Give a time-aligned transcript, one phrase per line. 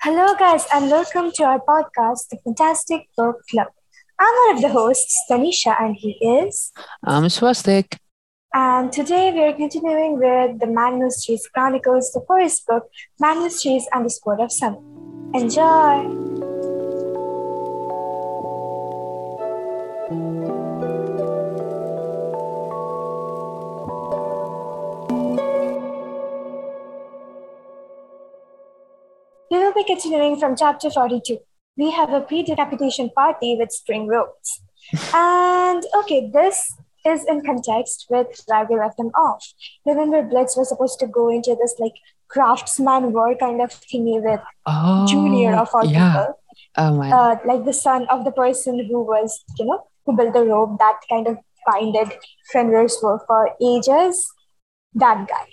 [0.00, 3.66] Hello, guys, and welcome to our podcast, The Fantastic Book Club.
[4.16, 6.70] I'm one of the hosts, Tanisha, and he is.
[7.02, 7.98] I'm Swastik.
[8.54, 12.88] And today we are continuing with the Magnus Chase Chronicles, the first book,
[13.18, 14.78] Magnus Chase and the Sword of Summer.
[15.34, 16.57] Enjoy!
[29.78, 31.38] Be continuing from chapter 42.
[31.76, 34.60] We have a pre decapitation party with string ropes.
[35.14, 36.74] and okay, this
[37.06, 39.46] is in context with where we left them off.
[39.86, 41.92] Remember, Blitz was supposed to go into this like
[42.26, 46.10] craftsman war kind of thingy with Oh, Junior of all yeah.
[46.10, 46.40] people,
[46.76, 47.12] Oh man.
[47.12, 50.76] uh, like the son of the person who was, you know, who built the rope
[50.80, 51.36] that kind of
[51.70, 52.18] binded
[52.52, 54.26] Fenris Wolf for ages.
[54.94, 55.46] That guy.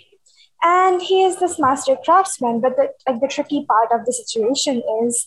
[0.62, 4.82] And he is this master craftsman, but the like the tricky part of the situation
[5.02, 5.26] is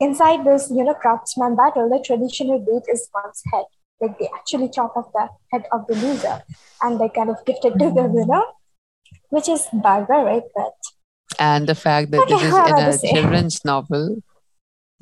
[0.00, 3.64] inside this, you know, craftsman battle, the traditional bait is one's head.
[4.00, 6.42] Like they actually chop off the head of the loser
[6.82, 8.42] and they kind of gift it to the winner,
[9.30, 10.74] which is barbaric, but
[11.38, 14.22] and the fact that this is in a children's novel,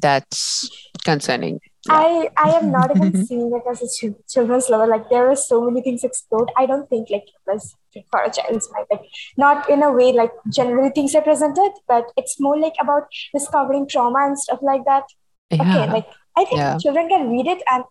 [0.01, 0.69] that's
[1.05, 1.61] concerning.
[1.89, 4.89] I I am not even seeing it as a children's novel.
[4.89, 6.51] Like there are so many things explored.
[6.57, 7.75] I don't think like it was
[8.11, 8.87] for a child's mind.
[8.91, 9.03] Like
[9.37, 13.87] not in a way like generally things are presented, but it's more like about discovering
[13.89, 15.05] trauma and stuff like that.
[15.51, 15.63] Yeah.
[15.63, 16.79] Okay, like I think Yeah.
[16.79, 17.85] children can read it and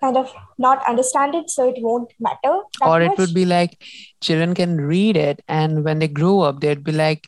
[0.00, 2.58] kind of not understand it, so it won't matter.
[2.84, 3.18] or it much.
[3.18, 3.82] would be like
[4.20, 7.26] children can read it and when they grow up they'd be like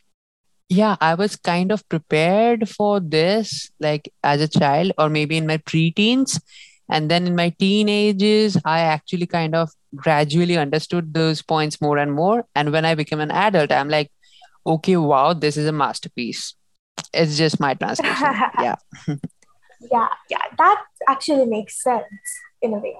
[0.69, 5.45] yeah i was kind of prepared for this like as a child or maybe in
[5.45, 6.39] my preteens
[6.91, 12.13] and then in my teenagers i actually kind of gradually understood those points more and
[12.13, 14.11] more and when i became an adult i'm like
[14.65, 16.53] okay wow this is a masterpiece
[17.13, 18.75] it's just my translation yeah
[19.89, 22.05] yeah, yeah, that actually makes sense
[22.61, 22.95] in a way.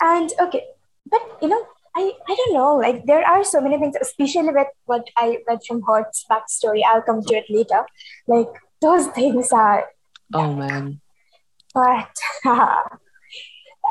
[0.00, 0.64] And okay,
[1.10, 1.66] but you know,
[1.96, 5.60] I, I don't know, like there are so many things, especially with what I read
[5.66, 6.82] from Hearth's backstory.
[6.86, 7.84] I'll come to it later.
[8.26, 8.48] Like
[8.80, 9.86] those things are,
[10.32, 11.00] oh man
[11.74, 12.16] but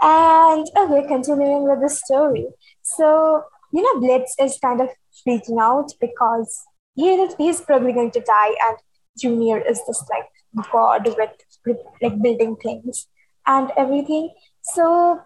[0.02, 2.48] and oh, okay, continuing with the story.
[2.82, 4.90] So you know, Blitz is kind of
[5.26, 6.64] freaking out because
[6.96, 8.78] he he's probably going to die, and
[9.20, 10.30] Junior is just like
[10.72, 11.32] god with,
[11.66, 13.08] with like building things
[13.48, 14.30] and everything.
[14.62, 15.22] So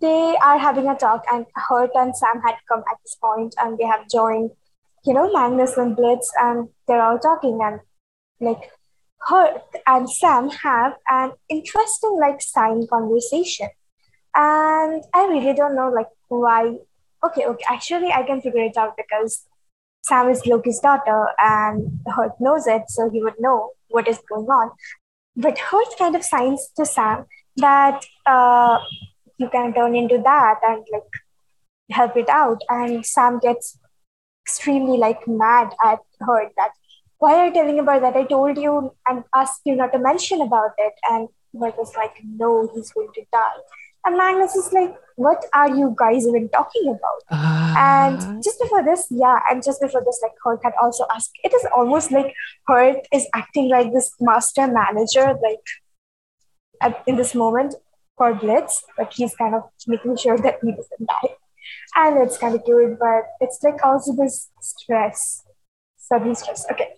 [0.00, 3.78] they are having a talk, and Hearth and Sam had come at this point, and
[3.78, 4.50] they have joined,
[5.04, 7.80] you know, Magnus and Blitz, and they're all talking, and
[8.40, 8.70] like
[9.22, 13.68] Hearth and Sam have an interesting like sign conversation,
[14.34, 16.76] and I really don't know like why.
[17.24, 19.46] Okay, okay, actually, I can figure it out because
[20.02, 24.46] Sam is Loki's daughter, and Hearth knows it, so he would know what is going
[24.46, 24.72] on.
[25.36, 27.24] But Hearth kind of signs to Sam
[27.56, 28.78] that uh,
[29.38, 31.02] you can turn into that and like
[31.90, 32.62] help it out.
[32.68, 33.78] And Sam gets
[34.46, 36.72] extremely like mad at Hearth that
[37.18, 38.16] why are you telling about that?
[38.16, 40.92] I told you and asked you not to mention about it.
[41.10, 41.28] And
[41.58, 43.60] Hearth was like, no, he's going to die.
[44.04, 47.22] And Magnus is like, what are you guys even talking about?
[47.30, 51.30] Ah, And just before this, yeah, and just before this, like Hearth had also asked,
[51.42, 52.34] it is almost like
[52.68, 55.60] Hearth is acting like this master manager, like
[56.82, 57.74] at, in this moment
[58.16, 61.34] for Blitz, like he's kind of making sure that he doesn't die.
[61.96, 65.44] And it's kind of cute, but it's like also this stress,
[65.96, 66.66] sudden stress.
[66.70, 66.88] Okay.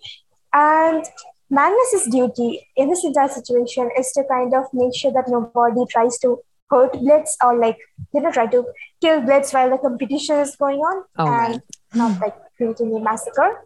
[0.53, 1.05] And
[1.49, 6.17] Magnus's duty in this entire situation is to kind of make sure that nobody tries
[6.19, 7.77] to hurt Blitz or like,
[8.13, 8.65] you know, try to
[9.01, 11.61] kill Blitz while the competition is going on Oh, and man.
[11.93, 13.65] not like creating a massacre.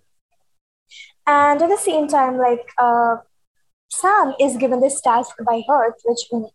[1.28, 3.17] And at the same time, like uh,
[3.89, 6.45] Sam is given this task by Hearth, which we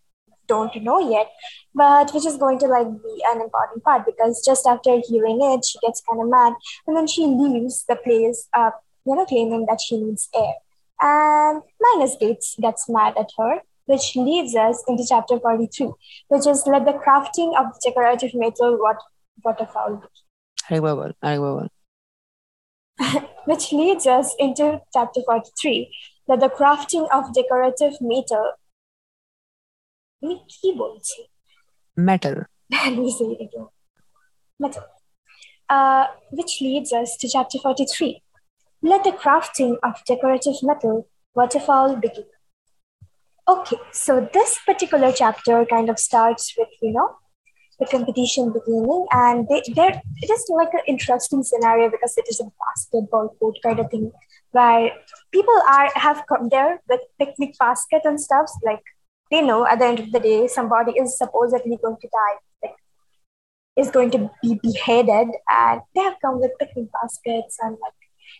[0.49, 1.31] don't know yet,
[1.75, 5.65] but which is going to like be an important part because just after hearing it,
[5.65, 6.53] she gets kind of mad,
[6.87, 8.71] and then she leaves the place, uh,
[9.05, 10.55] you know, claiming that she needs air.
[11.01, 15.93] And Minus Gates gets mad at her, which leads us into chapter 43,
[16.29, 18.97] which is let the crafting of decorative metal what
[19.45, 20.77] waterfowl be.
[23.45, 25.95] which leads us into chapter 43,
[26.29, 28.53] let the crafting of decorative metal.
[31.97, 32.45] Metal.
[32.71, 33.69] Let me say it again.
[34.59, 34.83] Metal.
[35.69, 38.23] Uh, which leads us to chapter 43.
[38.83, 42.25] Let the crafting of decorative metal waterfall begin
[43.49, 47.09] okay so this particular chapter kind of starts with you know
[47.79, 52.41] the competition beginning, and they, they're, it is like an interesting scenario because it is
[52.41, 54.11] a basketball court kind of thing,
[54.53, 54.93] where
[55.31, 58.49] people are have come there with picnic basket and stuff.
[58.65, 58.81] Like
[59.31, 62.77] they know at the end of the day, somebody is supposedly going to die, like
[63.77, 67.93] is going to be beheaded, and they have come with picnic baskets and like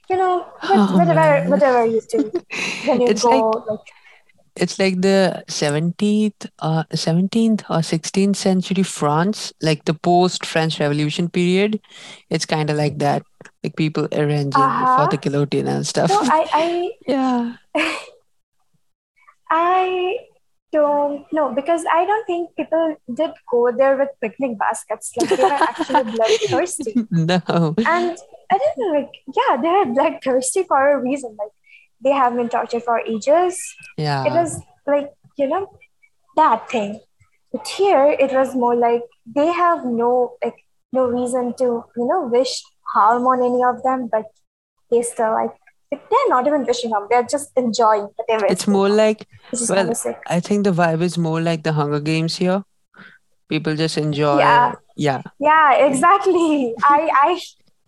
[0.09, 1.51] you know Oh, whatever man.
[1.51, 2.33] whatever you do
[2.87, 3.81] when you It's go like like
[4.57, 11.29] it's like the 17th uh 17th or 16th century France, like the post French Revolution
[11.29, 11.81] period.
[12.31, 13.23] It's kind of like that.
[13.63, 16.11] Like people arranging for uh-huh the guillotine and stuff.
[16.11, 17.57] so I Yeah.
[17.75, 17.99] I
[19.51, 20.17] I
[20.73, 25.13] don't know because I don't think people did go there with picnic baskets.
[25.17, 26.95] Like they were actually bloodthirsty.
[27.11, 27.75] No.
[27.87, 28.17] And
[28.51, 31.37] I don't know, like, yeah, they are bloodthirsty for a reason.
[31.39, 31.53] Like
[32.03, 33.59] they have been tortured for ages.
[33.97, 34.25] Yeah.
[34.27, 35.79] It was like, you know,
[36.37, 37.01] that thing.
[37.53, 39.03] But here it was more like
[39.35, 40.57] they have no like
[40.93, 41.65] no reason to,
[41.97, 42.63] you know, wish
[42.95, 44.25] harm on any of them, but
[44.91, 45.53] they still like
[45.91, 48.97] they're not even wishing harm, they're just enjoying whatever It's more on.
[48.97, 50.17] like, Which is kind well.
[50.27, 52.63] I think the vibe is more like the Hunger Games here.
[53.49, 54.75] People just enjoy, Yeah.
[54.97, 55.23] yeah.
[55.39, 56.75] Yeah, exactly.
[56.83, 57.41] I I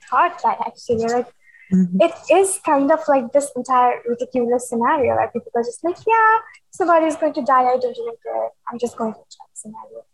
[0.09, 1.05] thought that actually.
[1.07, 1.27] Like
[1.73, 2.01] Mhm.
[2.01, 6.39] it is kind of like this entire ridiculous scenario where people are just like, yeah,
[6.71, 7.65] somebody is going to die.
[7.73, 8.49] I don't even care.
[8.69, 10.05] I'm just going to try the scenario.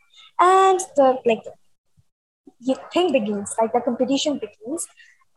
[0.40, 1.44] And the like
[2.60, 4.86] the thing begins, like the competition begins,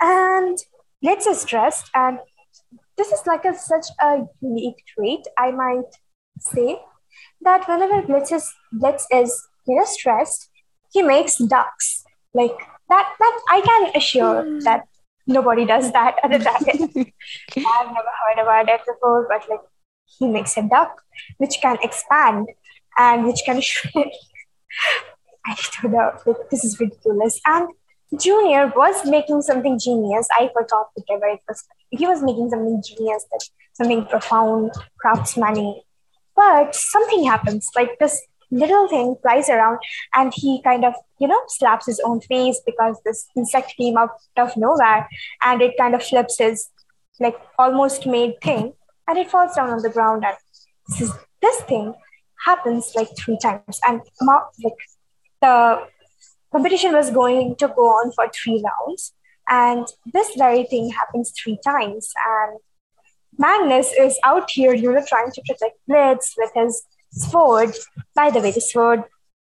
[0.02, 0.58] and
[1.02, 2.20] Blitz is stressed, and
[2.98, 5.92] this is like a such a unique trait, I might
[6.40, 6.80] say,
[7.42, 10.50] that whenever Blitz is Blitz is you know stressed,
[10.92, 12.04] he makes ducks.
[12.34, 12.58] Like
[12.90, 14.88] that that I can assure that
[15.28, 17.14] nobody does that at the dragon.
[17.58, 19.62] I've never heard about it before, but like
[20.06, 21.02] he makes a duck
[21.38, 22.48] which can expand
[22.98, 24.14] and which can shrink.
[25.46, 26.12] I don't know.
[26.26, 27.40] Like, this is ridiculous.
[27.46, 27.70] And
[28.20, 30.28] Junior was making something genius.
[30.32, 31.64] I forgot whatever it was.
[31.90, 33.44] He was making something genius, that
[33.74, 35.84] something profound, craftsmanly.
[36.36, 37.70] But something happens.
[37.76, 38.22] Like this
[38.52, 39.80] little thing flies around,
[40.14, 44.12] and he kind of, you know, slaps his own face because this insect came out
[44.38, 45.08] of nowhere,
[45.44, 46.70] and it kind of flips his
[47.20, 48.74] like almost made thing,
[49.08, 50.24] and it falls down on the ground.
[50.26, 50.36] And
[50.88, 51.12] this, is,
[51.42, 51.94] this thing
[52.46, 54.02] happens like three times, and
[54.64, 54.74] like
[55.42, 55.88] the
[56.52, 59.14] competition was going to go on for three rounds,
[59.50, 62.60] and this very thing happens three times, and
[63.40, 67.76] Magnus is out here, you know, trying to protect Blitz with his sword.
[68.16, 69.04] By the way, the sword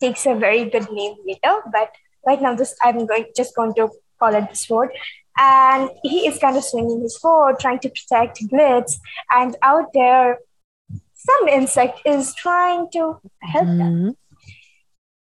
[0.00, 1.94] takes a very good name later, but
[2.26, 3.88] right now, this I'm going just going to
[4.18, 4.90] call it the sword.
[5.38, 8.98] And he is kind of swinging his sword, trying to protect Blitz,
[9.30, 10.38] and out there,
[11.14, 13.78] some insect is trying to help them.
[13.78, 14.16] Mhm.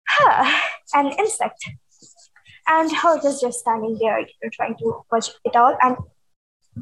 [0.08, 0.60] Huh,
[0.94, 1.70] an insect.
[2.68, 5.76] And Hulk is just standing there, you know, trying to watch it all.
[5.82, 5.96] And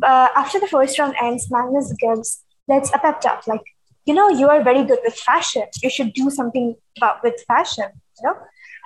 [0.02, 3.62] uh, after the first round ends, Magnus gives Blitz a pep talk, like,
[4.08, 5.64] you know, you are very good with fashion.
[5.82, 8.36] You should do something about with fashion, you know?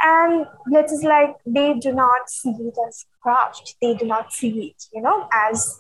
[0.03, 0.47] And
[0.91, 3.77] is like, they do not see it as craft.
[3.81, 5.79] They do not see it, you know, as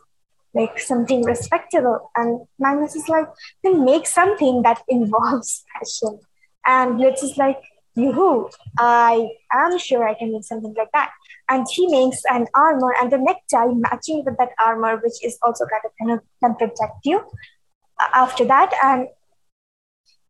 [0.54, 2.12] like something respectable.
[2.14, 3.26] And Magnus is like,
[3.64, 6.20] then make something that involves fashion.
[6.64, 7.60] And Blitz is like,
[7.96, 8.48] yoo
[8.78, 11.10] I am sure I can make something like that.
[11.50, 15.66] And he makes an armor and the necktie matching with that armor, which is also
[15.66, 18.72] kind of kind of can protect you uh, after that.
[18.84, 19.08] And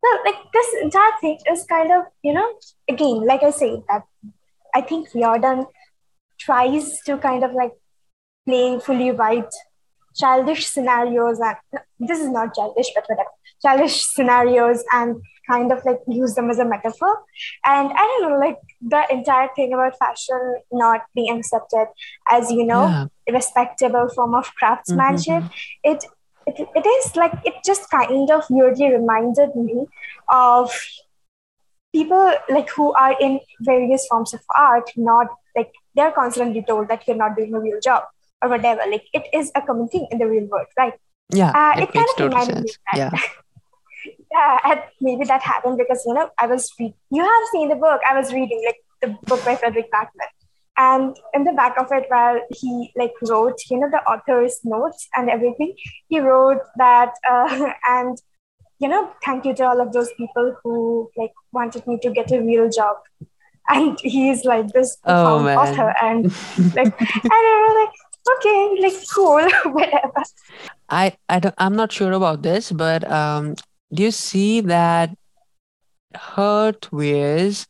[0.03, 2.47] well, like this entire thing is kind of, you know,
[2.89, 4.03] again, like I say, that
[4.75, 5.65] I think Riordan
[6.39, 7.71] tries to kind of like
[8.45, 9.47] play fully right
[10.15, 11.55] childish scenarios and
[11.99, 13.29] this is not childish but whatever
[13.61, 15.15] childish scenarios and
[15.49, 17.13] kind of like use them as a metaphor
[17.65, 21.87] and i don't know like the entire thing about fashion not being accepted
[22.29, 23.07] as you know Yeah.
[23.33, 25.49] respectable form of craftsmanship Mhm.
[25.83, 26.05] it,
[26.47, 29.85] it it is like it just kind of weirdly reminded me
[30.31, 30.73] of
[31.93, 37.07] people like who are in various forms of art not like they're constantly told that
[37.07, 38.03] you're not doing a real job
[38.41, 40.93] or whatever like it is a common thing in the real world right
[41.33, 42.77] Yeah, uh, it it kind of reminded me sense.
[42.77, 43.11] of that Yeah.
[44.31, 47.75] yeah and maybe that happened because you know i was re- you have seen the
[47.75, 50.31] book i was reading like the book by Fredrik Backman.
[50.75, 55.07] And in the back of it while he like wrote you know the author's notes
[55.15, 55.75] and everything.
[56.07, 58.17] He wrote that uh, and
[58.79, 62.31] you know thank you to all of those people who like wanted me to get
[62.31, 62.97] a real job.
[63.69, 66.25] And he's like this Oh, author and
[66.75, 67.95] like and I was like
[68.37, 70.23] okay like cool whatever.
[70.89, 73.55] I, I don't, I'm not sure about this, but um,
[73.93, 75.15] do you see that
[76.15, 77.65] Hearth wears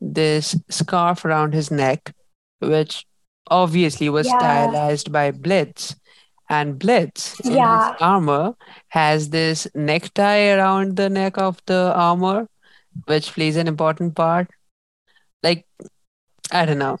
[0.00, 2.14] this scarf around his neck,
[2.62, 3.06] which
[3.50, 5.96] obviously was Yeah, stylized by Blitz.
[6.48, 8.54] And Blitz in his armor
[8.88, 12.48] has this necktie around the neck of the armor,
[13.06, 14.50] which plays an important part.
[15.42, 15.66] Like,
[16.52, 16.98] I don't know.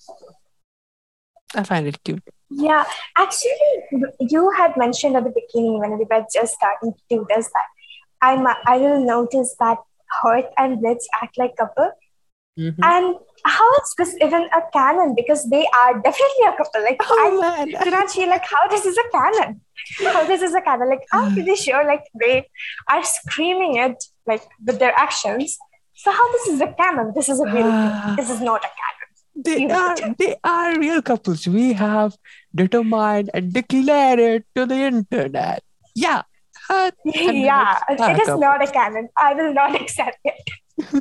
[1.54, 2.22] I find it cute.
[2.50, 2.84] yeah.
[3.18, 3.82] Actually,
[4.20, 7.68] you had mentioned at the beginning when we were just starting to do this that
[8.22, 9.78] I I will notice that
[10.22, 11.90] Hearth and Blitz act like a couple,
[12.56, 15.14] hmm and how is this even a canon?
[15.14, 16.82] Because they are definitely a couple.
[16.82, 17.84] Like Oh I man.
[17.84, 19.60] do not feel like how this is a canon.
[20.12, 20.88] How this is a canon.
[20.88, 22.46] Like I'm pretty sure like they
[22.90, 25.58] are screaming it like with their actions.
[25.94, 27.12] So how this is a canon?
[27.14, 27.70] This is a real.
[28.16, 29.08] This is not a canon.
[29.34, 30.18] They are it.
[30.18, 31.46] they are real couples.
[31.48, 32.16] We have
[32.54, 35.62] determined and declared it to the internet.
[35.94, 36.22] Yeah.
[36.70, 39.08] Uh, Yeah, it is not a canon.
[39.18, 40.50] I will not accept it.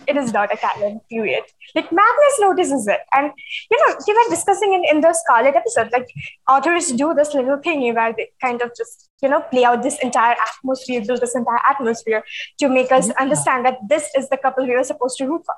[0.07, 1.43] It is not a canon, period.
[1.75, 2.99] Like Magnus notices it.
[3.13, 3.31] And
[3.71, 6.07] you know, we were discussing in, in the Scarlet episode, like
[6.49, 9.97] authors do this little thing where they kind of just, you know, play out this
[10.03, 12.23] entire atmosphere, build this entire atmosphere
[12.59, 13.13] to make us Yeah.
[13.19, 15.55] understand that this is the couple we are supposed to root for.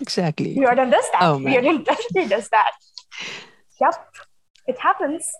[0.00, 0.54] Exactly.
[0.58, 1.22] Weird does oh, that.
[1.22, 1.62] Oh, man.
[1.64, 2.72] Weird definitely does that.
[3.80, 3.94] Yep,
[4.66, 5.30] it happens.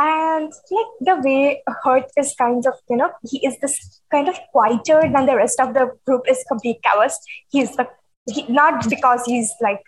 [0.00, 4.38] And like the way Hearth is kind of, you know, he is this kind of
[4.52, 7.18] quieter than the rest of the group is complete cowards.
[7.50, 7.88] He's the
[8.32, 9.80] he, not because he's like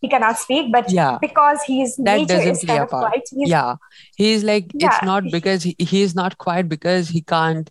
[0.00, 1.18] he cannot speak, but Yeah.
[1.20, 3.12] because his That nature doesn't is play kind a of part.
[3.12, 3.24] quiet.
[3.30, 3.74] He's, Yeah.
[4.16, 4.88] He's like Yeah.
[4.96, 7.70] it's not because he, he's not quiet because he can't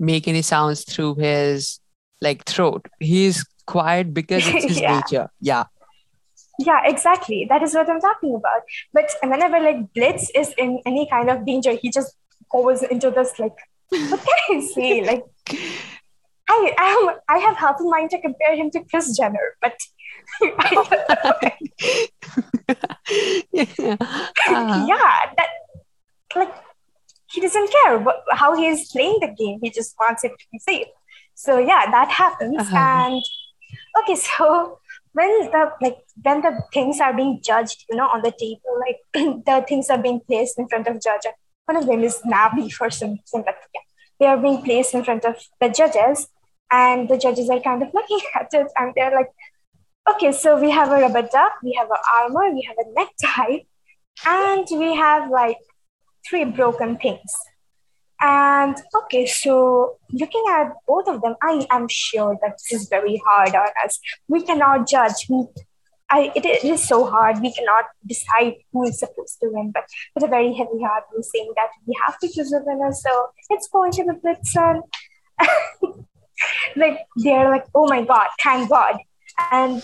[0.00, 1.78] make any sounds through his
[2.20, 2.88] like throat.
[2.98, 4.96] He's quiet because it's his Yeah.
[4.96, 5.28] nature.
[5.40, 5.64] Yeah.
[6.58, 7.46] Yeah, exactly.
[7.48, 8.62] That is what I'm talking about.
[8.92, 12.14] But whenever like Blitz is in any kind of danger, he just
[12.50, 13.56] goes into this like,
[13.88, 15.00] what can I say?
[15.06, 15.24] Like,
[16.48, 19.76] I am I have half a mind to compare him to Kris Jenner, but
[23.52, 23.96] yeah.
[24.48, 24.86] Ah.
[24.86, 25.48] yeah, that
[26.36, 26.52] like
[27.30, 29.60] he doesn't care what, how he is playing the game.
[29.62, 30.88] He just wants it to be safe.
[31.34, 32.58] So yeah, that happens.
[32.58, 32.76] Uh-huh.
[32.76, 33.22] And
[34.02, 34.78] okay, so
[35.12, 39.00] when the like when the things are being judged, you know, on the table, like
[39.46, 41.22] the things are being placed in front of judge.
[41.66, 43.52] One of them is Nabi for some yeah,
[44.18, 46.28] they are being placed in front of the judges,
[46.70, 49.30] and the judges are kind of looking at it, and they're like,
[50.10, 53.64] okay, so we have a rubber duck, we have an armor, we have a necktie,
[54.26, 55.58] and we have like
[56.28, 57.32] three broken things.
[58.24, 63.20] And okay, so looking at both of them, I am sure that this is very
[63.26, 63.98] hard on us.
[64.28, 65.26] We cannot judge.
[65.28, 65.46] We,
[66.08, 67.40] I, it, it is so hard.
[67.40, 71.22] We cannot decide who is supposed to win, but with a very heavy heart, we're
[71.22, 72.92] saying that we have to choose a winner.
[72.92, 74.82] So it's going to be Blitzen.
[76.76, 78.98] like they're like, oh my god, thank God.
[79.50, 79.82] And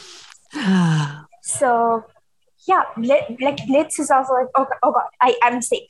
[1.42, 2.04] so
[2.68, 5.88] yeah, like Blitz is also like, oh, oh god, I am safe.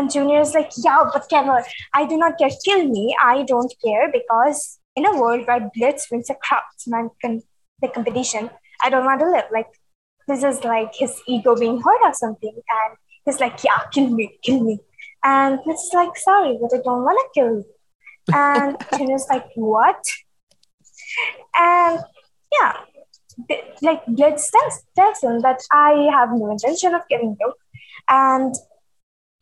[0.00, 1.62] And Junior is like, yeah, whatever.
[1.92, 2.48] I do not care.
[2.64, 3.14] Kill me.
[3.22, 7.42] I don't care because in a world where Blitz wins a craftsman con-
[7.82, 8.48] the competition,
[8.82, 9.44] I don't want to live.
[9.52, 9.66] Like
[10.26, 12.54] this is like his ego being hurt or something.
[12.54, 14.78] And he's like, yeah, kill me, kill me.
[15.22, 17.64] And Blitz is like, sorry, but I don't want to kill you.
[18.32, 20.02] And Junior's like, what?
[21.58, 22.00] And
[22.58, 22.76] yeah,
[23.82, 27.52] like Blitz tells, tells him that I have no intention of killing you.
[28.08, 28.54] And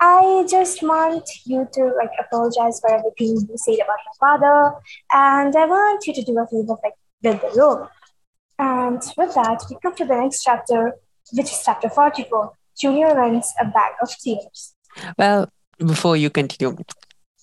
[0.00, 4.76] I just want you to like apologize for everything you said about my father,
[5.12, 7.88] and I want you to do a favor like build the room.
[8.58, 10.94] And with that, we come to the next chapter,
[11.32, 12.52] which is chapter 44.
[12.80, 14.74] Junior wins a bag of tears.
[15.16, 16.76] Well, before you continue,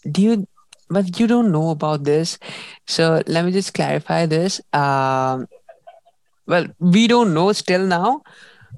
[0.09, 0.47] do you
[0.89, 2.37] but you don't know about this.
[2.87, 4.61] So let me just clarify this.
[4.71, 5.47] Um
[6.47, 8.21] well, we don't know still now,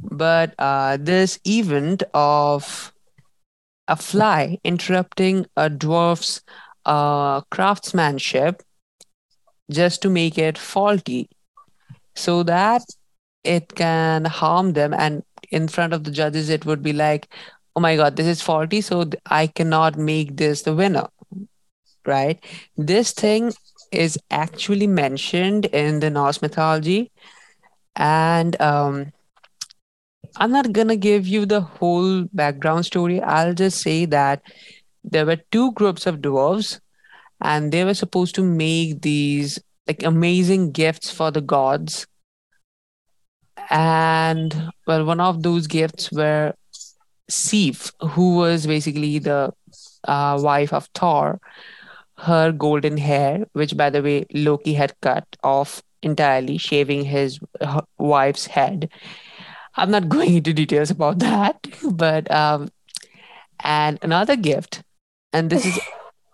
[0.02, 2.94] but uh this event of
[3.88, 6.42] a fly interrupting a dwarf's
[6.86, 8.64] uh craftsmanship
[9.72, 11.30] just to make it faulty
[12.16, 12.82] so that
[13.44, 14.94] it can harm them.
[14.94, 17.28] And in front of the judges it would be like
[17.76, 21.08] oh my god this is faulty so i cannot make this the winner
[22.06, 22.44] right?
[22.78, 23.54] This thing
[23.92, 27.12] is actually mentioned in the norse mythology.
[27.96, 29.12] And um
[30.38, 34.42] i'm not gonna give you the whole background story i'll just say that
[35.04, 36.80] there were two groups of dwarves
[37.42, 42.08] and they were supposed to make these like amazing gifts for the gods
[43.70, 46.54] and well one of those gifts were
[47.30, 49.52] Sif, who was basically the
[50.06, 51.40] uh, wife of Thor,
[52.18, 57.40] her golden hair, which by the way Loki had cut off entirely, shaving his
[57.98, 58.90] wife's head.
[59.78, 62.70] I'm not going into details about that, but um,
[63.60, 64.84] and another gift,
[65.32, 65.80] and this is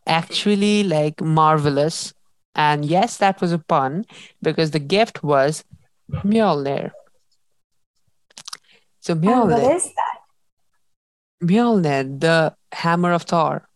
[0.07, 2.13] actually like marvelous.
[2.55, 4.05] And yes, that was a pun
[4.41, 5.63] because the gift was
[6.12, 6.91] Mjolnir.
[9.00, 10.19] So And what Mjolnir, is that?
[11.43, 13.67] Mjolnir, the hammer of Thor.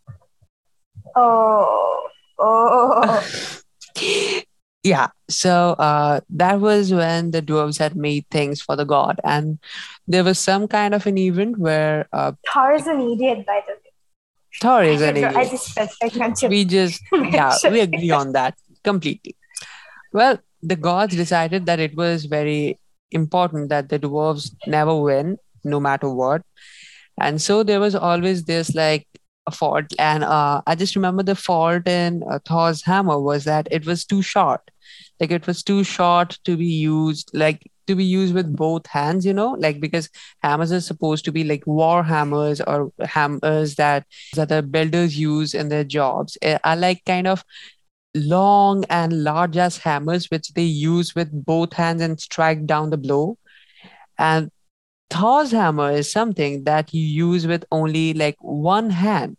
[1.16, 2.10] Oh,
[2.40, 3.24] oh,
[4.88, 5.08] yeah.
[5.30, 5.54] So
[5.88, 9.20] uh, that was when the dwarves had made things for the god.
[9.24, 9.60] And
[10.08, 13.74] there was some kind of an event where uh, Thor is an idiot, by the
[13.74, 13.92] way.
[14.62, 15.32] thor I is an know.
[15.36, 15.52] I idiot.
[15.52, 15.92] just felt
[16.50, 19.36] we just yeah we agree on that completely.
[20.14, 22.80] Well the gods decided that it was very
[23.12, 26.42] important that the dwarves never win no matter what.
[27.20, 29.08] And so there was always this like
[29.48, 29.86] a fault.
[30.00, 34.06] And uh, i just remember the fault in uh, thor's hammer was that it was
[34.06, 34.62] too short
[35.20, 39.26] like it was too short to be used like to be used with both hands
[39.26, 40.10] you know like because
[40.44, 44.06] hammers are supposed to be like war hammers or hammers that
[44.36, 47.44] that the builders use in their jobs eh, are like kind of
[48.16, 52.98] long and large as hammers which they use with both hands and strike down the
[52.98, 53.38] blow
[54.18, 54.52] and
[55.10, 59.38] Thor's hammer is something that you use with only like one hand.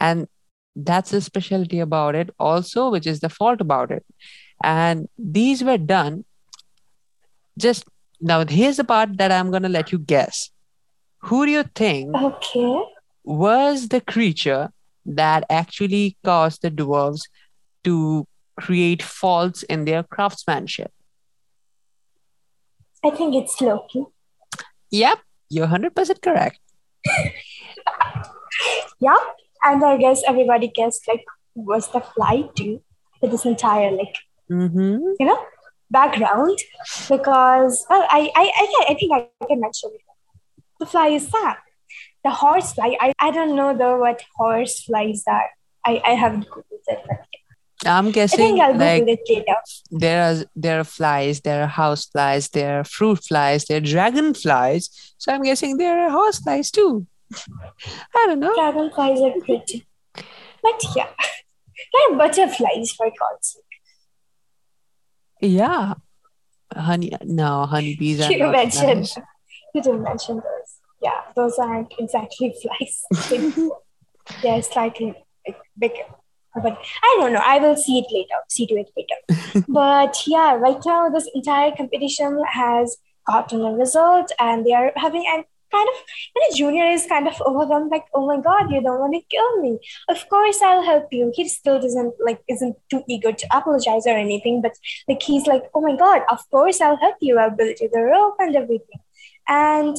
[0.00, 0.26] And
[0.74, 4.04] that's the specialty about it, also, which is the fault about it.
[4.62, 6.24] And these were done
[7.58, 7.84] just
[8.20, 8.44] now.
[8.46, 10.50] Here's the part that I'm going to let you guess.
[11.22, 12.82] Who do you think Okay.
[13.24, 14.70] was the creature
[15.06, 17.22] that actually caused the dwarves
[17.84, 18.26] to
[18.60, 20.92] create faults in their craftsmanship?
[23.04, 24.04] I think it's Loki.
[24.90, 25.18] Yep,
[25.50, 26.58] you're 100% correct.
[29.00, 29.16] Yeah.
[29.64, 32.82] And I guess everybody guessed like who was the fly too
[33.20, 34.14] with this entire like
[34.52, 34.98] Mm-hmm.
[35.18, 35.40] you know
[35.90, 36.58] background
[37.08, 40.00] because well I I I, I think I can mention it.
[40.80, 41.56] The fly is Sam.
[42.24, 42.96] The horse fly.
[43.00, 45.50] I, I don't know though what horse flies are.
[45.84, 47.26] I, I haven't googled it, but
[47.84, 49.56] I'm I guessing think I'll like Google it later.
[49.90, 53.80] there are there are flies, there are house flies, there are fruit flies, there are
[53.80, 55.14] dragonflies.
[55.18, 57.06] So I'm guessing there are horse flies too.
[58.14, 58.54] I don't know.
[58.54, 59.86] Dragonflies are pretty.
[60.62, 61.10] But yeah.
[61.92, 63.71] They're butterflies for God's sake.
[65.42, 65.94] Yeah.
[66.74, 69.18] Honey no, honeybees are You mentioned flies.
[69.74, 70.76] you didn't mention those.
[71.02, 73.04] Yeah, those aren't exactly flies.
[74.42, 75.14] They're slightly
[75.78, 76.04] bigger.
[76.54, 77.42] But I don't know.
[77.44, 78.34] I will see it later.
[78.48, 79.64] See to it later.
[79.68, 85.24] but yeah, right now this entire competition has gotten a result, and they are having
[85.26, 85.94] and kind of
[86.36, 89.60] know, Junior is kind of overwhelmed, like, oh my god, you don't want to kill
[89.62, 89.78] me.
[90.08, 91.32] Of course I'll help you.
[91.34, 94.72] He still doesn't like isn't too eager to apologize or anything, but
[95.08, 97.38] like he's like, oh my god, of course I'll help you.
[97.38, 99.00] I'll build you the rope and everything.
[99.48, 99.96] And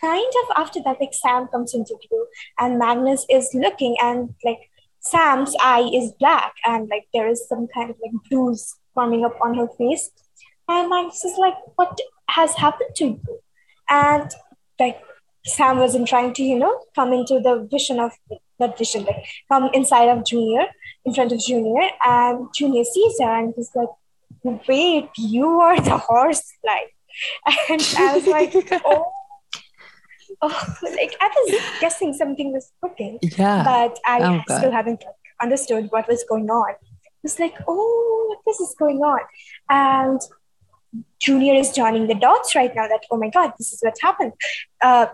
[0.00, 2.26] kind of after that, like Sam comes into view,
[2.58, 7.66] and Magnus is looking, and like Sam's eye is black, and like there is some
[7.74, 10.10] kind of like bruise forming up on her face.
[10.68, 13.40] And Magnus is like, what has happened to you?
[13.88, 14.30] And
[14.80, 15.00] like
[15.46, 18.12] Sam wasn't trying to, you know, come into the vision of
[18.58, 20.66] that vision, like come inside of Junior,
[21.04, 23.88] in front of Junior, and Junior sees her and he's like,
[24.68, 26.80] wait, you are the horsefly.
[27.70, 28.52] And I was like,
[28.84, 29.04] oh,
[30.42, 33.62] oh, like I was guessing something was cooking, Yeah.
[33.64, 34.72] but I Oh, still God.
[34.72, 36.74] haven't like, understood what was going on.
[37.24, 39.20] It's like, oh, this is going on.
[39.70, 40.20] And
[41.20, 44.32] Junior is joining the dots right now that, oh my God, this is what happened.
[44.82, 45.06] Uh,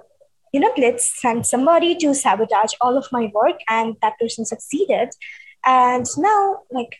[0.53, 5.11] you know, Blitz sent somebody to sabotage all of my work, and that person succeeded.
[5.65, 6.97] And now, like,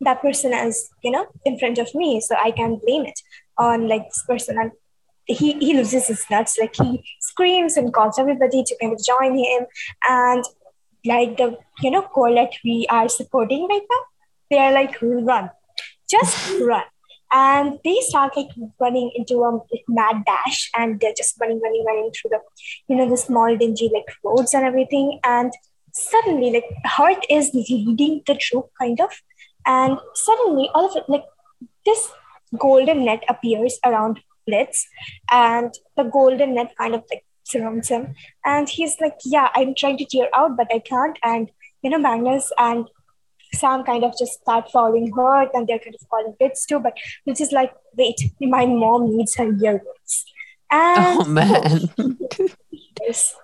[0.00, 3.20] that person is, you know, in front of me, so I can blame it
[3.56, 4.58] on like this person.
[4.58, 4.72] And
[5.24, 9.36] he, he loses his nuts, like he screams and calls everybody to kind of join
[9.36, 9.66] him.
[10.08, 10.44] And
[11.04, 14.00] like the, you know, core that we are supporting right now,
[14.50, 15.50] they are like, run,
[16.08, 16.84] just run
[17.32, 18.48] and they start like
[18.80, 22.40] running into a mad dash and they're just running running running through the
[22.88, 25.20] you know the small dingy like roads and everything.
[25.24, 25.52] And
[25.92, 29.10] suddenly like Hearth is leading the troop kind of.
[29.66, 31.24] And suddenly all of it like
[31.84, 32.10] this
[32.58, 34.86] golden net appears around blitz.
[35.30, 38.14] And the golden net kind of like surrounds him.
[38.44, 41.18] And he's like yeah i'm trying to tear out but i can't.
[41.22, 41.50] And
[41.82, 42.88] you know magnus and
[43.54, 46.80] Sam kind of just start following her, and they're kind of calling Blitz too.
[46.80, 50.24] But which is like, wait, my mom needs her earrings.
[50.70, 51.88] And Oh man.
[53.02, 53.34] yes.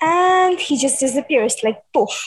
[0.00, 2.26] and he just disappears like poof.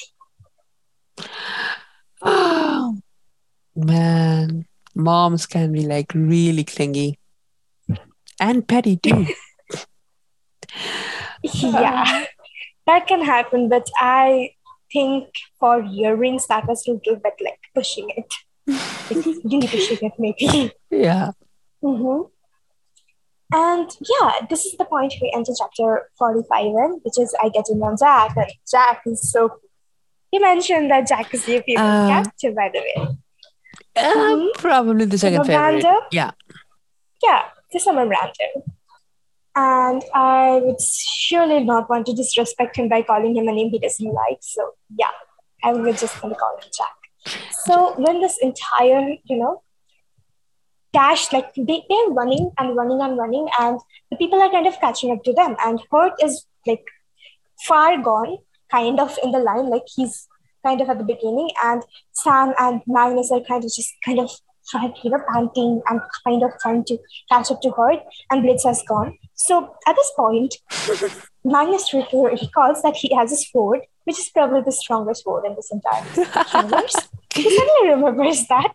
[2.22, 2.98] Oh
[3.76, 4.66] man.
[4.96, 7.20] moms can be like really clingy
[8.40, 9.26] and petty too.
[11.44, 12.26] Yeah,
[12.86, 14.52] that can happen, but I
[14.92, 15.28] think
[15.60, 18.34] for earrings that was a little bit like pushing it.
[19.10, 20.72] Really pushing it, maybe.
[20.92, 21.32] yeah.
[21.82, 22.22] hmm
[23.54, 27.66] And yeah, this is the point we enter chapter 45 in, which is I get
[27.66, 29.50] to know Jack, and Jack is so.
[30.32, 33.08] You mentioned that Jack is your favorite Uh, character, by the way.
[33.96, 34.54] Uh, Mhm.
[34.60, 35.82] Probably the second favorite.
[35.84, 35.96] Miranda?
[36.12, 36.32] Yeah.
[37.24, 37.42] Yeah,
[37.74, 38.52] just summer random.
[39.56, 43.80] And I would surely not want to disrespect him by calling him a name he
[43.80, 44.38] doesn't like.
[44.42, 45.12] So yeah,
[45.64, 47.36] I would just gonna call him Jack.
[47.66, 49.64] So when this entire, you know,
[50.94, 53.80] dash, like they, they're running and running and running, and
[54.12, 55.56] the people are kind of catching up to them.
[55.64, 56.86] And Hearth is like
[57.68, 58.38] far gone,
[58.72, 60.28] kind of in the line, like he's
[60.66, 64.32] kind of at the beginning, and Sam and Magnus are kind of just kind of
[64.70, 66.98] trying, you know, panting and kind of trying to
[67.32, 69.18] catch up to Hearth, and Blitz has gone.
[69.40, 70.56] So at this point,
[71.46, 75.56] Magnus re- recalls that he has a sword, which is probably the strongest sword in
[75.56, 76.04] this entire
[76.54, 76.96] universe.
[77.34, 78.74] he suddenly remembers that,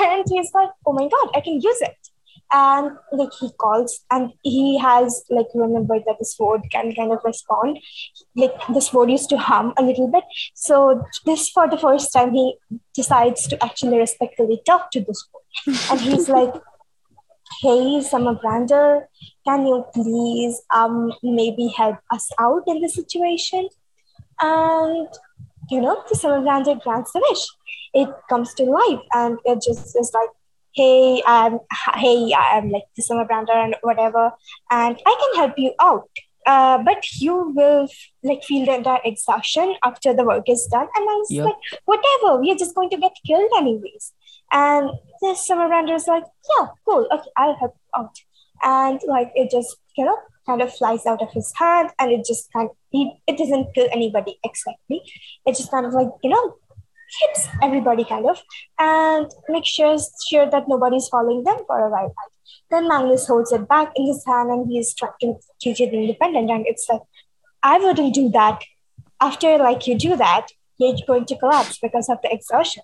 [0.00, 1.96] and he's like, "Oh my god, I can use it!"
[2.54, 7.18] And like he calls, and he has like remembered that the sword can kind of
[7.22, 7.78] respond.
[8.34, 10.24] Like the sword used to hum a little bit,
[10.54, 12.56] so this for the first time he
[12.94, 16.54] decides to actually respectfully talk to the sword, and he's like,
[17.60, 19.06] "Hey, Sumarbrander,
[19.46, 23.68] can you please um maybe help us out in this situation?"
[24.40, 25.08] And
[25.70, 27.46] you know, the Sumarbrander grants the wish.
[27.94, 30.30] It comes to life, and it just is like,
[30.72, 31.60] "Hey, I'm
[31.94, 34.32] hey, I'm like the Sumarbrander and whatever,
[34.70, 36.08] and I can help you out."
[36.44, 37.86] Uh, but you will
[38.24, 40.88] like feel the entire exhaustion after the work is done.
[40.96, 41.44] And I was Yep.
[41.44, 44.12] like, whatever, we are just going to get killed anyways.
[44.52, 46.24] And this Sumarbrander is like,
[46.58, 48.14] yeah, cool, okay, I'll help out.
[48.62, 52.24] And like it just, you know, kind of flies out of his hand and it
[52.26, 55.00] just kind of, he, it doesn't kill anybody exactly.
[55.46, 56.56] It just kind of like, you know,
[57.20, 58.42] hits everybody kind of
[58.78, 59.96] and makes sure,
[60.28, 62.14] sure that nobody's following them for a while.
[62.70, 66.50] Then Magnus holds it back in his hand and he's trying to teach it independent.
[66.50, 67.02] And it's like,
[67.62, 68.62] I wouldn't do that.
[69.20, 72.82] After like you do that, you're going to collapse because of the exhaustion.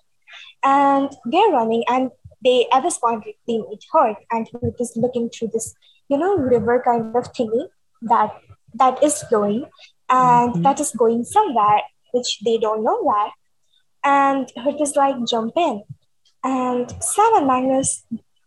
[0.63, 2.11] And they're running and
[2.43, 5.73] they at this point they meet Hearth and he is looking through this,
[6.09, 7.67] you know, river kind of thingy
[8.03, 8.31] that
[8.75, 9.65] that is flowing
[10.09, 10.63] and Mhm.
[10.63, 13.31] that is going somewhere, which they don't know where.
[14.03, 15.83] And Hearth is like, jump in.
[16.43, 18.05] And Sam and Magnus,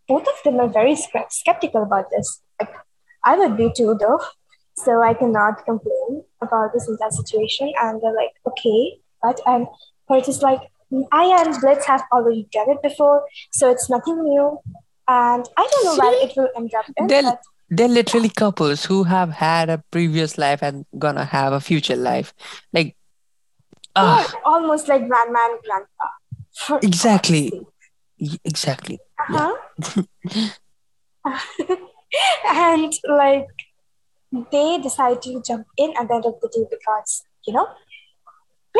[0.08, 2.40] both of them are very skeptical about this.
[2.60, 2.74] Like,
[3.24, 4.20] I would be too, though.
[4.74, 7.72] So I cannot complain about this entire situation.
[7.80, 9.00] And they're like, okay.
[9.22, 9.66] But and
[10.08, 10.62] Hearth is like,
[11.10, 14.58] I and Blitz have already done it before, so it's nothing new.
[15.08, 17.06] And I don't know where it will end up in.
[17.06, 21.96] But They're literally couples who have had a previous life and gonna have a future
[21.96, 22.34] life.
[22.72, 22.96] Like,
[23.94, 26.86] they're ah, almost like grandma and grandpa.
[26.86, 27.50] Exactly.
[27.50, 27.62] God's
[28.20, 28.32] sake.
[28.32, 28.98] y- exactly.
[29.18, 30.02] Uh-huh.
[32.48, 33.46] and like
[34.50, 37.66] they decide to jump in at the end of the day because you know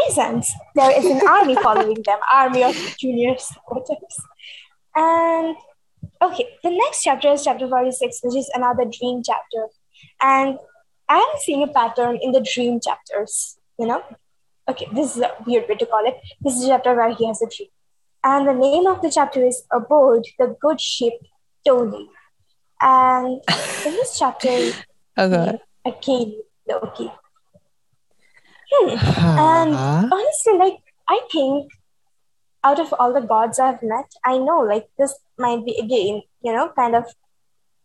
[0.00, 4.16] reasons there is an army following them army of junior supporters
[4.94, 5.56] and
[6.20, 9.66] okay the next chapter is chapter 46 which is another dream chapter
[10.22, 10.58] and
[11.08, 14.02] i'm seeing a pattern in the dream chapters you know
[14.68, 17.26] okay this is a weird way to call it this is a chapter where he
[17.26, 17.68] has a dream
[18.24, 21.12] and the name of the chapter is Aboard the Good Ship
[21.66, 22.08] Tony.
[22.80, 23.40] And
[23.86, 24.48] in this chapter,
[25.16, 25.58] oh, Okay.
[25.84, 27.10] again, Loki.
[28.72, 28.88] Hmm.
[29.38, 30.08] And Uh-huh.
[30.12, 31.70] honestly, like, I think
[32.64, 36.52] out of all the gods I've met, I know, like, this might be, again, you
[36.52, 37.04] know, kind of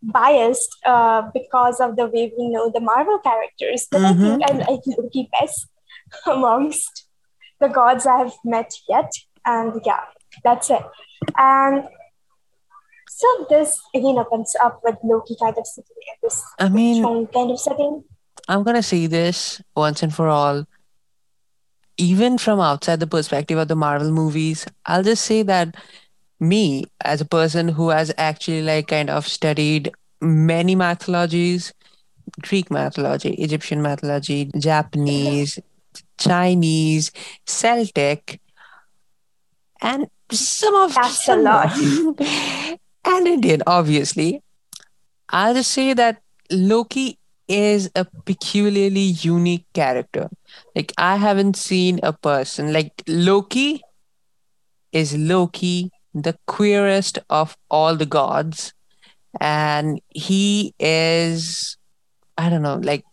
[0.04, 3.88] biased uh, because of the way we know the Marvel characters.
[3.92, 5.68] But I think I like Loki best
[6.26, 7.08] amongst
[7.60, 9.12] the gods I've met yet.
[9.46, 10.04] And yeah,
[10.44, 10.84] that's it.
[11.38, 11.86] And
[13.10, 17.50] so this again opens up with Loki kind of sitting in this I mean, kind
[17.50, 18.04] of setting.
[18.48, 20.66] I'm gonna say this once and for all.
[21.98, 25.76] Even from outside the perspective of the Marvel movies, I'll just say that
[26.40, 31.74] me, as a person who has actually like kind of studied many mythologies,
[32.42, 35.60] Greek mythology, Egyptian mythology, Japanese,
[36.18, 37.12] Chinese,
[37.46, 38.40] Celtic,
[39.82, 41.76] and some of That's a lot.
[43.06, 44.42] and Indian, obviously.
[45.30, 47.17] I'll just say that Loki
[47.48, 50.30] is a peculiarly unique character.
[50.76, 53.82] Like I haven't seen a person like Loki
[54.92, 58.74] is Loki the queerest of all the gods.
[59.40, 61.78] And he is,
[62.38, 63.04] I don't know, like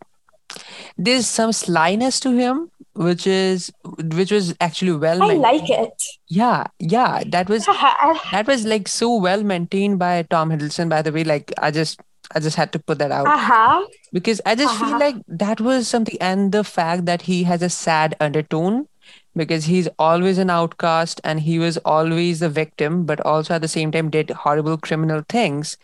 [0.97, 5.93] there's some slyness to him, which is which was actually well I like it.
[6.29, 7.67] Yeah, yeah, that was
[8.33, 10.89] that was like so well maintained by Tom Hiddleston.
[10.89, 12.01] By the way, like I just
[12.33, 13.87] I just had to put that out uh-huh.
[14.13, 14.99] because I just feel Uh-huh.
[14.99, 18.89] like that was something, and the fact that he has a sad undertone
[19.37, 23.69] because he's always an outcast and he was always a victim, but also at the
[23.69, 25.77] same time did horrible criminal things.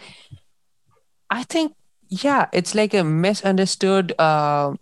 [1.30, 1.74] I think,
[2.08, 4.74] yeah, it's like a misunderstood uh,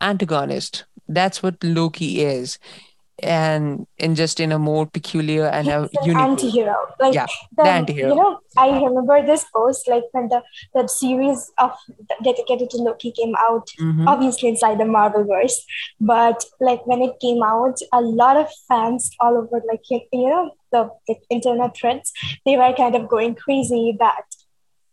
[0.00, 0.84] antagonist.
[1.08, 2.58] That's what Loki is,
[3.22, 6.16] and in just in a more peculiar and a an unique.
[6.22, 6.74] anti-hero.
[6.98, 8.08] Like Yeah, the, the anti-hero.
[8.10, 10.42] You know, I remember this post like when the,
[10.74, 11.72] the series of
[12.24, 14.06] dedicated to Loki came out, Mhm.
[14.06, 15.54] obviously inside the marvel Marvelverse.
[16.00, 20.50] But like when it came out, a lot of fans all over like you know
[20.72, 22.12] the, the internet threads,
[22.44, 24.24] they were kind of going crazy that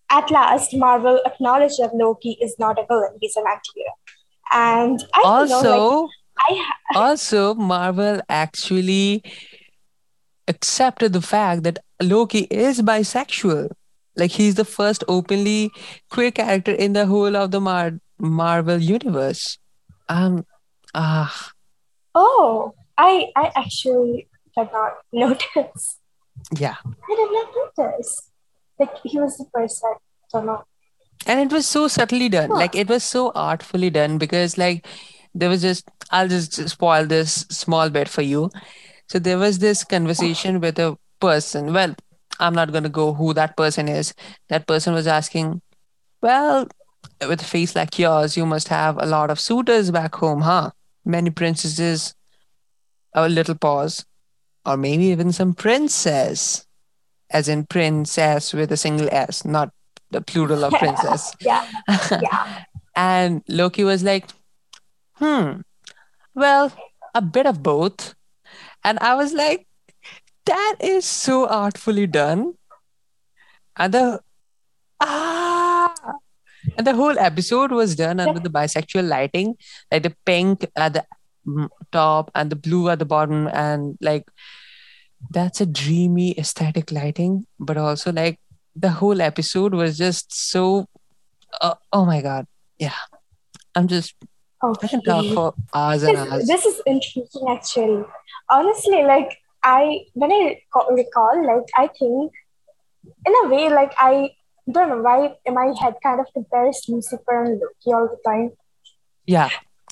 [0.09, 3.91] at last Marvel acknowledged that Loki is not a villain; he's an anti-hero.
[4.51, 6.07] And I don't know, like Also,
[6.39, 9.23] I ha- also Marvel actually
[10.47, 13.71] accepted the fact that Loki is bisexual.
[14.15, 15.71] Like he's the first openly
[16.10, 19.58] queer character in the whole of the Mar- Marvel universe.
[20.10, 20.45] Um,
[20.95, 21.52] ah,
[22.15, 25.97] oh, I I actually did not notice.
[26.58, 26.76] yeah.
[26.86, 27.47] I did not
[27.78, 28.32] notice.
[28.80, 29.84] Like he was the first.
[29.86, 29.93] I
[30.34, 30.63] don't know.
[31.26, 32.50] And it was so subtly done.
[32.50, 32.58] Huh.
[32.58, 34.86] Like it was so artfully done because like
[35.38, 38.50] there was just I'll just spoil this small bit for you.
[39.08, 41.73] So there was this conversation with a person.
[41.73, 41.95] Well,
[42.39, 44.13] I'm not gonna go who that person is.
[44.50, 45.62] That person was asking,
[46.21, 46.67] Well,
[47.28, 50.71] with a face like yours, you must have a lot of suitors back home, huh?
[51.06, 52.15] Many princesses,
[53.13, 54.06] a little pause,
[54.65, 56.65] or maybe even some princess,
[57.30, 59.71] as in princess with a single S, not
[60.12, 61.34] the plural of princess.
[61.39, 61.65] Yeah,
[62.12, 62.63] yeah.
[62.95, 64.28] and Loki was like,
[65.19, 65.62] hmm,
[66.34, 66.71] well,
[67.13, 68.15] a bit of both.
[68.84, 69.67] And I was like,
[70.45, 72.53] that is so artfully done.
[73.75, 74.21] And the
[74.99, 75.93] ah!
[76.77, 79.56] And the whole episode was done under the bisexual lighting,
[79.91, 81.06] like the pink at the
[81.91, 84.30] top and the blue at the bottom, and like
[85.30, 88.39] that's a dreamy aesthetic lighting, but also like
[88.75, 90.88] the whole episode was just so
[91.62, 92.47] uh, oh my god.
[92.77, 92.93] Yeah.
[93.75, 94.15] I'm just
[94.63, 98.03] i can talk for hours and This, hours this is interesting, actually.
[98.49, 100.59] Honestly, like I when I
[100.91, 102.31] recall, like I think
[103.25, 104.31] in a way, like I
[104.71, 108.51] don't know why in my head kind of compares Lucifer and Loki all the time.
[109.25, 109.49] yeah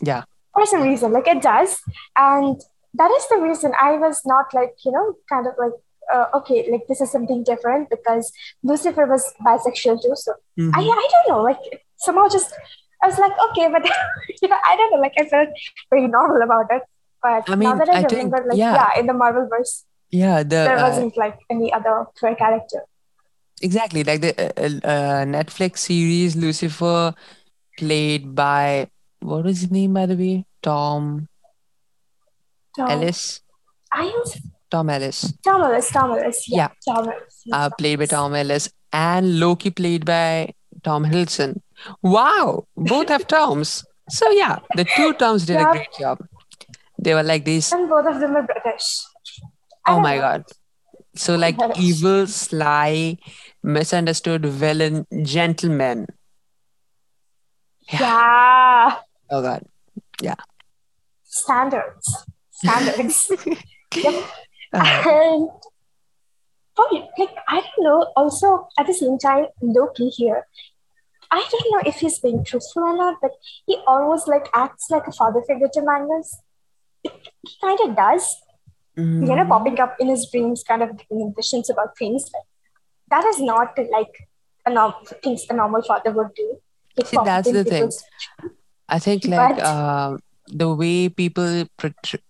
[0.10, 0.24] yeah
[0.54, 1.72] for some reason like it does
[2.18, 2.62] and
[3.00, 5.76] that is the reason i was not like you know kind of like
[6.14, 8.32] uh, okay like this is something different because
[8.72, 10.72] lucifer was bisexual too so Mhm.
[10.80, 11.64] I, I don't know like
[12.08, 12.54] somehow just
[13.06, 13.88] i was like okay but
[14.42, 15.66] you know i don't know like i felt
[15.96, 16.84] very normal about it.
[17.26, 18.74] But I now that i, I think- remember like yeah.
[18.80, 19.00] yeah.
[19.00, 19.74] in the marvel verse
[20.12, 22.82] yeah the there uh, wasn't like any other queer character.
[23.68, 27.14] Exactly like the uh, uh, uh, netflix series lucifer
[27.80, 28.90] played by
[29.22, 30.46] what was his name by the way?
[30.62, 31.28] Tom
[32.76, 33.42] so ellis?
[33.92, 34.38] I was
[34.70, 35.34] tom ellis.
[35.44, 36.94] Tom ellis tom ellis yeah, Yeah.
[36.94, 38.70] tom ellis uh, played by tom ellis.
[38.92, 41.62] And loki played by tom hiddleston
[42.02, 45.70] wow both have toms so yeah the two toms did Yeah.
[45.70, 46.26] a great job
[47.00, 49.04] they were like these and both of them are british
[49.88, 50.22] Oh my know.
[50.22, 50.44] God.
[51.16, 53.18] So, like evil, sly,
[53.62, 56.08] misunderstood villain, gentleman.
[57.92, 58.00] Yeah.
[58.00, 58.96] yeah
[59.30, 59.64] Oh God.
[60.22, 60.42] Yeah.
[61.24, 62.26] Standards.
[62.52, 63.32] Standards.
[63.96, 64.26] Yep.
[64.74, 65.50] Uh, and
[66.78, 68.12] oh, like I don't know.
[68.18, 70.48] Also, at the same time, Loki here.
[71.38, 73.32] I don't know if he's being truthful or not, but
[73.68, 76.30] he always like acts like a father figure to Magnus.
[77.04, 77.10] He
[77.62, 78.26] kind of does.
[78.98, 82.30] You know, mm, popping up in his dreams, kind of giving him visions about things.
[83.10, 84.14] That is not like
[84.66, 84.94] a norm-
[85.24, 86.48] things a normal father would do.
[87.04, 87.92] See, that's the thing.
[88.88, 90.18] I think like But- uh,
[90.48, 91.66] the way people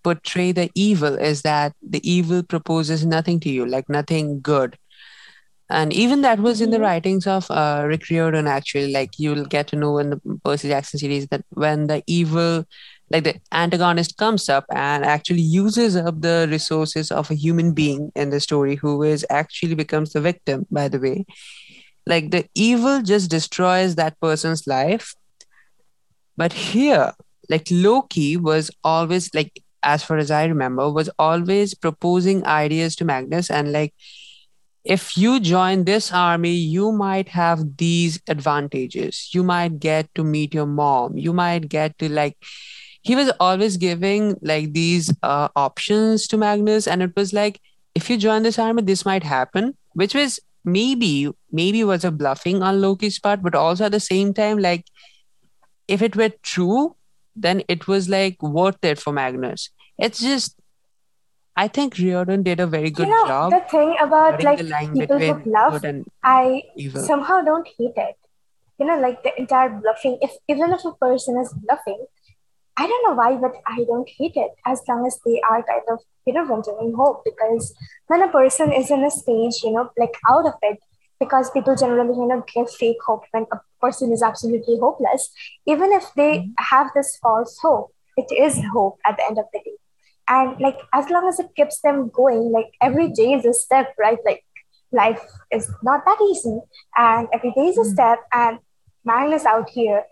[0.03, 4.77] portray the evil is that the evil proposes nothing to you, like nothing good.
[5.69, 6.82] And even that was in the Mhm.
[6.82, 8.91] writings of uh, Rick Riordan, actually.
[8.91, 12.65] Like you'll get to know in the Percy Jackson series that when the evil,
[13.10, 18.12] like the antagonist comes up and actually uses up the resources of a human being
[18.15, 21.25] in the story who is actually becomes the victim, by the way.
[22.06, 25.15] Like the evil just destroys that person's life.
[26.38, 27.13] But here,
[27.49, 33.06] like Loki was always like as far as I remember, was always proposing ideas to
[33.06, 33.93] Magnus and like,
[34.85, 39.29] if you join this army, you might have these advantages.
[39.33, 41.17] You might get to meet your mom.
[41.17, 42.37] You might get to like,
[43.01, 47.59] he was always giving like these uh, options to Magnus, and it was like,
[47.95, 52.61] if you join this army, this might happen, which was maybe maybe was a bluffing
[52.61, 54.85] on Loki's part, but also at the same time, like
[55.87, 56.95] if it were true,
[57.35, 59.69] then it was like worth it for Magnus.
[59.97, 60.55] It's just
[61.55, 63.51] I think Riordan did a very good you know, job.
[63.51, 65.83] The thing about like the line people who bluff,
[66.23, 67.01] I evil.
[67.01, 68.15] somehow don't hate it.
[68.77, 70.17] You know, like the entire bluffing.
[70.21, 72.05] If even if a person is bluffing,
[72.77, 75.83] I don't know why, but I don't hate it as long as they are kind
[75.89, 77.23] of you know venturing hope.
[77.23, 77.73] Because
[78.07, 80.79] when a person is in a stage, you know, like out of it,
[81.21, 85.29] because people generally you know give fake hope when a person is absolutely hopeless.
[85.65, 86.53] Even if they Mhm.
[86.73, 89.77] have this false hope, it is hope at the end of the day.
[90.27, 93.93] And like as long as it keeps them going, like every day is a step,
[93.99, 94.17] right?
[94.25, 94.43] Like
[94.91, 96.59] life is not that easy.
[96.97, 97.93] And every day is a Mm.
[97.93, 98.59] step and
[99.03, 100.03] Magnus out here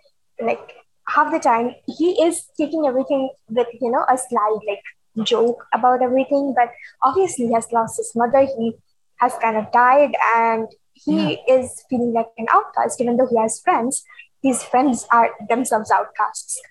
[0.41, 0.73] like
[1.07, 6.01] half the time he is taking everything with you know a slight like joke about
[6.01, 6.53] everything.
[6.55, 6.71] But
[7.03, 8.41] obviously he has lost his mother.
[8.41, 8.73] He
[9.17, 13.59] has kind of died and he is feeling like an outcast even though he has
[13.61, 14.03] friends.
[14.41, 16.61] His friends are themselves outcasts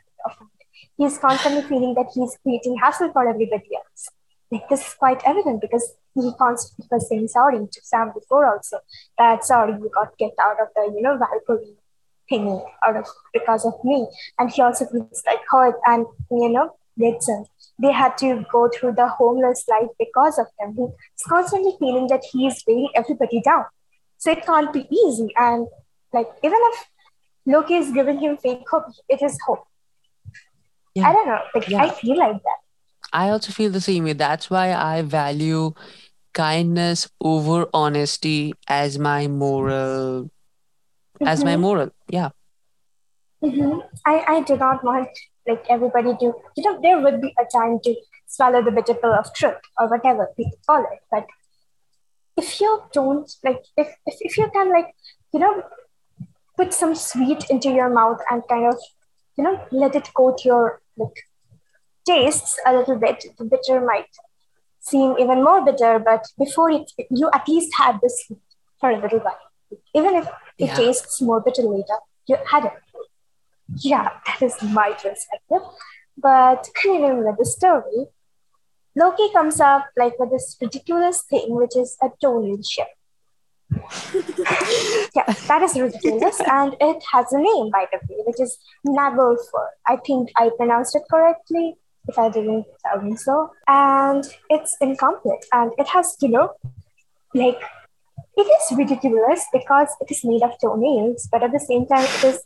[0.96, 4.08] he's constantly feeling that he's creating hassle for everybody else.
[4.50, 8.78] Like this is quite evident because he constantly was saying sorry to Sam before also.
[9.18, 11.76] That sorry you got kicked out of the you know Valkyrie
[12.30, 14.06] thingy out of because of me.
[14.38, 17.46] And he also feels like Hearth and you know Blitzen
[17.80, 22.22] they had to go through the homeless life because of him he's constantly feeling that
[22.30, 23.64] he's weighing everybody down.
[24.18, 25.32] So it can't be easy.
[25.36, 25.66] And
[26.12, 26.86] like even if
[27.46, 29.66] Loki is giving him fake hope it is hope
[30.94, 31.08] Yeah.
[31.08, 31.82] I don't know like Yeah.
[31.84, 32.58] I feel like that
[33.12, 34.14] I also feel the same way.
[34.14, 35.72] That's why I value
[36.32, 40.30] kindness over honesty as my moral
[41.20, 41.60] as my Mhm.
[41.60, 41.90] moral.
[42.08, 42.30] Yeah.
[43.42, 45.08] hmm I, I do not want
[45.46, 46.26] like everybody to
[46.56, 47.94] you know there would be a time to
[48.26, 51.26] swallow the bitter pill of truth or whatever people call it but
[52.36, 54.94] if you don't like if, if, if you can like
[55.32, 55.62] you know
[56.56, 58.78] put some sweet into your mouth and kind of
[59.36, 61.18] you know let it coat your like
[62.06, 64.08] tastes a little bit the bitter might
[64.80, 68.30] seem even more bitter but before it you at least had this
[68.80, 69.38] for a little while
[69.94, 70.26] even if
[70.58, 70.74] it Yeah.
[70.74, 72.72] tastes more bitter later you had it
[73.76, 75.62] yeah, that is my perspective.
[76.18, 78.08] But continuing with the story,
[78.94, 82.88] Loki comes up like with this ridiculous thing, which is a tonal ship.
[85.14, 89.68] yeah, that is ridiculous, and it has a name, by the way, which is Naglfar.
[89.86, 91.76] I think I pronounced it correctly.
[92.08, 93.52] If I didn't, tell me so.
[93.68, 96.52] And it's incomplete, and it has, you know,
[97.34, 97.60] like
[98.36, 102.24] it is ridiculous because it is made of toenails, but at the same time, it
[102.24, 102.44] is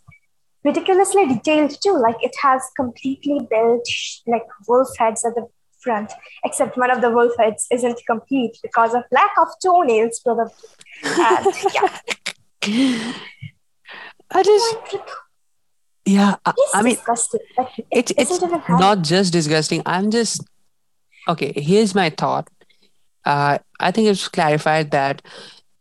[0.64, 1.96] ridiculously detailed too.
[1.98, 3.86] Like it has completely built
[4.26, 5.46] like wolf heads at the
[5.87, 6.12] front,
[6.44, 10.53] except one of the wolf heads isn't complete because of lack of toenails, probably.
[11.05, 13.12] And yeah,
[14.31, 14.77] I just
[16.05, 16.37] yeah.
[16.44, 17.40] I, I mean, disgusting.
[17.59, 18.83] It it's it's isn't even happy.
[18.83, 19.83] not just disgusting.
[19.87, 20.44] I'm just
[21.29, 21.53] okay.
[21.57, 22.51] Here's my thought.
[23.25, 25.22] Uh, I think it's clarified that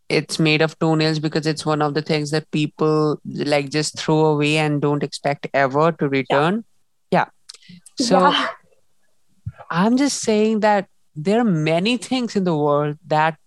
[0.10, 4.26] it's made of toenails because it's one of the things that people like just throw
[4.26, 6.63] away and don't expect ever to return.
[7.12, 7.26] Yeah.
[8.00, 8.48] So yeah,
[9.69, 13.38] I'm just saying that there are many things in the world that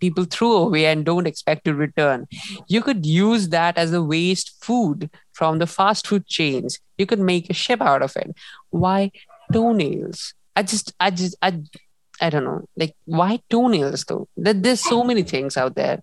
[0.00, 2.26] people throw away and don't expect to return.
[2.68, 6.78] You could use that as a waste food from the fast food chains.
[6.96, 8.34] You could make a ship out of it.
[8.70, 9.10] Why
[9.52, 10.34] toenails?
[10.54, 11.60] I just, I just, I,
[12.20, 12.64] I don't know.
[12.76, 14.28] Like, why toenails though?
[14.36, 16.00] There- There's so many things out there.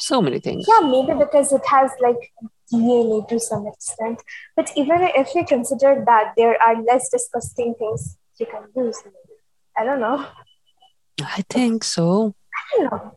[0.00, 0.66] So many things.
[0.68, 2.32] yeah, maybe because it has like
[2.72, 4.22] DNA to some extent.
[4.56, 9.00] But even if we consider that, there are less disgusting things you can use.
[9.04, 9.16] Maybe.
[9.76, 10.26] I don't know.
[11.22, 12.34] I think so.
[12.54, 13.16] I don't know.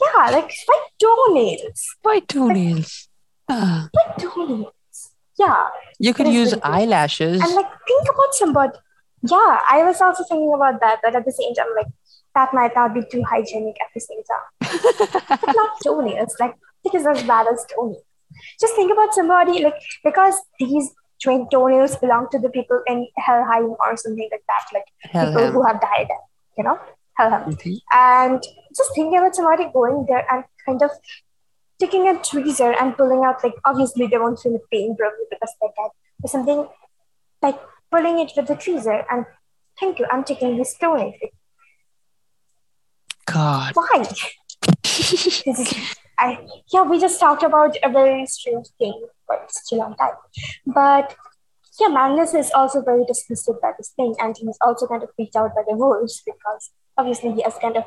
[0.00, 1.96] Yeah, like like toenails.
[2.02, 3.08] Why toenails?
[3.48, 3.88] Like ah.
[4.18, 4.72] toenails.
[5.38, 5.68] Yeah.
[5.98, 6.78] you could use ridiculous.
[6.78, 7.40] eyelashes.
[7.42, 8.78] And like think about somebody.
[9.22, 11.86] Yeah, I was also thinking about that, but at the same time, like
[12.34, 15.18] that might not be too hygienic at the same time.
[15.28, 16.36] But not toenails.
[16.38, 18.04] Like it is as bad as toenails.
[18.60, 19.74] Just think about somebody like
[20.04, 20.90] because these
[21.22, 25.52] twin toenails belong to the people in Helheim or something like that, like Hell, people
[25.52, 26.08] who have died,
[26.58, 26.78] you know,
[27.18, 27.52] Helheim.
[27.52, 27.78] Mhm.
[27.92, 28.42] And
[28.76, 30.90] just thinking about somebody going there and kind of
[31.78, 35.54] taking a tweezer and pulling out, like, obviously they won't feel the pain probably because
[35.60, 35.90] they're dead,
[36.22, 36.68] or something
[37.42, 37.60] like
[37.90, 39.26] pulling it with the tweezer and
[39.78, 41.12] thank you, I'm taking this stone.
[43.26, 43.72] God.
[43.74, 44.04] Why?
[46.18, 50.14] I, yeah, we just talked about a very strange thing for such a long time.
[50.66, 51.14] But
[51.80, 55.36] yeah, Magnus is also very disgusted by this thing, and he's also kind of freaked
[55.36, 57.84] out by the wolves because obviously he has kind of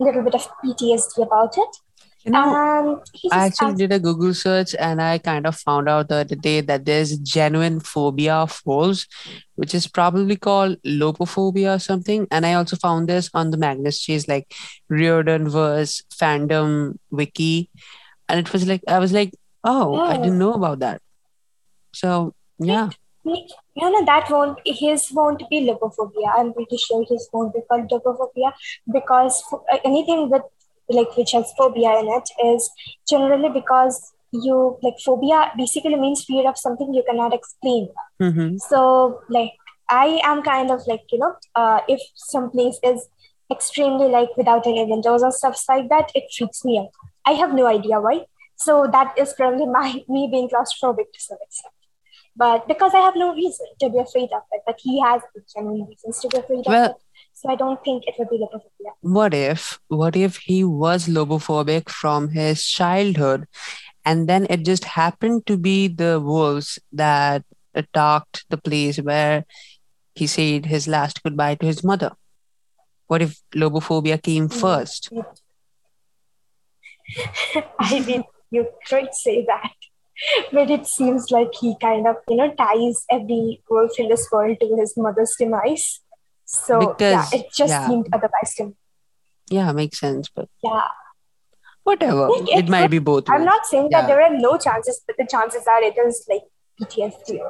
[0.00, 1.76] a little bit of PTSD about it.
[2.24, 2.98] You know, And
[3.32, 6.62] I actually did a Google search and I kind of found out the other day
[6.62, 9.06] that there's genuine phobia of wolves,
[9.56, 12.26] which is probably called lopophobia or something.
[12.30, 14.54] And I also found this on the Magnus Chase, like
[14.88, 17.68] Riordan verse fandom wiki.
[18.28, 21.02] And it was like, I was like, oh, I didn't know about that.
[21.92, 22.88] So, yeah.
[23.24, 26.32] "Me- no, no, that won't, his won't be lobophobia.
[26.38, 28.52] I'm pretty sure his won't be called lobophobia
[28.92, 30.42] because uh, anything with
[30.88, 32.70] like which has phobia in it is
[33.08, 37.88] generally because you like phobia basically means fear of something you cannot explain.
[38.20, 39.52] hmm So, like,
[39.88, 43.08] I am kind of like, you know, uh, if some place is
[43.50, 46.88] extremely like without any windows or stuff like that, it freaks me out.
[47.26, 48.24] I have no idea why.
[48.56, 51.74] So that is probably my me being claustrophobic to some extent.
[52.36, 55.22] But because I have no reason to be afraid of it, but he has
[55.54, 56.96] genuine reasons to be afraid Well- of it.
[57.34, 58.92] So I don't think it would be lobophobia.
[59.00, 63.46] What if, what if he was lobophobic from his childhood
[64.04, 67.42] and then it just happened to be the wolves that
[67.74, 69.44] attacked the place where
[70.14, 72.12] he said his last goodbye to his mother?
[73.08, 74.60] What if lobophobia came Mm.
[74.60, 75.10] first?
[77.78, 79.72] I mean, you could say that.
[80.52, 84.56] But it seems like he kind of, you know, ties every wolf in this world
[84.60, 86.00] to his mother's demise.
[86.44, 87.86] So yeah, it just yeah.
[87.88, 88.72] seemed otherwise to me.
[89.50, 90.82] Yeah, makes sense, but Yeah.
[91.82, 92.28] whatever.
[92.28, 93.46] Like, It it might be both I'm ways.
[93.46, 94.00] not saying Yeah.
[94.02, 96.42] that there are no chances, but the chances are it is like
[96.80, 97.40] PTSD.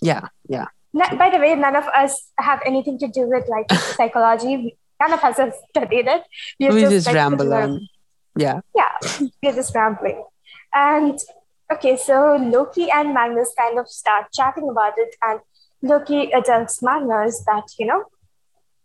[0.00, 0.66] Yeah, yeah.
[0.94, 4.56] N- by the way, none of us have anything to do with like psychology.
[4.56, 6.22] We- None of us have studied it.
[6.60, 7.88] We, We just like, ramble on.
[8.36, 8.60] Yeah.
[8.72, 8.92] yeah,
[9.42, 10.22] we're just rambling.
[10.72, 11.18] And
[11.72, 15.40] okay, so Loki and Magnus kind of start chatting about it, and
[15.82, 18.04] Loki tells Magnus that, you know,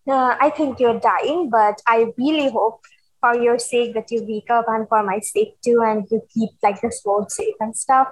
[0.10, 2.82] uh, I think you're dying, but I really hope
[3.20, 6.50] for your sake that you wake up and for my sake too, and you keep
[6.64, 8.08] like this world safe and stuff.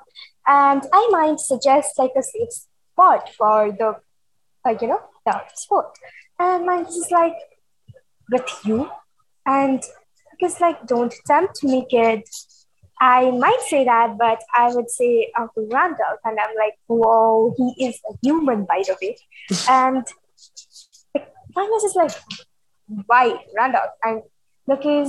[0.47, 3.95] And I might suggest like a safe spot for the,
[4.65, 5.97] uh, you know, the sport.
[6.37, 7.35] And Magnus is like,
[8.29, 8.89] with you?
[9.45, 9.83] And
[10.31, 12.23] because like don't tempt me kid
[13.01, 17.87] i might say that but i would say uncle randolph and i'm like whoa he
[17.87, 19.17] is a human by the way.
[19.69, 20.05] And
[21.13, 22.11] like, Magnus is just like
[23.07, 24.21] why randolph and
[24.67, 25.05] Loki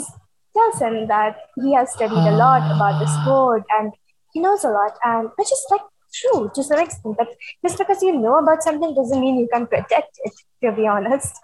[0.57, 3.23] tells him that he has studied a lot about the ah.
[3.23, 3.93] sport and
[4.33, 5.83] he knows a lot and which is like
[6.15, 7.17] true to some extent.
[7.19, 7.29] But
[7.65, 10.33] just because you know about something doesn't mean you can protect it
[10.65, 11.35] to be honest.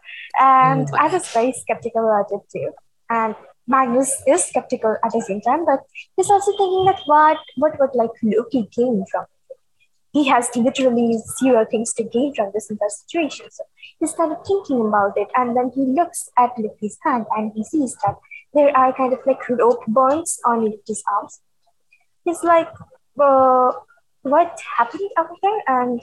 [0.40, 2.70] Oh and Oh i was very skeptical about it too.
[3.10, 3.34] And
[3.66, 5.80] Magnus is skeptical at the same time, but
[6.16, 9.56] he's also thinking that what what would like Loki gain from it?
[10.12, 13.46] He has literally zero things to gain from this entire situation.
[13.50, 13.64] So
[14.16, 17.96] kind of thinking about it, and then he looks at Loki's hand and he sees
[18.04, 18.16] that
[18.54, 21.40] there are kind of like rope burns on Loki's arms.
[22.24, 22.68] He's like,
[23.14, 23.86] well,
[24.22, 25.62] what happened over there?
[25.66, 26.00] And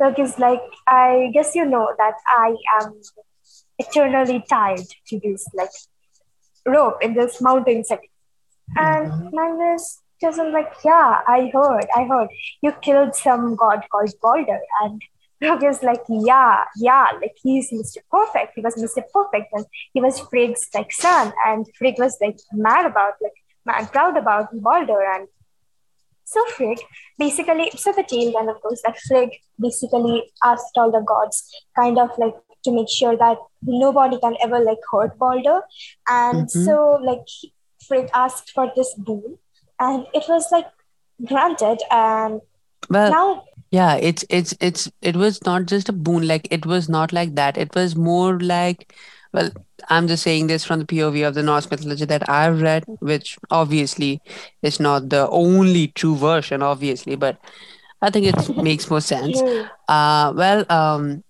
[0.00, 3.00] Loki's like, I guess you know that I am
[3.78, 5.70] eternally tied to this like
[6.66, 8.08] rope in this mountain setting.
[8.76, 12.28] And Magnus tells him like, yeah, I heard, I heard
[12.62, 14.60] you killed some god called Balder.
[14.82, 15.02] And
[15.42, 17.98] Rogue is like, yeah, yeah, like he's Mr.
[18.10, 18.52] Perfect.
[18.54, 19.02] He was Mr.
[19.12, 23.32] Perfect, and he was Frigg's like son, and Frigg was like mad about, like,
[23.66, 25.02] mad proud about Balder.
[25.02, 25.26] And
[26.24, 26.78] so Frigg
[27.18, 31.98] basically, so the tale then of course that Frigg basically asked all the gods, kind
[31.98, 32.34] of like
[32.64, 35.60] to make sure that nobody can ever like hurt Balder.
[36.08, 36.50] And Mhm.
[36.50, 37.26] so like
[37.86, 39.38] Frigg asked for this boon,
[39.80, 40.66] and it was like
[41.26, 41.78] granted.
[41.90, 42.40] And
[42.88, 46.88] Well, now, yeah, it's it's it's it was not just a boon, like it was
[46.88, 47.56] not like that.
[47.56, 48.94] It was more like,
[49.32, 49.50] well,
[49.88, 53.38] I'm just saying this from the POV of the Norse mythology that I've read, which
[53.50, 54.20] obviously
[54.62, 57.38] is not the only true version, obviously, but
[58.02, 59.42] I think it makes more sense.
[59.88, 61.22] Uh, well, um,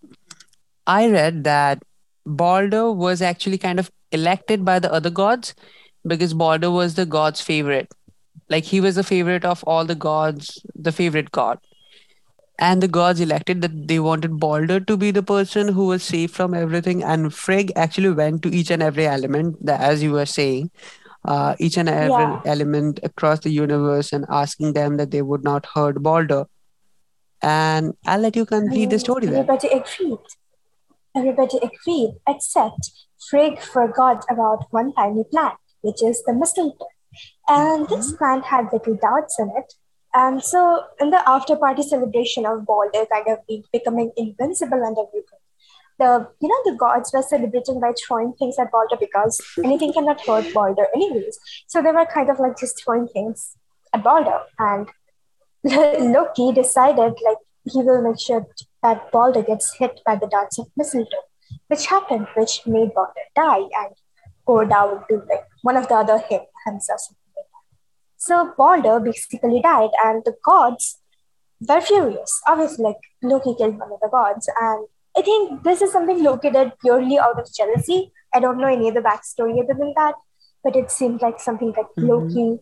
[0.87, 1.83] I read that
[2.27, 5.55] Balder was actually kind of elected by the other gods
[6.07, 7.89] because Balder was the god's favorite.
[8.49, 11.59] Like he was the favorite of all the gods, the favorite god.
[12.59, 16.31] And the gods elected that they wanted Balder to be the person who was safe
[16.31, 17.03] from everything.
[17.03, 20.71] And Frigg actually went to each and every element, that, as you were saying,
[21.25, 22.41] uh, each and every Yeah.
[22.45, 26.47] element across the universe and asking them that they would not hurt Balder.
[27.43, 29.47] And I'll let you complete the story then.
[31.17, 32.15] Everybody agreed.
[32.29, 32.91] Except
[33.31, 36.87] Frigg forgot about one tiny plant, which is the mistletoe.
[37.49, 38.17] And this Mm-hmm.
[38.19, 39.75] plant had little doubts in it.
[40.15, 43.39] And so, in the after party celebration of Balder kind of
[43.73, 45.39] becoming invincible and everything,
[45.99, 50.21] the you know the gods were celebrating by throwing things at Balder because anything cannot
[50.27, 51.39] hurt Balder anyways.
[51.67, 53.57] So they were kind of like just throwing things
[53.95, 54.89] at Balder, and
[56.15, 58.47] Loki decided like he will make sure
[58.83, 61.27] that Balder gets hit by the darts of mistletoe,
[61.69, 63.95] which happened, which made Balder die and
[64.47, 67.01] go down to like one of the other him himself.
[67.01, 67.65] something like that.
[68.17, 70.99] So Balder basically died, and the gods
[71.69, 72.41] were furious.
[72.47, 76.51] Obviously, like Loki killed one of the gods, and I think this is something Loki
[76.51, 78.13] did purely out of jealousy.
[78.35, 80.15] I don't know any other backstory other than that,
[80.65, 82.09] but it seemed like something that Mhm.
[82.09, 82.61] Loki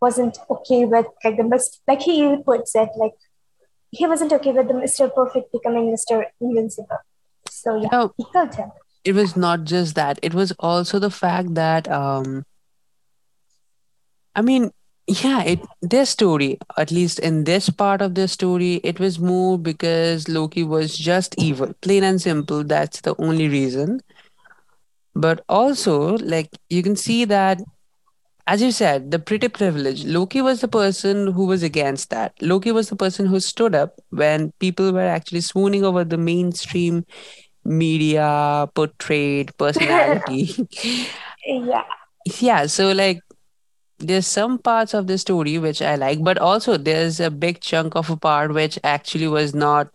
[0.00, 3.14] wasn't okay with, like the mis- like he puts it, like
[3.90, 6.98] he wasn't okay with the Mister Perfect becoming Mister Invincible.
[7.48, 8.70] So yeah, No, he killed him.
[9.04, 10.18] it was not just that.
[10.22, 12.44] It was also the fact that um
[14.34, 14.70] I mean,
[15.06, 19.58] yeah, it their story, at least in this part of their story, it was more
[19.58, 22.62] because Loki was just evil, plain and simple.
[22.64, 24.00] That's the only reason.
[25.14, 27.60] But also, like you can see that,
[28.46, 30.04] as you said, the pretty privilege.
[30.04, 32.34] Loki was the person who was against that.
[32.40, 37.04] Loki was the person who stood up when people were actually swooning over the mainstream
[37.64, 40.68] media portrayed personality.
[41.46, 41.84] Yeah,
[42.38, 43.20] yeah, so like
[43.98, 47.94] there's some parts of the story which I like, but also there's a big chunk
[47.96, 49.88] of a part which actually was not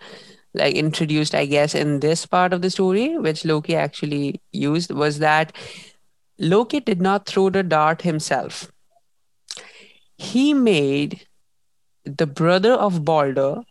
[0.53, 5.19] like introduced, I guess, in this part of the story, which Loki actually used was
[5.19, 5.53] that
[6.37, 8.71] Loki did not throw the dart himself.
[10.17, 11.25] He made
[12.03, 13.61] the brother of Balder,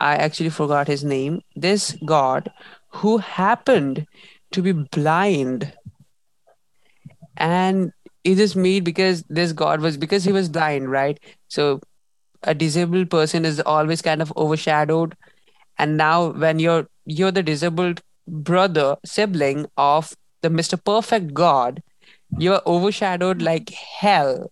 [0.00, 2.50] I actually forgot his name, this god
[2.88, 4.06] who happened
[4.52, 5.72] to be blind.
[7.36, 7.92] And
[8.22, 11.18] it is made because this god was because he was blind right?
[11.48, 11.80] So
[12.42, 15.16] a disabled person is always kind of overshadowed.
[15.78, 21.82] And now when you're you're the disabled brother sibling of the mr perfect god
[22.38, 24.50] you're overshadowed like hell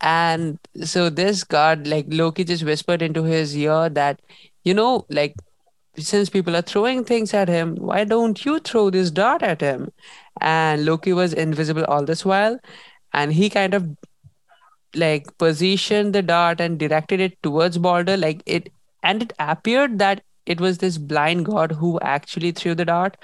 [0.00, 4.20] and so this god like loki just whispered into his ear that
[4.64, 5.34] you know like
[5.96, 9.90] since people are throwing things at him why don't you throw this dart at him
[10.40, 12.58] and loki was invisible all this while
[13.12, 13.88] and he kind of
[14.94, 18.16] like positioned the dart and directed it towards Balder.
[18.16, 18.72] Like it,
[19.02, 23.16] and it appeared that it was this blind god who actually threw the dart.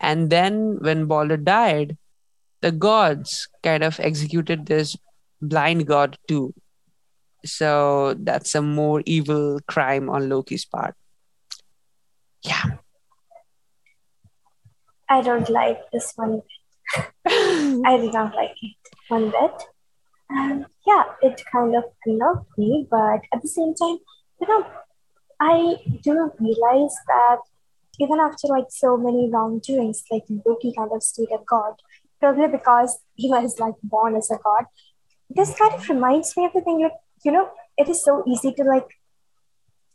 [0.00, 1.96] And then when Balder died,
[2.60, 4.96] the gods kind of executed this
[5.40, 6.54] blind god too.
[7.44, 10.94] So that's a more evil crime on Loki's part.
[12.42, 12.78] Yeah.
[15.08, 16.42] I don't like this one.
[17.26, 18.76] I did not like it
[19.08, 19.62] one bit.
[20.28, 23.98] And yeah, it kind of annoyed me, but at the same time,
[24.40, 24.66] you know,
[25.40, 27.38] I do realize that
[27.98, 31.74] even after like so many wrongdoings, like Loki kind of stayed a god,
[32.20, 34.64] probably because he was like born as a god.
[35.28, 36.92] This kind of reminds me of the thing like,
[37.24, 38.86] you know, it is so easy to like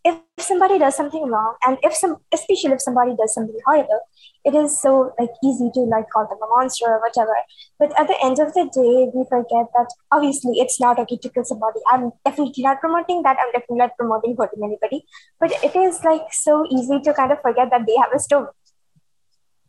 [0.04, 4.02] if somebody does something wrong and if some especially if somebody does something horrible
[4.46, 7.36] it is so like easy to like call them a monster or whatever.
[7.80, 11.30] But at the end of the day we forget that obviously it's not okay to
[11.30, 11.80] kill somebody.
[11.92, 13.38] I'm definitely not promoting that.
[13.40, 15.06] I'm definitely not promoting hurting anybody.
[15.40, 18.48] But it is like so easy to kind of forget that they have a story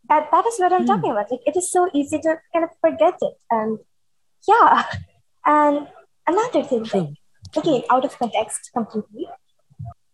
[0.09, 0.87] that that is what i'm Hmm.
[0.93, 1.31] talking about.
[1.31, 3.35] Like it is so easy to kind of forget it.
[3.51, 3.79] And
[4.49, 4.85] yeah.
[5.49, 5.87] And
[6.27, 7.11] another thing like,
[7.57, 9.27] again out of context completely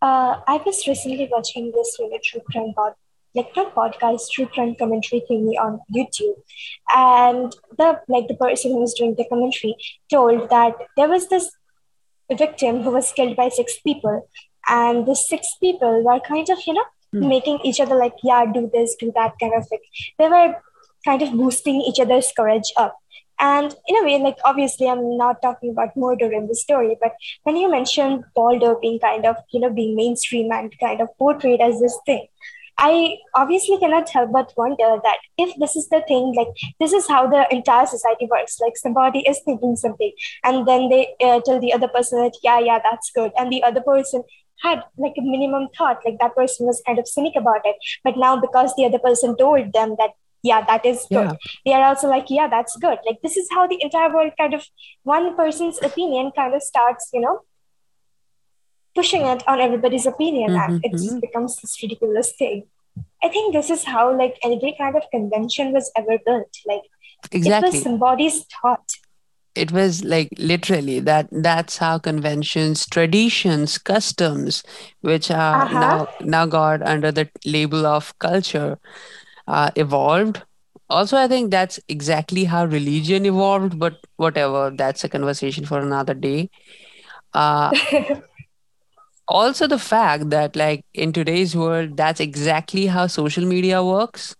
[0.03, 2.95] uh, I was recently watching this really true crime pod,
[3.34, 6.34] like not podcast, true crime commentary thingy on YouTube,
[6.95, 9.76] and the like the person who was doing the commentary
[10.11, 11.51] told that there was this
[12.36, 14.28] victim who was killed by six people,
[14.68, 17.29] and the six people were kind of you know Hmm.
[17.29, 19.81] making each other like yeah do this do that kind of thing.
[20.19, 20.55] They were
[21.05, 22.97] kind of boosting each other's courage up.
[23.39, 27.13] And in a way, like obviously, I'm not talking about murder in the story, but
[27.43, 31.61] when you mentioned Balder being kind of, you know, being mainstream and kind of portrayed
[31.61, 32.29] as this thing,
[32.79, 36.49] I obviously cannot help but wonder that if this is the thing, like
[36.79, 38.59] this is how the entire society works.
[38.61, 40.13] Like somebody is thinking something,
[40.45, 43.63] and then they uh, tell the other person that yeah, yeah, that's good, and the
[43.65, 44.23] other person
[44.63, 47.77] had like a minimum thought, like that person was kind of cynic about it.
[48.05, 50.11] But now because the other person told them that
[50.45, 51.33] yeah, that is good, Yeah.
[51.65, 52.99] they are also like yeah, that's good.
[53.07, 54.65] Like this is how the entire world kind of
[55.05, 57.41] one person's opinion kind of starts, you know,
[58.95, 61.05] pushing it on everybody's opinion, and it Mm-hmm.
[61.05, 62.65] just becomes this ridiculous thing.
[63.25, 66.55] I think this is how like every kind of convention was ever built.
[66.67, 66.83] Like
[67.31, 68.89] it was somebody's thought.
[69.55, 74.63] It was like literally that that's how conventions, traditions, customs,
[75.03, 75.71] which are Uh-huh.
[75.71, 78.79] now now got under the label of culture,
[79.47, 80.43] uh, evolved.
[80.89, 86.15] Also, I think that's exactly how religion evolved, but whatever, that's a conversation for another
[86.15, 86.51] day.
[87.35, 87.73] Uh,
[89.29, 94.37] also the fact that like in today's world, that's exactly how social media works.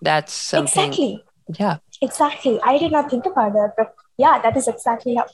[0.00, 1.24] That's something, exactly.
[1.58, 1.78] yeah.
[2.04, 2.58] Exactly.
[2.62, 5.26] I did not think about that, but yeah, that is exactly how.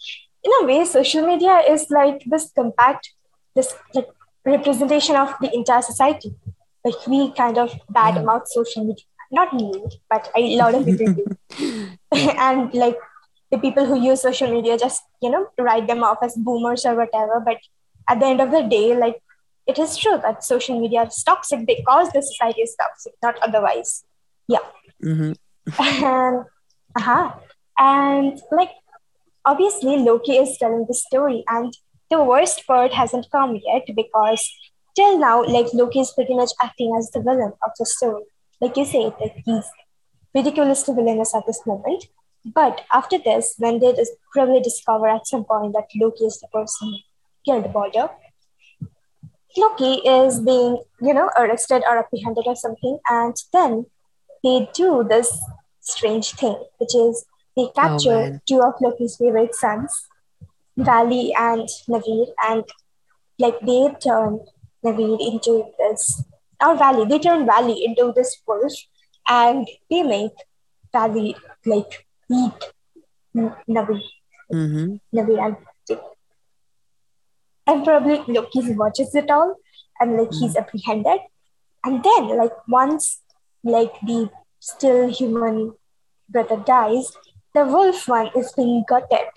[0.43, 3.11] In a way, social media is like this compact,
[3.55, 4.09] this like
[4.45, 6.35] representation of the entire society.
[6.85, 8.23] Like we kind of bad Yeah.
[8.23, 9.05] about social media.
[9.31, 9.73] Not me,
[10.09, 11.27] but a lot of people do.
[12.47, 12.99] And like
[13.51, 16.95] the people who use social media just you know write them off as boomers or
[16.97, 17.41] whatever.
[17.51, 17.59] But
[18.09, 19.21] at the end of the day, like
[19.66, 24.05] it is true that social media is toxic because the society is toxic, not otherwise.
[24.49, 24.66] Yeah.
[25.03, 25.33] hmm
[25.81, 26.45] and
[26.97, 27.32] uh-huh.
[27.78, 28.70] and like
[29.45, 31.72] obviously loki is telling the story and
[32.11, 34.43] the worst part hasn't come yet because
[34.97, 38.24] till now like loki is pretty much acting as the villain of the story.
[38.61, 39.68] Like you said like he's
[40.34, 42.07] ridiculously villainous at this moment.
[42.45, 46.49] But after this when they dis- probably discover at some point that loki is the
[46.49, 46.99] person who
[47.45, 48.11] killed balder
[49.57, 52.99] loki is being you know arrested or apprehended or something.
[53.09, 53.86] And then
[54.43, 55.38] they do this
[55.91, 57.24] strange thing, which is
[57.57, 58.41] they Oh capture man.
[58.49, 60.07] two of Loki's favorite sons,
[60.76, 62.64] Vali and Naveed, and
[63.38, 64.41] like they turn
[64.84, 66.22] Naveed into this,
[66.64, 68.72] or Vali, they turn Vali into this wolf,
[69.28, 70.32] and they make
[70.93, 71.36] Vali
[71.66, 72.72] like eat
[73.36, 74.07] Naveed,
[74.51, 75.57] hmm Naveed, and
[77.66, 79.57] and probably Loki watches it all,
[80.01, 81.20] and like he's apprehended,
[81.84, 83.22] and then like once
[83.62, 85.74] like the still human
[86.31, 87.12] brother dies,
[87.55, 89.28] the wolf one is being gutted.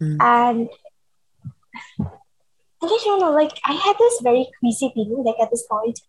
[0.00, 0.16] Mm.
[0.20, 0.68] And
[2.00, 6.00] I just don't know, like I had this very queasy feeling, like at this point,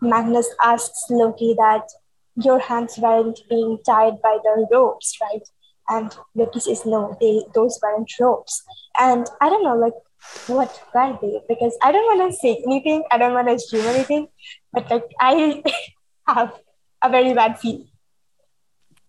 [0.00, 1.88] Magnus asks Loki that
[2.36, 5.46] your hands weren't being tied by the ropes, right?
[5.88, 8.62] And Loki says, no, they those weren't ropes.
[8.98, 9.94] And I don't know, like
[10.46, 11.40] what were they?
[11.48, 14.28] Because I don't want to say anything, I don't want to assume anything,
[14.72, 15.62] but like I
[16.26, 16.58] have
[17.02, 17.88] a very bad feeling.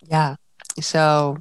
[0.01, 0.35] Yeah.
[0.79, 1.37] So,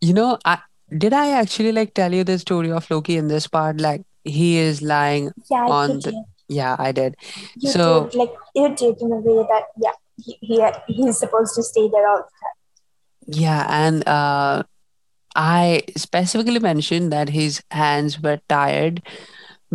[0.00, 0.58] you know, I
[0.96, 3.80] did I actually like tell you the story of Loki in this part?
[3.80, 6.24] Like he is lying Yeah, on the did.
[6.48, 7.16] yeah, I did.
[7.56, 8.14] You So did.
[8.14, 12.08] Like you did in a way that yeah, he, he he's supposed to stay there
[12.08, 12.56] all the time.
[13.26, 14.62] yeah, and uh
[15.34, 19.02] I specifically mentioned that his hands were tired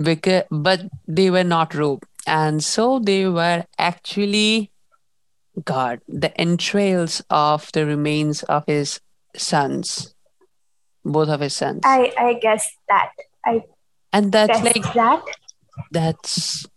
[0.02, 2.06] because but they were not rope.
[2.28, 4.72] And so they were actually
[5.64, 9.00] God, the entrails of the remains of his
[9.36, 10.14] sons,
[11.04, 11.82] both of his sons.
[11.84, 13.12] I I guess that.
[13.46, 13.64] I
[14.14, 15.24] And that's like that.
[15.92, 16.68] that's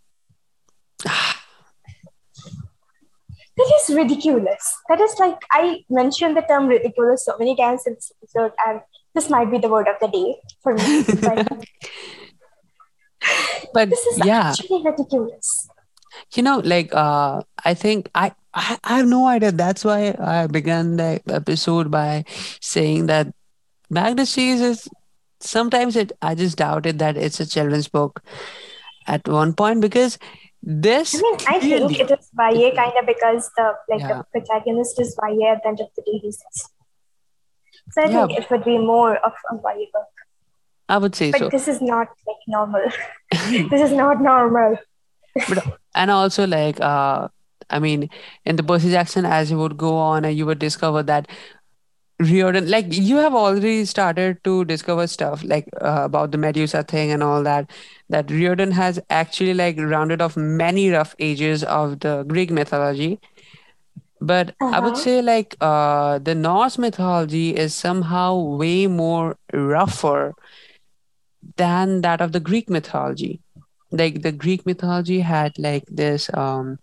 [3.60, 4.74] That is ridiculous.
[4.88, 8.80] That is like I mentioned the term ridiculous so many times in this episode, and
[9.14, 11.04] this might be the word of the day for me.
[11.20, 11.44] But
[13.74, 15.68] but this is yeah, actually ridiculous.
[16.34, 19.52] you know, like uh I think I, I I have no idea.
[19.52, 22.24] That's why I began the episode by
[22.60, 23.28] saying that
[23.90, 24.88] Magnus Chase is
[25.40, 28.22] sometimes it I just doubted that it's a children's book
[29.06, 30.18] at one point because
[30.62, 34.40] this I mean, I think it is YA kind of because the like yeah the
[34.40, 36.18] protagonist is YA at the end of the day.
[36.18, 36.68] He says.
[37.92, 40.06] So I yeah think it would be more of a YA book.
[40.88, 41.48] I would say But so.
[41.48, 42.84] this is not like normal.
[43.70, 44.76] this is not normal.
[45.48, 47.28] but and also like uh
[47.70, 48.08] I mean
[48.44, 51.28] in the Percy Jackson as you would go on and you would discover that
[52.20, 57.10] Riordan like you have already started to discover stuff like uh, about the Medusa thing
[57.10, 57.70] and all that
[58.10, 63.20] that Riordan has actually like rounded off many rough ages of the Greek mythology
[64.20, 64.96] but I would Uh-huh.
[64.96, 70.34] say like uh the Norse mythology is somehow way more rougher
[71.56, 73.40] than that of the Greek mythology
[73.90, 76.78] like the Greek mythology had like this um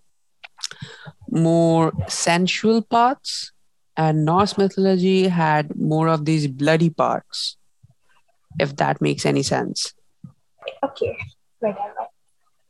[1.30, 3.52] more sensual parts
[3.96, 7.58] and Norse mythology had more of these bloody parts
[8.60, 9.94] if that makes any sense
[10.84, 11.18] Okay,
[11.60, 12.08] whatever.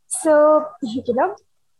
[0.06, 1.36] So, you know,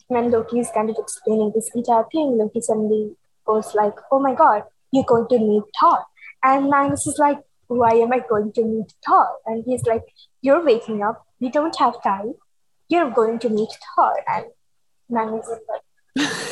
[0.09, 3.17] when Loki is kind of explaining this entire thing, Loki suddenly
[3.47, 6.05] goes like, oh my god, you're going to meet Thor.
[6.45, 9.29] And Magnus is like, why am I going to meet Thor?
[9.47, 10.05] And he's like,
[10.41, 11.27] you're waking up.
[11.41, 12.35] We don't have time.
[12.89, 14.15] You're going to meet Thor.
[14.29, 14.47] And
[15.09, 15.83] Magnus is like,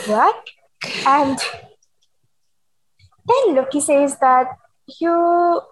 [0.06, 0.48] what?
[1.06, 1.38] And
[3.26, 4.48] then Loki says that
[5.00, 5.10] you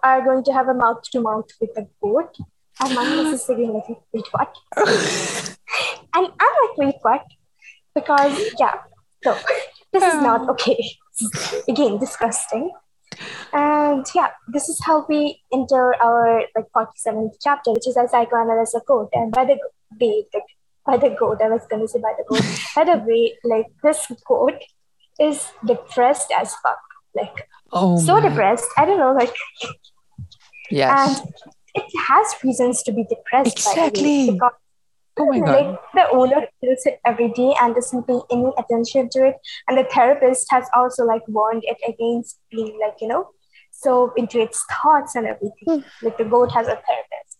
[0.03, 2.35] are going to have a mouth to mouth with the goat.
[2.81, 4.55] And Magnus is sitting like, wait, what?
[4.77, 7.23] and I'm like, wait, what?
[7.93, 8.79] Because, yeah,
[9.23, 9.37] so
[9.93, 10.51] this is not oh.
[10.51, 10.77] okay.
[11.69, 12.71] Again, disgusting.
[13.53, 18.81] And yeah, this is how we enter our like 47th chapter, which is a psychoanalysis
[18.85, 19.09] quote.
[19.13, 19.57] And by the
[19.99, 20.43] way, like,
[20.85, 22.43] by the goat, I was going to say by the goat.
[22.75, 24.61] by the way, like this goat
[25.19, 26.79] is depressed as fuck.
[27.15, 28.29] Like, Oh, so man.
[28.29, 28.67] depressed.
[28.77, 29.33] I don't know, like,
[30.69, 31.19] Yes.
[31.21, 31.33] and
[31.73, 33.63] it has reasons to be depressed.
[33.65, 34.31] by the way, Exactly.
[34.31, 34.51] because
[35.17, 35.47] Oh my god.
[35.49, 39.35] like the owner feels it every day and doesn't pay any attention to it
[39.67, 43.29] and the therapist has also like warned it against being like you know
[43.71, 45.79] so into its thoughts and everything hmm.
[46.05, 47.34] like the goat has a therapist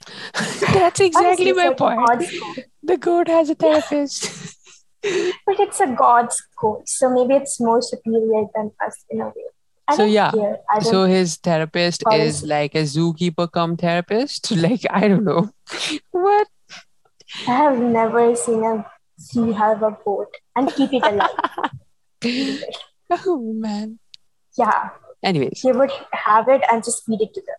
[0.72, 2.24] That's exactly my point.
[2.82, 4.56] The goat has a therapist.
[5.46, 9.46] but it's a god's goat so maybe it's more superior than us in a way
[9.88, 10.30] I So, yeah.
[10.30, 10.58] care.
[10.70, 14.50] I don't so his therapist is like a zookeeper come therapist.
[14.52, 15.50] Like I don't know.
[16.12, 16.48] What?
[17.48, 18.86] I have never seen a
[19.18, 21.30] sea have a boat and keep it alive.
[23.26, 23.98] Oh man.
[24.56, 24.90] yeah,
[25.22, 25.60] Anyways.
[25.62, 27.56] he would have it and just feed it to the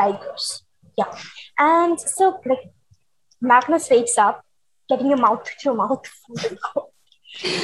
[0.00, 0.63] tigers.
[0.96, 1.12] Yeah.
[1.58, 2.70] And so like
[3.40, 4.44] Magnus wakes up,
[4.88, 6.90] getting a mouth to mouth from the goat.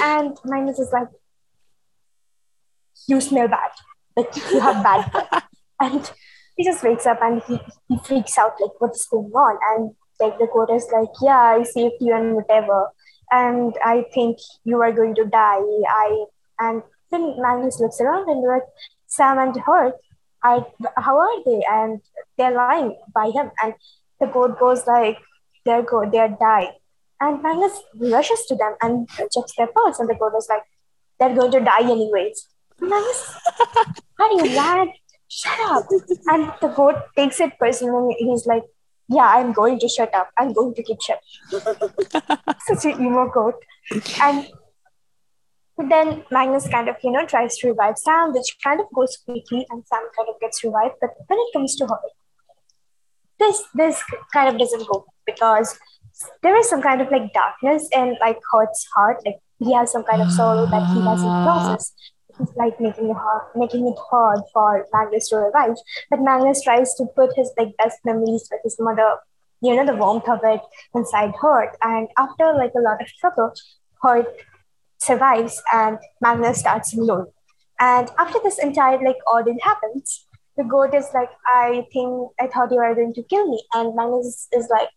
[0.03, 1.09] And Magnus is like,
[3.07, 3.71] You smell bad.
[4.17, 5.45] Like you have bad breath.
[5.83, 6.13] And
[6.57, 7.59] he just wakes up and he,
[7.89, 9.59] he freaks out like what's going on?
[9.71, 12.89] And like the goat is like, Yeah, I saved you and whatever.
[13.31, 15.63] And I think you are going to die.
[15.89, 16.25] I
[16.59, 18.69] and then Magnus looks around and like
[19.07, 19.95] Sam and Hearth
[20.43, 20.67] are
[20.97, 21.63] how are they?
[21.71, 22.01] And
[22.37, 23.51] they're lying by him.
[23.63, 23.75] And
[24.21, 25.19] the goat goes like,
[25.65, 26.73] they're go, they're dying.
[27.21, 29.99] And Magnus rushes to them and checks their pulse.
[29.99, 30.63] And the goat is like,
[31.19, 32.49] they're going to die anyways.
[32.81, 33.37] Magnus,
[34.19, 34.89] you mad?
[35.29, 35.87] Shut up.
[36.27, 38.17] And the goat takes it personally.
[38.19, 38.65] He's like,
[39.09, 40.31] yeah, I'm going to shut up.
[40.39, 41.21] I'm going to keep shut.
[42.67, 43.57] Such an emo goat.
[44.23, 44.49] And
[45.89, 49.67] then Magnus kind of, you know, tries to revive Sam, which kind of goes quickly,
[49.71, 50.95] and Sam kind of gets revived.
[51.01, 52.01] But when it comes to her,
[53.39, 54.03] this this
[54.33, 55.79] kind of doesn't go because
[56.43, 59.19] there is some kind of like darkness in like Hearth's heart.
[59.25, 61.93] Like he has some kind of sorrow that he doesn't process.
[62.41, 65.77] It's like making it hard, making it hard for Magnus to revive.
[66.11, 69.17] But Magnus tries to put his like best memories with his mother,
[69.61, 70.61] you know, the warmth of it
[70.95, 71.77] inside Hearth.
[71.83, 73.53] And after like a lot of struggle,
[74.03, 74.27] Hearth
[75.01, 77.27] survives and Magnus starts alone.
[77.81, 80.27] And after this entire like ordeal happens,
[80.57, 83.63] the goat is like, I think I thought you were going to kill me.
[83.75, 84.89] And Magnus is like,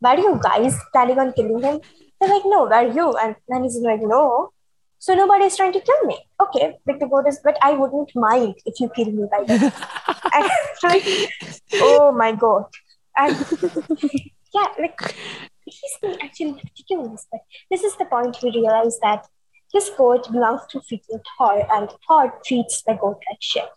[0.00, 1.80] Were you guys planning on killing him?
[2.20, 3.12] They're like, No, were you?
[3.12, 4.52] And Magnus is like, No.
[5.00, 6.18] So nobody's trying to kill me.
[6.40, 9.60] Okay, like the goat is, but I wouldn't mind if you kill me by then.
[10.82, 11.04] like,
[11.74, 12.64] oh my god.
[13.16, 13.36] And
[14.54, 14.98] yeah, like
[15.64, 17.26] he's actually ridiculous.
[17.30, 17.40] But
[17.70, 19.26] this is the point we realize that
[19.72, 23.68] this goat belongs to freaking Thor, and Thor treats the goat like shit.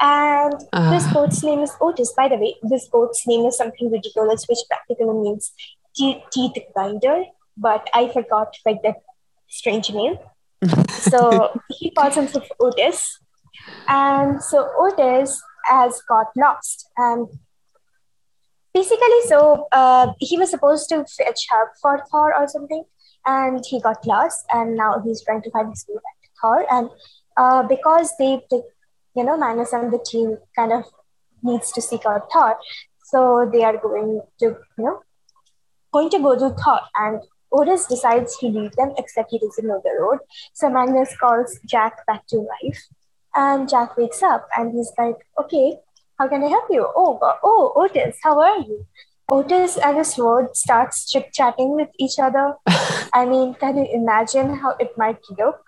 [0.00, 0.52] And
[0.92, 1.10] this Ah.
[1.14, 2.12] goat's name is Otis.
[2.16, 5.52] By the way, this goat's name is something ridiculous, which practically means
[5.96, 7.24] te- teeth grinder.
[7.56, 8.96] But I forgot like that
[9.48, 10.18] strange name.
[10.90, 13.18] so he calls himself Otis.
[13.86, 16.88] And so Otis has got lost.
[16.96, 17.28] And
[18.74, 22.84] basically, so uh, he was supposed to fetch help for Thor or something.
[23.26, 24.44] And he got lost.
[24.52, 26.66] And now he's trying to find his way back to Thor.
[26.70, 26.90] And
[27.36, 28.62] uh, because they, they,
[29.14, 30.84] you know, Magnus and the team kind of
[31.42, 32.56] needs to seek out Thor.
[33.04, 35.02] So they are going to, you know,
[35.92, 36.80] going to go to Thor.
[36.96, 37.20] And
[37.52, 40.20] Otis decides to leave them, except he doesn't know the road.
[40.54, 42.82] So Magnus calls Jack back to life,
[43.34, 45.76] and Jack wakes up and he's like, "Okay,
[46.18, 48.86] how can I help you?" Oh, oh, Otis, how are you?
[49.32, 52.54] Otis and his sword starts chit chatting with each other.
[53.14, 55.60] I mean, can you imagine how it might look?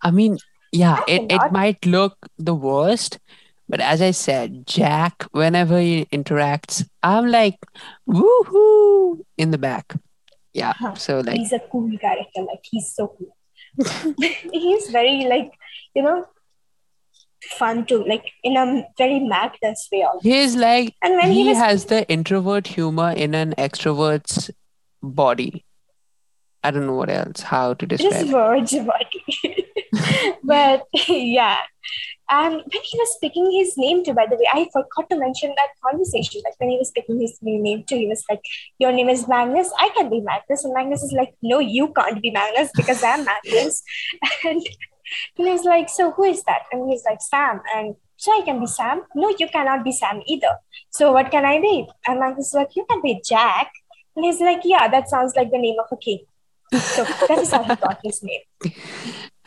[0.00, 0.38] I mean,
[0.70, 3.18] yeah, I it, it might look the worst,
[3.68, 7.58] but as I said, Jack, whenever he interacts, I'm like,
[8.08, 9.94] woohoo, in the back.
[10.52, 10.74] Yeah.
[10.78, 10.94] Huh.
[10.94, 12.42] So like, he's a cool character.
[12.42, 13.36] Like he's so cool.
[14.52, 15.50] he's very like
[15.96, 16.24] you know
[17.58, 18.04] fun too.
[18.04, 20.02] Like in a very Magnus way.
[20.02, 20.20] Also.
[20.20, 24.50] he's like, And when he, he was has the introvert humor in an extrovert's
[25.02, 25.64] body.
[26.62, 28.32] I don't know what else, how to describe it.
[28.32, 29.66] words body.
[30.42, 31.58] but yeah.
[32.30, 35.50] And when he was picking his name too, by the way, I forgot to mention
[35.50, 36.40] that conversation.
[36.42, 38.40] Like when he was picking his new name too, he was like,
[38.78, 40.64] Your name is Magnus, I can be Magnus.
[40.64, 43.82] And Magnus is like, No, you can't be Magnus because I'm Magnus.
[44.44, 44.66] and
[45.36, 46.62] he was like, So who is that?
[46.72, 47.60] And he's like, Sam.
[47.74, 49.02] And so I can be Sam.
[49.14, 50.56] No, you cannot be Sam either.
[50.90, 51.88] So what can I be?
[52.06, 53.70] And Magnus is like, You can be Jack.
[54.16, 56.20] And he's like, Yeah, that sounds like the name of a king.
[56.72, 58.72] So that is how he got his name.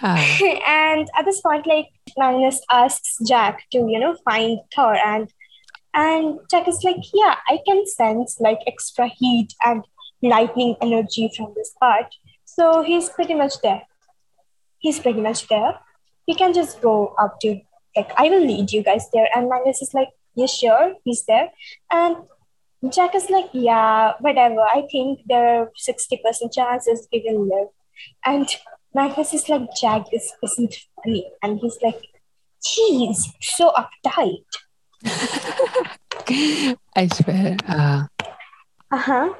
[0.01, 0.37] Ah,
[0.67, 1.87] and at this point, like
[2.17, 5.31] Magnus asks Jack to, you know, find Thor and
[5.93, 9.83] and Jack is like, Yeah, I can sense like extra heat and
[10.21, 12.13] lightning energy from this part.
[12.45, 13.81] So he's pretty much there.
[14.79, 15.79] He's pretty much there.
[16.27, 17.59] We can just go up to
[17.95, 19.27] like I will lead you guys there.
[19.35, 21.49] And Magnus is like, Yeah, sure, he's there.
[21.91, 22.17] And
[22.93, 24.61] Jack is like, yeah, whatever.
[24.61, 27.69] I think there are 60% chances we will live.
[28.23, 28.47] And
[28.93, 31.25] Magnus is like, Jack, this isn't funny.
[31.41, 31.99] And he's like,
[32.63, 34.45] geez, so uptight.
[36.95, 37.57] I swear.
[37.67, 38.03] Uh,
[38.91, 39.33] Uh-huh.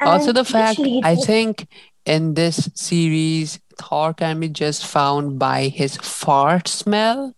[0.00, 1.66] also, the fact I think
[2.04, 7.34] in this series, Thor can be just found by his fart smell.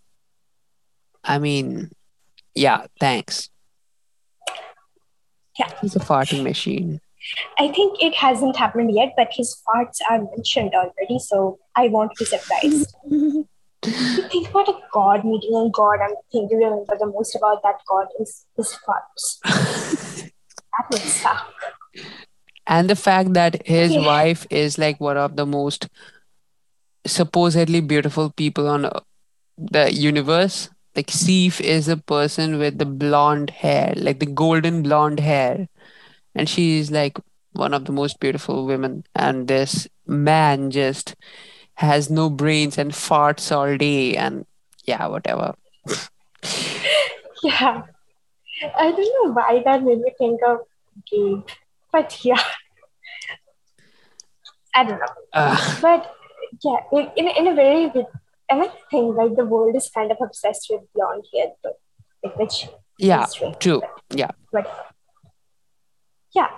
[1.22, 1.90] I mean,
[2.54, 3.50] yeah, thanks.
[5.58, 5.70] Yeah.
[5.80, 7.00] He's a farting machine.
[7.58, 12.12] I think it hasn't happened yet, but his farts are mentioned already, so I won't
[12.18, 12.94] be surprised.
[13.08, 13.48] you
[13.82, 17.76] think about a god meeting a god, and thing to remember the most about that
[17.88, 19.40] god is his farts.
[20.24, 21.52] that would suck.
[22.66, 24.06] And the fact that his Yeah.
[24.06, 25.88] wife is like one of the most
[27.06, 29.00] supposedly beautiful people on uh,
[29.58, 30.70] the universe.
[30.94, 35.68] Like Sif is a person with the blonde hair, like the golden blonde hair.
[36.34, 37.18] And she is like
[37.52, 39.04] one of the most beautiful women.
[39.14, 41.14] And this man just
[41.74, 44.46] has no brains and farts all day and
[44.84, 45.54] yeah, whatever.
[47.42, 47.82] Yeah.
[48.78, 50.60] I don't know why that made me think of
[51.10, 51.42] Gabe.
[51.94, 52.42] But yeah.
[54.74, 55.14] I don't know.
[55.32, 56.12] Uh, But
[56.64, 57.92] yeah, in, in, in a very
[58.50, 61.74] I think like the world is kind of obsessed with blonde hair, but
[62.24, 62.68] like, which
[62.98, 63.26] yeah,
[63.60, 63.80] true.
[64.10, 64.32] Yeah.
[64.52, 64.66] But
[66.34, 66.50] yeah.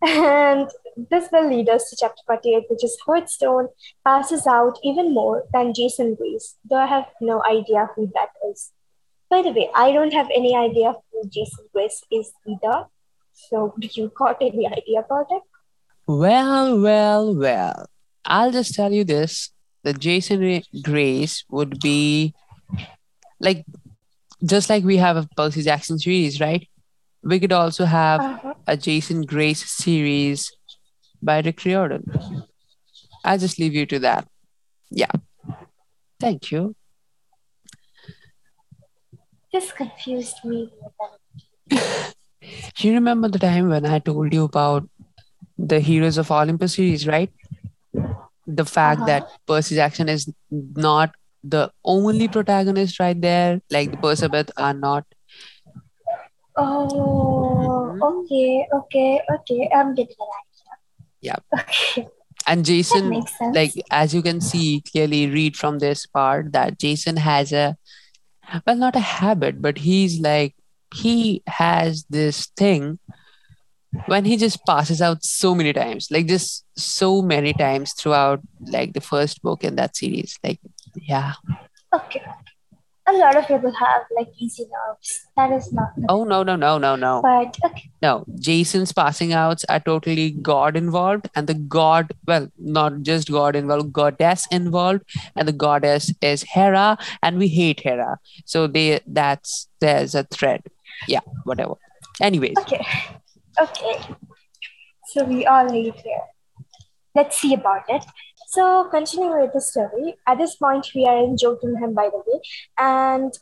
[0.00, 0.70] And
[1.10, 3.68] this will lead us to chapter 48, which is Hearthstone
[4.06, 8.72] passes out even more than Jason Grace, though I have no idea who that is.
[9.28, 12.86] By the way, I don't have any idea who Jason Grace is either.
[13.46, 15.42] So, do you got any idea about it?
[16.06, 17.86] Well, well, well.
[18.24, 19.50] I'll just tell you this:
[19.84, 22.34] the Jason Ray- Grace would be
[23.40, 23.64] like
[24.44, 26.66] just like we have a Percy Jackson series, right?
[27.22, 28.54] We could also have Uh-huh.
[28.66, 30.50] a Jason Grace series
[31.22, 32.04] by Rick Riordan.
[33.24, 34.26] I'll just leave you to that.
[34.90, 35.10] Yeah.
[36.20, 36.74] Thank you.
[39.52, 40.70] This confused me.
[42.78, 44.88] You remember the time when I told you about
[45.58, 47.30] the Heroes of Olympus series, right?
[48.46, 49.06] The fact Uh-huh.
[49.06, 51.14] that Percy Jackson is not
[51.44, 55.04] the only protagonist right there, like the Persephone are not.
[56.56, 58.02] Oh, Mhm.
[58.10, 59.70] okay, okay, okay.
[59.74, 60.46] I'm getting it.
[61.20, 61.36] Yeah.
[61.58, 62.08] Okay,
[62.46, 67.52] And Jason, like as you can see clearly read from this part, that Jason has
[67.52, 67.76] a
[68.66, 70.54] well, not a habit, but he's like
[70.94, 72.98] he has this thing
[74.06, 78.92] when he just passes out so many times, like just so many times throughout like
[78.92, 80.38] the first book in that series.
[80.44, 80.60] Like,
[80.94, 81.34] yeah.
[81.94, 82.22] okay.
[83.06, 85.26] A lot of people have like easy nerves.
[85.34, 85.92] That is not.
[86.10, 87.22] Oh no, no, no, no, no.
[87.22, 93.00] But okay, No, Jason's passing outs are totally God involved, and the God, well, not
[93.00, 98.18] just God involved, goddess involved, and the goddess is Hera, and we hate Hera.
[98.44, 100.64] So they that's there's a thread.
[101.06, 101.74] Yeah, whatever.
[102.20, 102.84] Anyways, okay,
[103.60, 103.98] okay.
[105.06, 106.22] So we all leave here.
[107.14, 108.04] Let's see about it.
[108.48, 112.40] So continuing with the story, at this point we are in Jotunheim, by the way,
[112.78, 113.32] and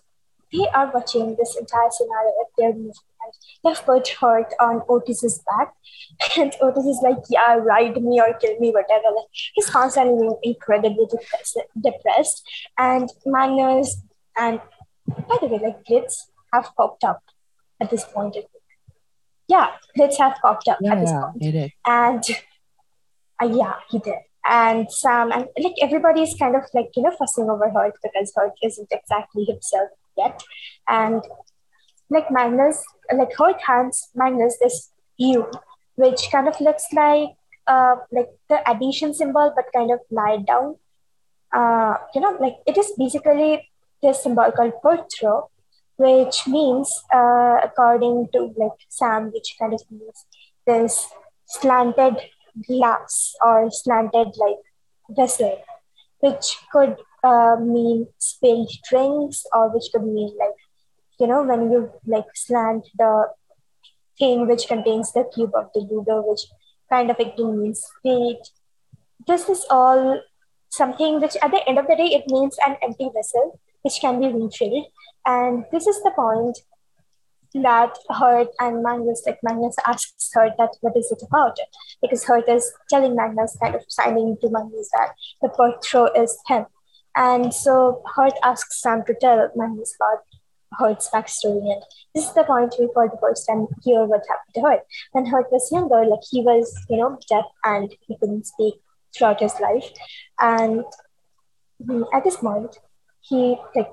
[0.52, 2.92] they are watching this entire scenario at their movie.
[3.24, 3.32] And
[3.64, 5.74] they've put Hearth on Otis's back,
[6.38, 10.38] and Otis is like, "Yeah, ride me or kill me, whatever." Like he's constantly being
[10.42, 12.42] incredibly depressed, depressed.
[12.78, 14.02] And Magnus
[14.36, 14.60] and
[15.06, 17.22] by the way, like Blitz have popped up
[17.80, 18.36] at this point.
[19.48, 21.54] Yeah, Blitz have popped up yeah, at this point.
[21.54, 21.70] is.
[21.86, 22.22] And
[23.42, 24.14] uh, yeah, he did.
[24.48, 28.32] And Sam and like everybody is kind of like you know fussing over Hearth because
[28.36, 30.42] Hearth isn't exactly himself yet.
[30.88, 31.22] And
[32.10, 35.50] like Magnus, like Hearth hands Magnus this U,
[35.96, 37.30] which kind of looks like
[37.66, 40.76] uh like the addition symbol, but kind of lied down.
[41.52, 43.68] uh, you know, like it is basically
[44.02, 45.48] this symbol called Perthro,
[45.96, 50.26] which means, uh, according to like Sam, which kind of means
[50.66, 51.08] this
[51.46, 52.16] slanted
[52.66, 54.62] glass or slanted like
[55.10, 55.62] vessel,
[56.20, 60.58] which could uh, mean spilled drinks or which could mean like,
[61.18, 63.28] you know, when you like slant the
[64.18, 66.42] thing which contains the cube of the Ludo, which
[66.90, 68.50] kind of again means fate.
[69.26, 70.20] This is all
[70.70, 74.20] something which at the end of the day it means an empty vessel which can
[74.20, 74.86] be refilled.
[75.26, 76.58] And this is the point
[77.54, 81.56] that Hearth and Magnus, like Magnus asks Hearth that what is it about?
[82.00, 86.66] Because Hearth is telling Magnus, kind of signing to Magnus that the Perthro is him.
[87.16, 90.22] And so Hearth asks Sam to tell Magnus about
[90.74, 91.72] Hearth's backstory.
[91.72, 91.82] And
[92.14, 94.82] this is the point we for the first time hear what happened to Hearth.
[95.12, 98.74] When Hearth was younger, like he was, you know, deaf and he couldn't speak
[99.16, 99.90] throughout his life.
[100.38, 100.84] And
[101.84, 102.78] hmm, at this point,
[103.22, 103.90] he like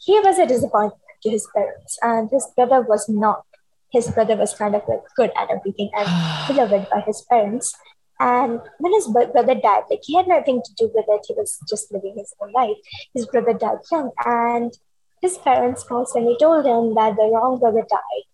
[0.00, 3.44] he was a disappointment to his parents, and his brother was not.
[3.92, 6.08] His brother was kind of like good at everything and
[6.48, 7.74] beloved by his parents.
[8.18, 11.58] And when his brother died, like he had nothing to do with it, he was
[11.68, 12.76] just living his own life.
[13.14, 14.72] His brother died young, and
[15.20, 18.24] his parents constantly told him that the wrong brother died,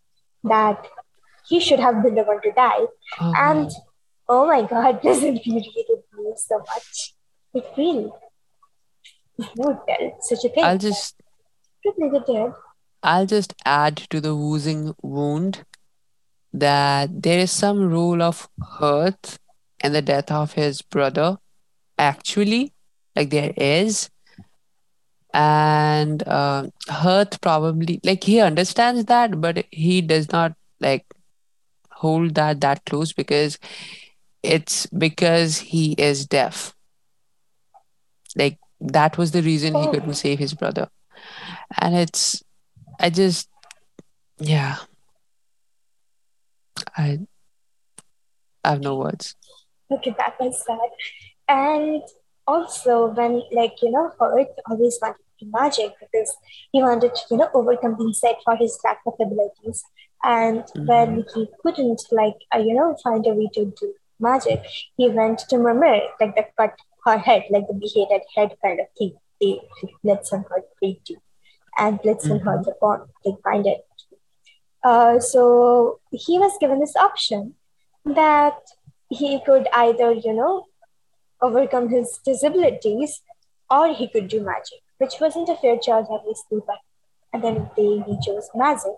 [0.44, 0.86] that
[1.48, 2.86] he should have been the one to die.
[3.20, 3.70] Oh, And
[4.28, 7.14] oh my god, this infuriated me so much.
[7.54, 8.10] It really.
[9.56, 9.84] No,
[10.20, 10.64] such a thing.
[10.64, 11.14] I'll just
[13.02, 15.64] I'll just add to the woozing wound
[16.52, 19.38] that there is some role of Hearth
[19.80, 21.38] and the death of his brother.
[21.98, 22.72] Actually,
[23.14, 24.10] like there is,
[25.32, 31.04] and uh, Hearth probably like he understands that, but he does not like
[31.90, 33.58] hold that that close because
[34.42, 36.74] it's because he is deaf.
[38.36, 39.90] Like that was the reason he Oh.
[39.90, 40.88] couldn't save his brother,
[41.80, 42.42] and it's
[43.00, 43.48] I just
[44.38, 44.76] yeah
[46.96, 47.20] I
[48.64, 49.36] I have no words.
[49.90, 50.90] Okay, that was sad.
[51.48, 52.02] And
[52.46, 56.36] also, when, like, you know, Hearth always wanted to do magic because
[56.72, 59.84] he wanted to, you know, overcome overcompensate for his lack of abilities.
[60.24, 64.62] And when he couldn't, like, uh, you know, find a way to do magic,
[64.96, 68.86] he went to Mimir, like the cut her head, like the beheaded head kind of
[68.98, 69.14] thing.
[69.40, 69.60] They
[70.02, 70.98] let some hurt pray
[71.78, 73.84] and let some hurt upon, like, find it.
[74.82, 77.54] Uh, so he was given this option
[78.04, 78.58] that
[79.08, 80.66] he could either, you know,
[81.40, 83.20] overcome his disabilities
[83.70, 86.78] or he could do magic, which wasn't a fair choice, obviously, but
[87.34, 88.96] at the end of the day, he chose magic.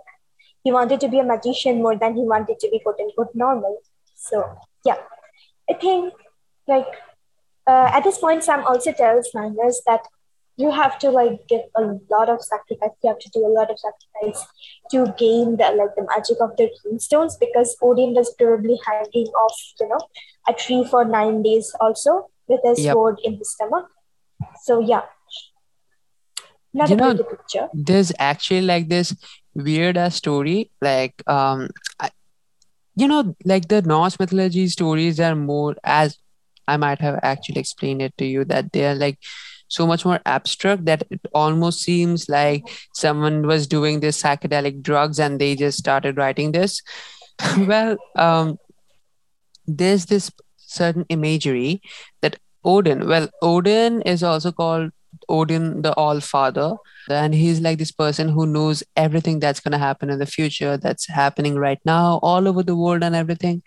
[0.62, 3.78] He wanted to be a magician more than he wanted to be quote unquote normal.
[4.14, 4.96] So, yeah,
[5.70, 6.12] I think
[6.66, 6.86] like
[7.66, 10.06] uh, at this point, Sam also tells Magnus that
[10.60, 12.90] you have to like give a lot of sacrifice.
[13.02, 14.44] You have to do a lot of sacrifice
[14.90, 19.56] to gain the like the magic of the stones because Odin was probably hanging off,
[19.80, 20.00] you know,
[20.48, 22.92] a tree for nine days also with a Yep.
[22.92, 23.86] sword in his stomach.
[24.64, 25.02] So yeah,
[26.74, 27.68] not You know- picture.
[27.72, 29.14] there's actually like this
[29.54, 32.10] weird ass story like um I,
[32.94, 36.16] you know like the norse mythology stories are more as
[36.68, 39.18] i might have actually explained it to you that they are like
[39.68, 42.62] so much more abstract that it almost seems like
[42.94, 46.82] someone was doing this psychedelic drugs and they just started writing this.
[47.56, 48.58] Well um
[49.66, 51.80] there's this certain imagery
[52.20, 54.90] that odin well odin is also called
[55.28, 56.74] odin the all father.
[57.10, 60.76] And he's like this person who knows everything that's going to happen in the future
[60.76, 63.62] that's happening right now all over the world and everything.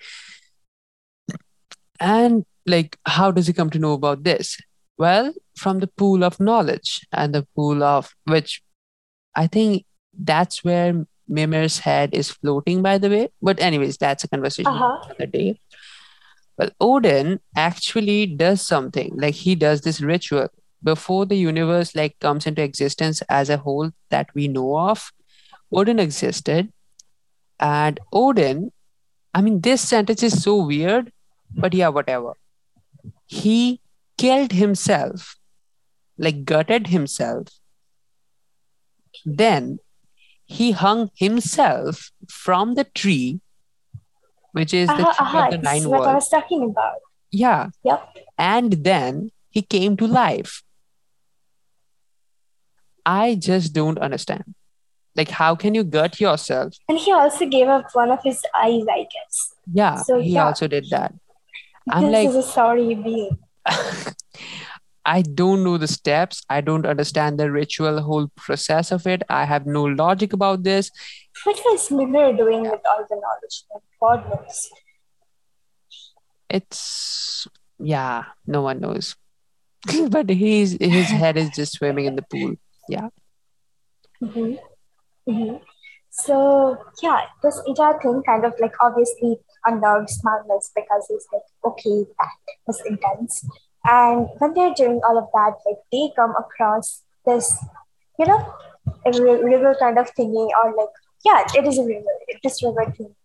[1.99, 4.58] And like how does he come to know about this
[5.04, 5.28] well
[5.62, 8.52] from the pool of knowledge and the pool of which
[9.43, 9.86] i think
[10.32, 10.89] that's where
[11.39, 13.22] mimir's head is floating by the way.
[13.49, 15.06] But anyways that's a conversation for Uh-huh.
[15.10, 15.60] another day.
[16.58, 17.30] Well odin
[17.68, 19.14] actually does something.
[19.26, 20.49] Like he does this ritual
[20.89, 25.06] before the universe like comes into existence as a whole that we know of.
[25.82, 26.68] Odin existed.
[27.70, 28.60] And odin
[29.39, 31.12] i mean this sentence is so weird
[31.66, 32.34] but yeah whatever.
[33.41, 33.80] He
[34.24, 35.36] killed himself
[36.17, 37.47] like gutted himself
[39.26, 39.69] then
[40.45, 43.39] he hung himself from the tree
[44.59, 45.45] which is the Uh-huh, tree uh-huh.
[45.45, 46.99] of the nine what I was talking about.
[47.43, 48.17] yeah Yep.
[48.38, 50.51] and then he came to life.
[53.05, 54.53] I just don't understand.
[55.15, 56.74] Like, how can you gut yourself?
[56.88, 59.53] And he also gave up one of his eyes, I guess.
[59.74, 60.45] Yeah, So, he yeah.
[60.45, 61.13] also did that.
[61.89, 63.38] I'm this like, is a sorry being.
[65.05, 66.43] I don't know the steps.
[66.49, 69.24] I don't understand the ritual, whole process of it.
[69.30, 70.91] I have no logic about this.
[71.43, 73.63] What was Mimir doing with all the knowledge
[73.99, 74.69] God knows?
[76.49, 77.47] It's
[77.80, 79.15] yeah, no one knows.
[80.09, 82.55] but he's his head is just swimming in the pool.
[82.88, 83.09] Yeah.
[84.22, 85.32] Mm-hmm.
[85.32, 85.57] Mm-hmm.
[86.11, 92.05] So yeah, this entire thing kind of like obviously unnerves Magnus because he's like, okay,
[92.20, 92.30] that
[92.68, 93.45] was intense.
[93.84, 97.57] And when they're doing all of that, like they come across this,
[98.20, 98.53] you know,
[99.05, 100.89] river kind of thingy, or like,
[101.26, 102.05] yeah, it is a river,
[102.43, 103.16] this river thing.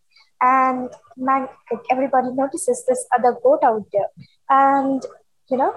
[0.41, 4.09] And man, like everybody notices this other goat out there.
[4.49, 5.03] And,
[5.51, 5.74] you know,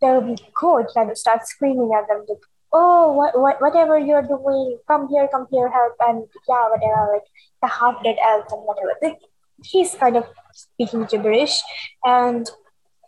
[0.00, 2.38] the goat kind of starts screaming at them, like,
[2.72, 5.94] oh, what, what, whatever you're doing, come here, come here, help.
[6.00, 7.22] And yeah, whatever, like
[7.62, 8.94] the half dead elf and whatever.
[9.02, 9.18] Like,
[9.62, 11.60] he's kind of speaking gibberish.
[12.04, 12.48] And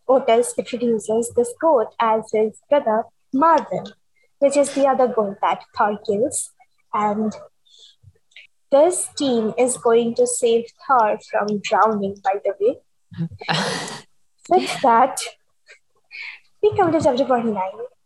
[0.09, 3.87] Otis introduces this goat as his brother Marvin,
[4.39, 6.51] which is the other goat that Thor kills.
[6.93, 7.33] And
[8.71, 12.79] this team is going to save Thor from drowning, by the way.
[14.49, 15.21] With that,
[16.63, 17.63] we come to chapter 49,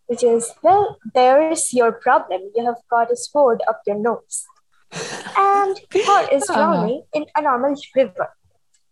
[0.06, 2.50] which is well, there's your problem.
[2.54, 4.44] You have got a sword up your nose.
[5.36, 6.54] And Thor is uh-huh.
[6.54, 7.20] drowning uh-huh.
[7.20, 8.30] in a normal river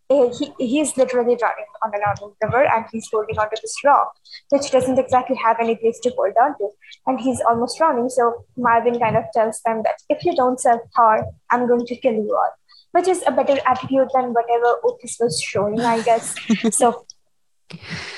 [0.09, 4.13] he, he's literally driving on a normal river and he's holding onto this rock,
[4.51, 6.69] which doesn't exactly have any place to hold onto.
[7.07, 8.09] And he's almost drowning.
[8.09, 11.97] So Marvin kind of tells them that if you don't save Thor, I'm going to
[11.97, 12.53] kill you all,
[12.93, 16.35] which is a better attitude than whatever Otis was showing, I guess.
[16.77, 17.07] so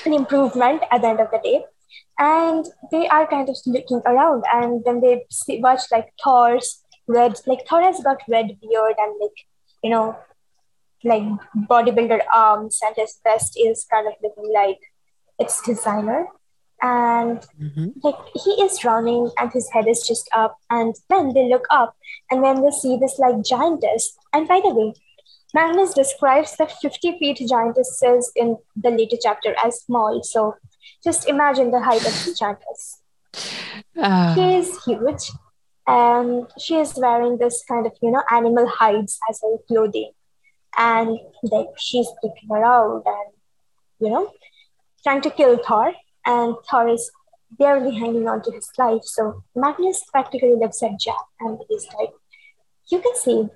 [0.05, 1.65] an improvement at the end of the day.
[2.17, 7.39] And they are kind of looking around and then they see, watch like Thor's red,
[7.45, 9.45] like Thor has got red beard and like,
[9.83, 10.17] you know,
[11.03, 11.23] like
[11.69, 14.79] bodybuilder arms and his vest is kind of looking like
[15.39, 16.27] it's designer.
[16.81, 17.87] And mm-hmm.
[18.03, 21.95] like he is running and his head is just up and then they look up
[22.29, 24.17] and then they see this like giantess.
[24.33, 24.93] And by the way
[25.53, 30.21] magnus describes the 50 feet giantesses in the later chapter as small.
[30.21, 30.55] So
[31.03, 33.01] just imagine the height of the giantess.
[33.97, 34.35] Uh.
[34.35, 35.31] she is huge
[35.87, 40.11] and she is wearing this kind of you know animal hides as her clothing
[40.77, 43.33] and like she's looking around and
[43.99, 44.31] you know
[45.05, 45.93] trying to kill Thor,
[46.25, 47.11] and Thor is
[47.51, 49.03] barely hanging on to his life.
[49.03, 52.09] So Magnus practically looks at Jack and he's like,
[52.91, 53.49] "You can save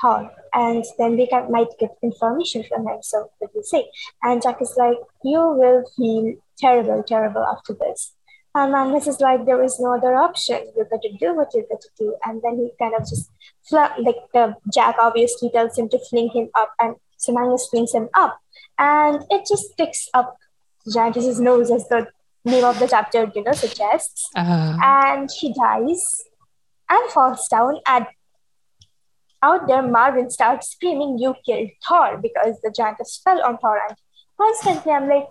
[0.00, 3.84] Thor, and then we can, might get information from him." So what do you say?
[4.22, 8.15] And Jack is like, "You will feel terrible, terrible after this."
[8.56, 10.60] And Magnus is like, there is no other option.
[10.74, 12.16] You got to do what you got to do.
[12.24, 13.30] And then he kind of just,
[13.68, 17.92] fl- like the Jack obviously tells him to fling him up, and so Magnus flings
[17.92, 18.38] him up,
[18.78, 20.36] and it just sticks up
[20.92, 22.08] Giantess's nose as the
[22.46, 24.30] name of the chapter, you know, suggests.
[24.34, 24.78] Uh-huh.
[24.82, 26.22] And he dies
[26.88, 27.80] and falls down.
[27.86, 28.06] And
[29.42, 33.80] out there, Marvin starts screaming, "You killed Thor!" because the Giantess fell on Thor.
[33.88, 33.98] And
[34.40, 35.28] constantly, I'm like,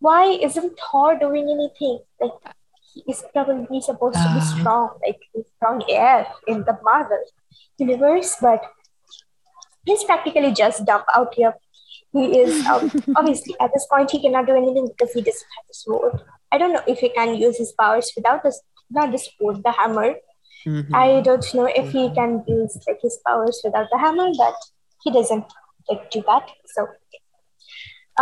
[0.00, 2.00] why isn't Thor doing anything?
[2.20, 2.54] Like
[2.92, 4.40] he is probably supposed to be uh.
[4.40, 5.20] strong, like
[5.56, 7.22] strong air in the Marvel
[7.78, 8.62] universe, but
[9.84, 11.54] he's practically just dumb out here.
[12.12, 15.66] He is um, obviously at this point he cannot do anything because he doesn't have
[15.68, 16.22] the sword.
[16.52, 19.72] I don't know if he can use his powers without this, not the sword, the
[19.72, 20.14] hammer.
[20.66, 20.94] Mm-hmm.
[20.94, 24.54] I don't know if he can use like his powers without the hammer, but
[25.02, 25.44] he doesn't
[25.88, 26.50] like do that.
[26.66, 26.88] So,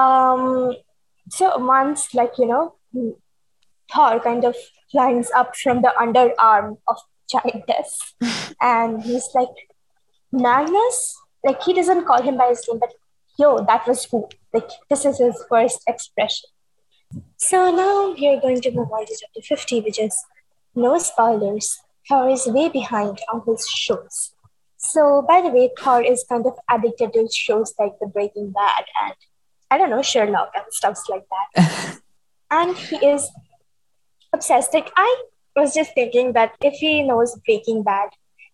[0.00, 0.74] um,
[1.30, 2.74] so once, like, you know,
[3.92, 4.56] Thor kind of
[4.90, 6.98] climbs up from the underarm of
[7.32, 8.14] Giantess.
[8.60, 9.48] and he's like,
[10.32, 11.16] Magnus?
[11.44, 12.92] Like, he doesn't call him by his name, but
[13.38, 14.28] yo, that was who.
[14.52, 16.50] Like, this is his first expression.
[17.36, 20.24] So now we're going to move on to chapter 50, which is
[20.74, 21.78] no spoilers.
[22.08, 24.34] Thor is way behind on his shows.
[24.76, 28.84] So, by the way, Thor is kind of addicted to shows like The Breaking Bad
[29.02, 29.14] and
[29.74, 31.98] I don't know, Sherlock and stuff like that.
[32.52, 33.28] and he is
[34.32, 34.72] obsessed.
[34.72, 35.22] Like, I
[35.56, 38.10] was just thinking that if he knows Breaking Bad,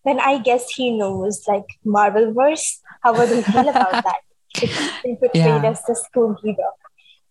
[0.06, 2.78] then I guess he knows like Marvelverse.
[3.02, 4.20] How would he feel about that?
[4.62, 5.70] It's been portrayed yeah.
[5.70, 6.70] as the school hero.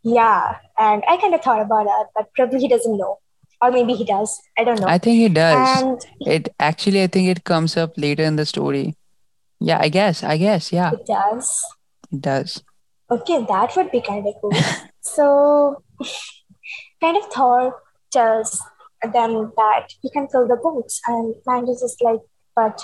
[0.03, 3.17] Yeah, and I kind of thought about that, but probably he doesn't know,
[3.59, 4.39] or maybe he does.
[4.55, 4.87] I don't know.
[4.87, 5.81] I think he does.
[5.81, 8.95] And it actually, I think it comes up later in the story.
[9.59, 10.23] Yeah, I guess.
[10.23, 10.71] I guess.
[10.71, 10.91] Yeah.
[10.91, 11.65] It does.
[12.13, 12.63] It does.
[13.11, 14.51] Okay, that would be kind of cool.
[15.01, 15.83] so,
[17.01, 17.81] kind of Thor
[18.11, 18.61] tells
[19.01, 22.19] them that he can kill the goats, and Magnus is like,
[22.55, 22.79] but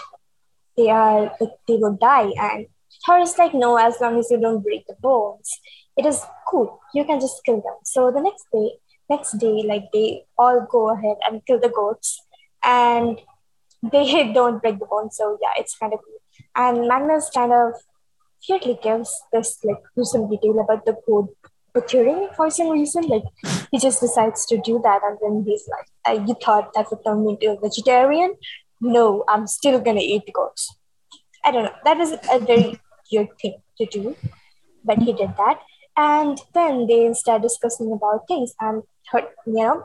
[0.77, 2.65] they are like they will die, and
[3.05, 5.59] Thor is like, no, as long as you don't break the bones,
[5.95, 6.79] it is cool.
[6.95, 7.77] You can just kill them.
[7.83, 8.71] So the next day,
[9.09, 12.19] next day, like they all go ahead and kill the goats,
[12.63, 13.21] and
[13.91, 15.17] they don't break the bones.
[15.17, 16.19] So yeah, it's kind of cool.
[16.55, 17.73] And Magnus kind of
[18.49, 21.35] weirdly gives this like gruesome detail about the goat
[21.73, 23.03] butchering for some reason.
[23.03, 23.23] Like
[23.71, 27.03] he just decides to do that, and then he's like, uh, "You thought that would
[27.05, 28.35] turn me into a vegetarian?
[28.81, 30.75] No, I'm still gonna eat goats."
[31.43, 31.75] I don't know.
[31.83, 32.79] That is a very
[33.11, 34.15] weird thing to do,
[34.83, 35.59] but he did that.
[35.97, 39.83] And then they start discussing about things, and her, you know,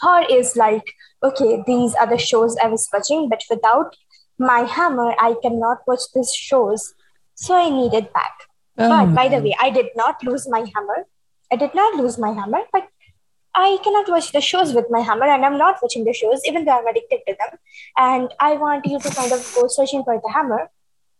[0.00, 3.96] Thor is like, okay, these are the shows I was watching, but without
[4.38, 6.94] my hammer, I cannot watch these shows.
[7.36, 8.34] So I needed back.
[8.78, 11.06] Oh, but by the way, I did not lose my hammer.
[11.52, 12.88] I did not lose my hammer, but
[13.54, 16.64] I cannot watch the shows with my hammer, and I'm not watching the shows, even
[16.64, 17.58] though I'm addicted to them.
[17.96, 20.70] And I want you to kind of go searching for the hammer,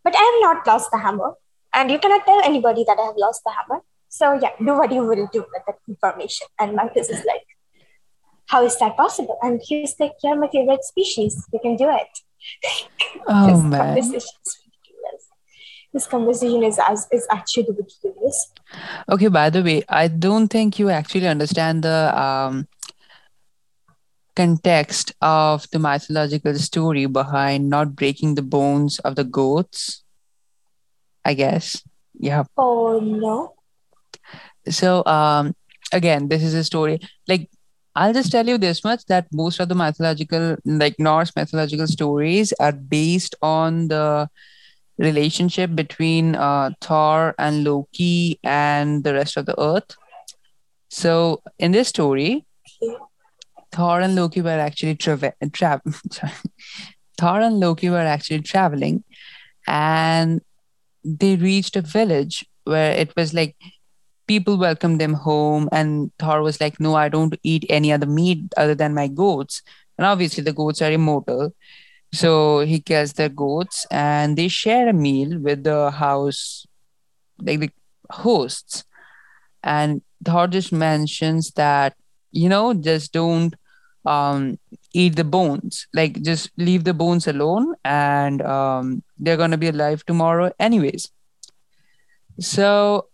[0.05, 1.35] but I have not lost the hammer,
[1.73, 3.83] and you cannot tell anybody that I have lost the hammer.
[4.09, 6.47] So yeah, do what you will do with that information.
[6.59, 7.47] And Magnus is like,
[8.49, 9.39] how is that possible?
[9.43, 11.47] And he's like, you're my favorite species.
[11.53, 12.09] You can do it.
[13.27, 13.97] Oh man.
[16.05, 17.07] Conversation is ridiculous.
[17.07, 18.53] This conversation is as is actually the ridiculous.
[19.09, 22.67] Okay, by the way, I don't think you actually understand the um
[24.35, 30.03] context of the mythological story behind not breaking the bones of the goats,
[31.25, 31.83] I guess.
[32.19, 32.45] Yeah.
[32.57, 33.55] Oh no.
[34.69, 35.55] So um
[35.93, 37.49] again, this is a story like
[37.95, 42.53] I'll just tell you this much that most of the mythological like Norse mythological stories
[42.61, 44.29] are based on the
[44.99, 49.97] relationship between uh, Thor and Loki and the rest of the earth.
[50.89, 52.47] So in this story,
[53.73, 55.83] Thor and Loki were actually trava- tra-
[57.19, 59.05] Thor and Loki were actually traveling
[59.67, 60.41] and
[61.05, 63.57] they reached a village where it was like
[64.27, 68.41] people welcomed them home and Thor was like no I don't eat any other meat
[68.57, 69.63] other than my goats
[69.97, 71.55] and obviously the goats are immortal
[72.17, 76.67] so he kills the goats and they share a meal with the house
[77.41, 77.71] like the
[78.11, 78.85] hosts.
[79.63, 81.95] And Thor just mentions that
[82.33, 83.55] you know just don't
[84.05, 84.59] um
[84.95, 85.87] eat the bones.
[85.95, 91.11] Like just leave the bones alone and um they're gonna be alive tomorrow anyways.
[92.41, 93.09] So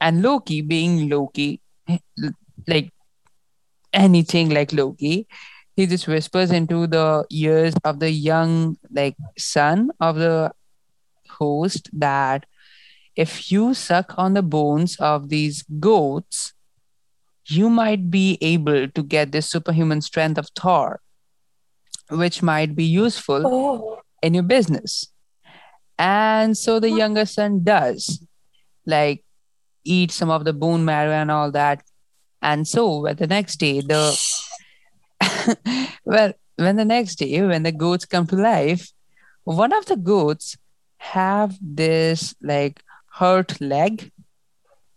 [0.00, 1.60] and loki being loki
[2.66, 2.90] like
[3.92, 5.26] anything like loki
[5.80, 10.52] he just whispers into the ears of the young like son of the
[11.28, 12.44] host that
[13.16, 16.52] if you suck on the bones of these goats
[17.46, 21.00] you might be able to get this superhuman strength of Thor,
[22.10, 24.00] which might be useful Oh.
[24.22, 25.06] in your business.
[25.98, 28.24] And so the younger son does,
[28.86, 29.24] like,
[29.84, 31.82] eat some of the bone marrow and all that.
[32.40, 34.14] And so, when the next day, the
[36.04, 38.92] well, when the next day, when the goats come to life,
[39.44, 40.56] one of the goats
[40.98, 44.10] have this like hurt leg,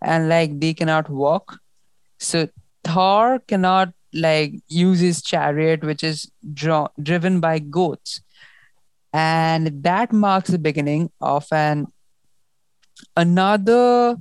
[0.01, 1.59] and like they cannot walk
[2.23, 2.47] so
[2.83, 8.21] Thor cannot like use his chariot, which is draw- driven by goats,
[9.11, 11.87] and that marks the beginning of an
[13.17, 14.15] another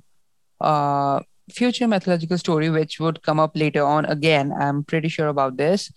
[0.60, 1.20] uh,
[1.50, 4.04] future mythological story, which would come up later on.
[4.06, 5.92] Again, I'm pretty sure about this.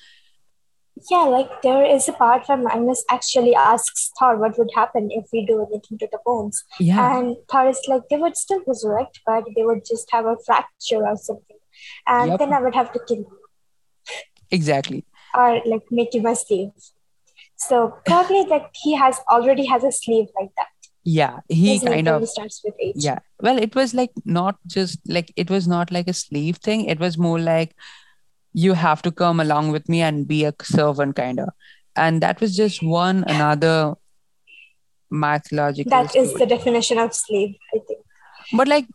[1.11, 5.25] Yeah, like there is a part where Magnus actually asks Thor what would happen if
[5.33, 6.63] we do anything to the bones.
[6.79, 10.37] Yeah, And Thor is like, they would still resurrect, but they would just have a
[10.45, 11.57] fracture or something.
[12.07, 12.39] And Yep.
[12.39, 13.37] then I would have to kill you
[14.51, 15.05] exactly.
[15.35, 16.69] or like make you my slave.
[17.57, 20.67] So probably like he has already has a slave like that.
[21.03, 22.95] Yeah, he His kind of starts with H.
[22.97, 23.19] yeah.
[23.39, 26.85] Well, it was like not just like it was not like a slave thing.
[26.85, 27.75] It was more like
[28.63, 31.49] you have to come along with me and be a servant kind of
[32.03, 33.93] and that was just one another
[35.09, 36.39] mythological That is story.
[36.45, 37.99] the definition of slave, I think.
[38.61, 38.87] but like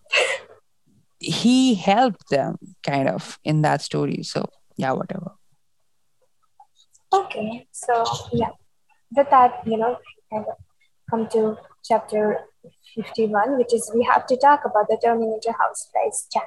[1.18, 2.56] he helped them
[2.86, 4.46] kind of in that story so
[4.76, 5.32] yeah whatever
[7.12, 8.50] Okay, so yeah,
[9.16, 9.96] with that, you know,
[10.32, 10.54] kind of
[11.10, 12.38] come to chapter
[12.94, 16.46] 51, which is we have to talk about the Terminator House Price chat.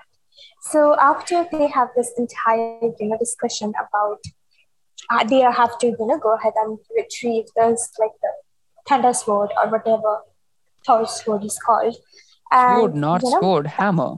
[0.72, 4.20] So after they have this entire, you know, discussion about
[5.12, 8.30] uh, they have to, you know, go ahead and retrieve this like the
[8.88, 10.20] Thunder Sword or whatever
[10.86, 11.96] Thor's sword is called.
[12.52, 14.16] And, sword not you know, sword hammer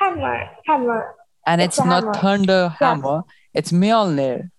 [0.00, 1.14] hammer, hammer.
[1.46, 2.14] and It's it's, not hammer.
[2.14, 2.88] thunder Yeah.
[2.88, 3.22] hammer
[3.54, 4.50] it's Mjolnir.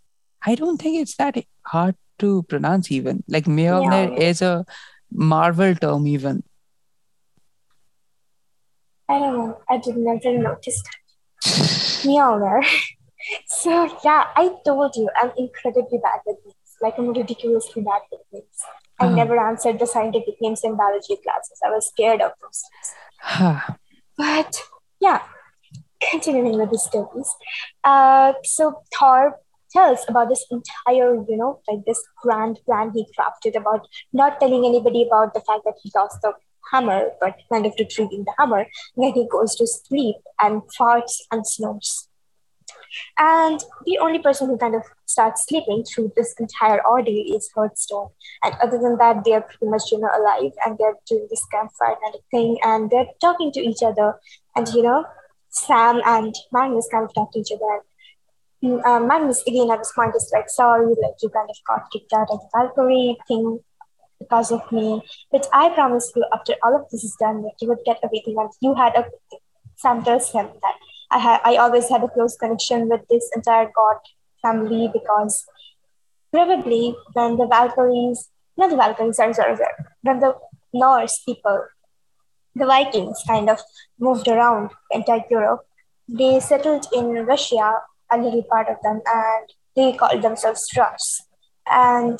[0.45, 1.35] i don't think it's that
[1.65, 4.17] hard to pronounce even like Mjolnir Mjolnir.
[4.17, 4.65] is a
[5.11, 6.43] marvel term even
[9.11, 9.59] I don't know.
[9.69, 12.05] I did never notice that.
[12.07, 12.63] Meow there.
[13.45, 13.71] So
[14.03, 16.71] yeah, I told you I'm incredibly bad with names.
[16.81, 18.57] Like I'm ridiculously bad with names.
[18.99, 19.13] I Oh.
[19.19, 21.59] never answered the scientific names in biology classes.
[21.63, 22.63] I was scared of those
[23.39, 23.61] names.
[24.17, 24.59] But
[24.99, 25.21] yeah,
[26.09, 27.29] continuing with the stories.
[27.83, 29.37] Uh, so Thor
[29.71, 34.65] tells about this entire, you know, like this grand plan he crafted about not telling
[34.65, 36.33] anybody about the fact that he lost the
[36.71, 38.65] hammer, but kind of retrieving the hammer.
[38.95, 42.07] Then he goes to sleep and farts and snores.
[43.17, 48.09] And the only person who kind of starts sleeping through this entire ordeal is Hearthstone.
[48.43, 51.95] And other than that, they're pretty much, you know, alive and they're doing this campfire
[52.03, 54.15] kind of thing and they're talking to each other.
[54.55, 55.05] And, you know,
[55.49, 57.83] Sam and Magnus kind of talk to each other.
[58.63, 62.13] Uh, Magnus, again, at this point, is like, sorry, like, you kind of got kicked
[62.13, 63.59] out of the Valkyrie thing
[64.21, 65.01] because of me.
[65.31, 68.35] But I promise you, after all of this is done, that you would get everything.
[68.37, 69.05] And you had a
[69.81, 70.75] Sam tells him that
[71.09, 73.97] I had I always had a close connection with this entire god
[74.41, 75.45] family because
[76.31, 80.35] probably when the Valkyries, not the Valkyries, sorry, sorry, sorry, when the
[80.73, 81.65] Norse people,
[82.55, 83.59] the Vikings kind of
[83.99, 85.61] moved around entire Europe,
[86.07, 87.73] they settled in Russia,
[88.11, 91.23] a little part of them, and they called themselves Rus.
[91.69, 92.19] And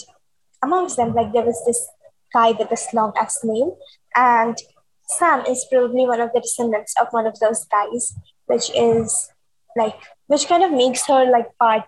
[0.63, 1.87] amongst them, like there was this
[2.33, 3.71] guy with this long ass name,
[4.15, 4.57] and
[5.07, 8.13] Sam is probably one of the descendants of one of those guys,
[8.45, 9.31] which is
[9.75, 9.95] like
[10.27, 11.83] which kind of makes her like part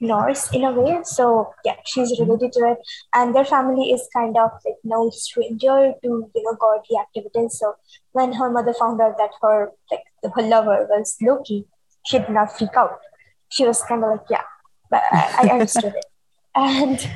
[0.00, 1.00] Norse in a way.
[1.02, 2.30] So yeah, she's mm-hmm.
[2.30, 2.78] related to it,
[3.14, 7.58] and their family is kind of like no stranger to you know godly activities.
[7.58, 7.74] So
[8.12, 10.02] when her mother found out that her like
[10.34, 11.66] her lover was Loki,
[12.06, 13.00] she did not freak out.
[13.48, 14.44] She was kind of like yeah,
[14.90, 16.06] but I, I understood it,
[16.54, 17.10] and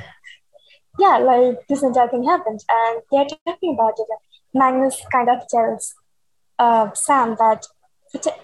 [0.98, 4.06] yeah, like this entire thing happened, and they're talking about it.
[4.54, 5.94] Magnus kind of tells
[6.58, 7.66] uh, Sam that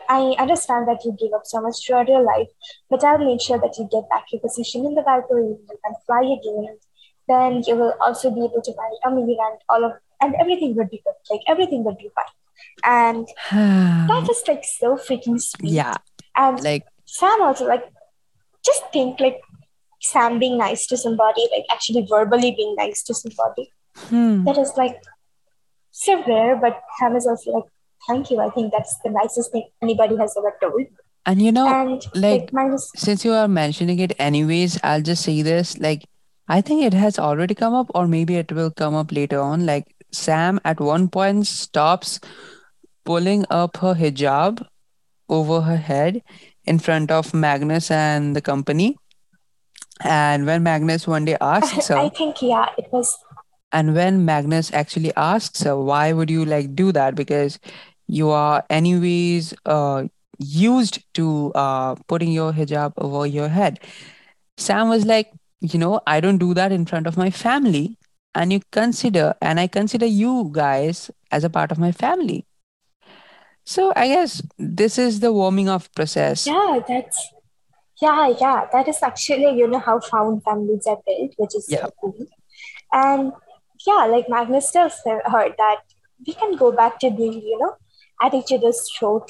[0.09, 2.49] I understand that you gave up so much throughout your life,
[2.89, 5.95] but I'll make sure that you get back your position in the Valkyrie you can
[6.07, 6.79] fly again.
[7.29, 10.91] Then you will also be able to marry Amir and all of and everything would
[10.91, 11.15] be good.
[11.31, 12.25] Like everything would be fine.
[12.85, 13.29] And
[14.09, 15.73] that is like so freaking sweet.
[15.73, 15.97] yeah,
[16.37, 17.85] And like Sam also like
[18.65, 19.41] just think like
[20.01, 23.73] Sam being nice to somebody, like actually verbally being nice to somebody.
[23.97, 24.45] hmm.
[24.45, 24.97] That is like
[25.91, 27.65] so rare, but Sam is also like,
[28.07, 28.41] thank you.
[28.41, 30.87] I think that's the nicest thing anybody has ever told.
[31.27, 32.51] and you know, and like,
[32.97, 35.77] since you are mentioning it anyways, I'll just say this.
[35.79, 36.05] Like,
[36.49, 39.67] I think it has already come up, or maybe it will come up later on.
[39.67, 42.21] Like, Sam at one point stops
[43.05, 44.65] pulling up her hijab
[45.29, 46.23] over her head
[46.65, 48.97] in front of Magnus and the company.
[50.01, 53.19] And when Magnus one day asks her, I think yeah, it was
[53.73, 57.15] and when Magnus actually asks her, why would you like do that?
[57.15, 57.59] Because
[58.07, 60.05] you are anyways uh,
[60.39, 63.81] used to uh, putting your hijab over your head.
[64.57, 67.99] Sam was like, you know, I don't do that in front of my family.
[68.35, 72.47] And you consider, and I consider you guys as a part of my family.
[73.65, 76.47] So I guess this is the warming up process.
[76.47, 77.33] yeah, that's
[78.03, 78.67] yeah, yeah.
[78.73, 81.85] That is actually you know how found families are built, which is Yeah.
[81.87, 82.27] so cool.
[82.93, 83.33] And
[83.87, 85.21] yeah, like Magnus tells her
[85.59, 85.77] that
[86.27, 87.75] we can go back to being you know
[88.23, 89.29] at each other's throat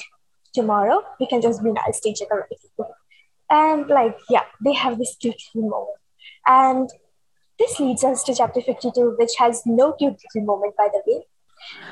[0.53, 1.03] tomorrow.
[1.19, 2.47] We can just be nice to each other.
[2.79, 2.89] right.
[3.49, 5.97] And like yeah, they have this cute little moment.
[6.47, 6.89] And
[7.59, 11.25] this leads us to chapter 52, which has no cute little moment, by the way.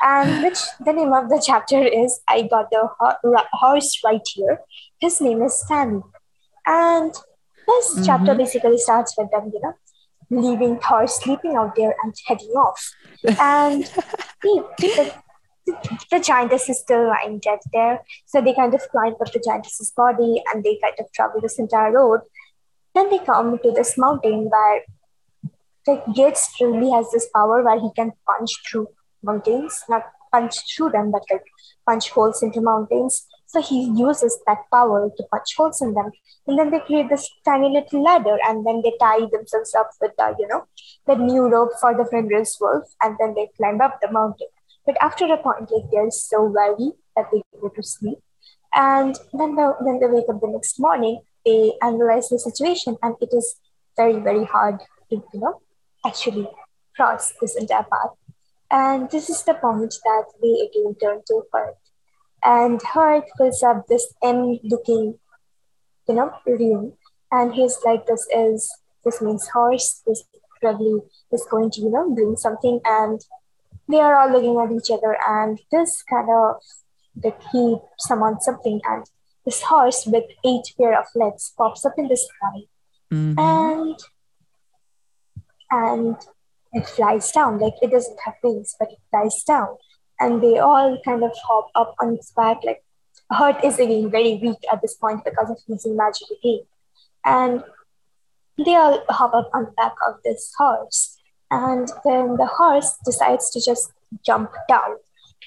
[0.02, 4.22] And which the name of the chapter is I Got the Ho- Ro- Horse Right
[4.34, 4.62] Here.
[5.00, 6.02] His name is Sammy.
[6.68, 7.14] And
[7.68, 8.38] this chapter Mhm.
[8.38, 9.74] basically starts with them, you know,
[10.30, 12.92] leaving Thor sleeping out there and heading off.
[13.40, 13.84] And
[14.44, 15.14] the, the,
[16.12, 18.04] the giantess is still lying dead there.
[18.26, 21.58] So they kind of climb up the giantess's body and they kind of travel this
[21.60, 22.22] entire road.
[22.96, 24.82] Then they come to this mountain where
[25.88, 28.88] like Gates really has this power where he can punch through
[29.24, 30.04] mountains, not
[30.34, 31.44] punch through them, but like
[31.88, 33.26] punch holes into mountains.
[33.58, 36.12] So he uses that power to punch holes in them.
[36.46, 40.12] And then they create this tiny little ladder and then they tie themselves up with
[40.16, 40.66] the, you know,
[41.08, 44.46] the new rope for the Fenris wolf and then they climb up the mountain.
[44.86, 48.20] But after a point, like they're so weary that they go to sleep.
[48.76, 53.16] And then, the, then they wake up the next morning, they analyze the situation, and
[53.22, 53.56] it is
[53.96, 55.62] very, very hard to, you know,
[56.06, 56.48] actually
[56.96, 58.12] cross this entire path.
[58.70, 61.87] And this is the point that they again turn to Hearth.
[62.44, 65.20] And Hearth fills up this M looking,
[66.08, 66.94] you know, room.
[67.32, 68.72] And he's like, this is,
[69.04, 70.02] this means horse.
[70.06, 70.24] This
[70.62, 71.02] probably
[71.32, 72.80] is going to, you know, bring something.
[72.86, 73.20] And
[73.90, 75.18] they are all looking at each other.
[75.28, 76.62] And this kind of,
[77.24, 78.80] that he summons something.
[78.86, 79.06] And
[79.46, 82.68] this horse with eight pair of legs pops up in the sky
[83.12, 83.40] Mhm.
[83.40, 83.98] and
[85.72, 86.16] and
[86.74, 87.60] it flies down.
[87.60, 89.78] Like it doesn't have wings, but it flies down.
[90.20, 92.64] And they all kind of hop up on its back.
[92.64, 92.84] Like
[93.32, 96.62] Hearth is again very weak at this point because of losing magic again.
[97.26, 97.64] And
[98.58, 101.18] they all hop up on the back of this horse.
[101.52, 103.92] And then the horse decides to just
[104.26, 104.96] jump down.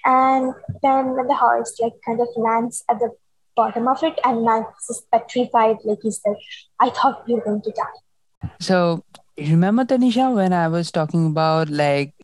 [0.04, 3.10] And then the horse like kind of lands at the
[3.56, 6.36] bottom of it and Max is petrified, like he said,
[6.78, 8.48] I thought we were going to die.
[8.60, 9.04] So
[9.36, 12.14] remember Tanisha when I was talking about like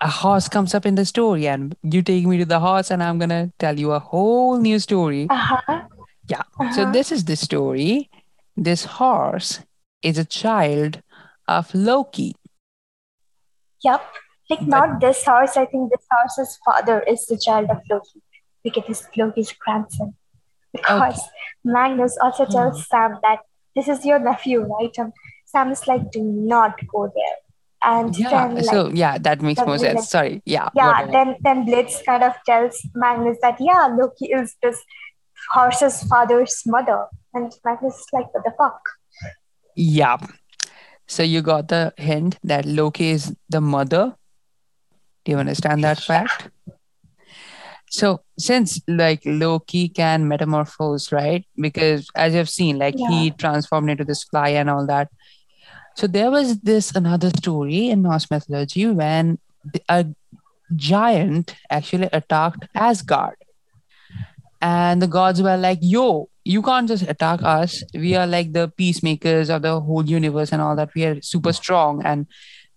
[0.00, 3.02] a horse comes up in the story and you take me to the horse and
[3.02, 5.26] I'm gonna tell you a whole new story.
[5.28, 5.82] Uh-huh.
[6.28, 6.42] Yeah.
[6.74, 6.92] So Uh-huh.
[6.92, 8.10] this is the story.
[8.56, 9.60] This horse
[10.02, 11.02] is a child
[11.48, 12.36] of Loki.
[13.82, 14.02] Yep.
[14.50, 15.56] Like But- not this horse.
[15.56, 18.22] I think this horse's father is the child of Loki.
[18.64, 20.14] Because it's Loki's grandson.
[20.72, 21.20] Because
[21.64, 23.40] Magnus also tells Sam that
[23.74, 24.94] this is your nephew, right?
[24.98, 25.12] And
[25.46, 27.36] Sam is like, do not go there.
[27.82, 28.30] And Yeah.
[28.30, 29.96] then like so yeah, that makes more sense.
[30.00, 30.42] like- Sorry.
[30.44, 30.68] Yeah.
[30.74, 31.12] yeah, whatever.
[31.12, 34.82] then then Blitz kind of tells Magnus that yeah, Loki is this
[35.52, 37.06] horse's father's mother.
[37.34, 38.80] And Magnus is like, what the fuck?
[39.76, 40.16] Yeah.
[41.06, 44.16] So you got the hint that Loki is the mother.
[45.24, 46.50] Do you understand that fact?
[47.90, 51.46] So since like Loki can metamorphose, right?
[51.56, 55.08] Because as you've seen, like he transformed into this fly and all that.
[55.98, 59.40] So there was this another story in Norse mythology when
[59.88, 60.06] a
[60.76, 63.34] giant actually attacked Asgard.
[64.62, 67.82] And the gods were like, yo, you can't just attack us.
[67.94, 70.94] We are like the peacemakers of the whole universe and all that.
[70.94, 72.04] We are super strong.
[72.04, 72.28] And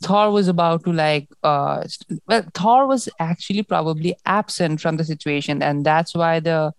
[0.02, 1.84] Thor was about to like, uh,
[2.26, 5.62] well, Thor was actually probably absent from the situation.
[5.62, 6.74] And that's why the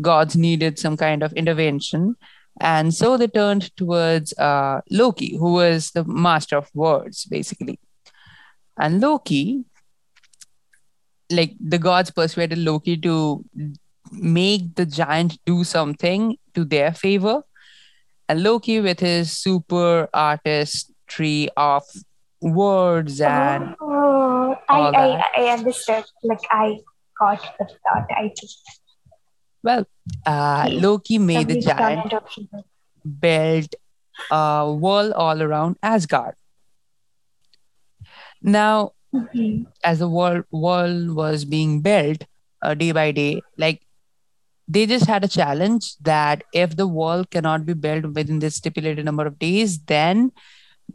[0.00, 2.16] gods needed some kind of intervention.
[2.60, 7.80] And so they turned towards uh, Loki, who was the master of words, basically.
[8.76, 9.64] And Loki,
[11.30, 13.44] like the gods persuaded Loki to
[14.10, 17.42] make the giant do something to their favor.
[18.28, 21.82] And Loki, with his super artistry of
[22.40, 25.24] words and oh, I, I.
[25.36, 26.04] I understood.
[26.22, 26.78] Like I
[27.18, 28.06] got the thought.
[28.10, 28.81] I just
[29.62, 29.84] well,
[30.26, 32.12] uh, Loki made the giant
[33.20, 33.74] build
[34.30, 36.34] a wall all around Asgard.
[38.42, 39.66] Now, Mhm.
[39.84, 42.24] as the wall wall was being built
[42.62, 43.82] uh, day by day, like
[44.68, 49.04] they just had a challenge that if the wall cannot be built within this stipulated
[49.04, 50.30] number of days, then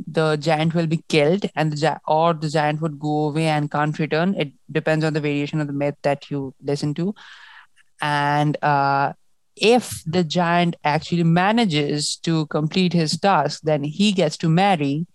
[0.07, 3.71] the giant will be killed, and the gi- or the giant would go away and
[3.71, 4.33] can't return.
[4.35, 7.13] It depends on the variation of the myth that you listen to,
[8.01, 9.13] and uh,
[9.55, 15.07] if the giant actually manages to complete his task, then he gets to marry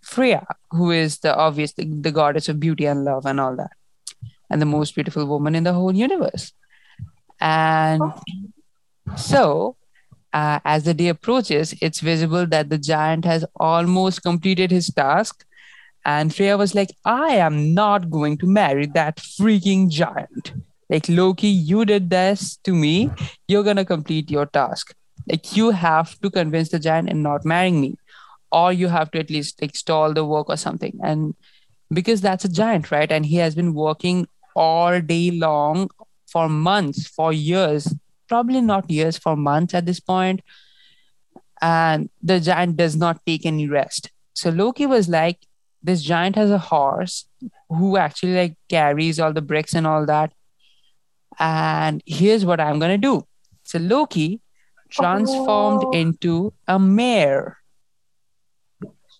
[0.00, 3.72] Freya, who is the obvious the, the goddess of beauty and love and all that,
[4.48, 6.52] and the most beautiful woman in the whole universe.
[7.40, 8.02] And
[9.16, 9.76] so,
[10.32, 15.44] uh, as the day approaches, it's visible that the giant has almost completed his task.
[16.04, 20.52] And Freya was like, I am not going to marry that freaking giant.
[20.90, 23.10] Like, Loki, you did this to me.
[23.46, 24.94] You're to complete your task.
[25.28, 27.96] Like, you have to convince the giant and not marrying me.
[28.50, 30.98] Or you have to at least like, stall the work or something.
[31.02, 31.36] And
[31.92, 33.10] because that's a giant, right?
[33.10, 34.26] And he has been working
[34.56, 35.90] all day long
[36.26, 37.94] for months, for years,
[38.28, 40.42] probably not years, for months at this point.
[41.62, 44.10] And the giant does not take any rest.
[44.34, 45.38] So Loki was like,
[45.82, 47.26] this giant has a horse
[47.68, 50.32] who actually like carries all the bricks and all that.
[51.40, 53.26] And here's what I'm gonna do.
[53.64, 54.40] So Loki
[54.90, 55.90] transformed Oh.
[55.92, 57.56] into a mare.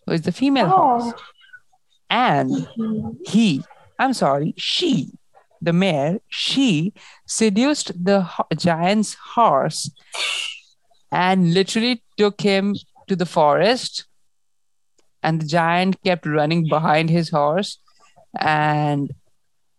[0.07, 1.13] Who is the female horse.
[1.17, 1.23] Oh.
[2.11, 3.17] And Mhm.
[3.27, 3.65] he,
[3.99, 5.13] I'm sorry, she,
[5.63, 6.93] the mare, she
[7.27, 9.91] seduced the ho- giant's horse
[11.13, 12.75] and literally took him
[13.07, 14.07] to the forest.
[15.23, 17.79] And the giant kept running behind his horse,
[18.39, 19.11] and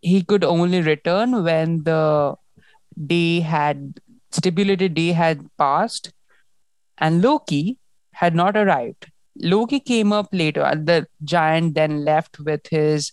[0.02, 2.36] he could only return when the
[3.07, 3.99] day had
[4.32, 6.11] stipulated day had passed,
[6.98, 7.78] and Loki
[8.14, 9.11] had not arrived.
[9.40, 13.11] Loki came up later, and the giant then left with his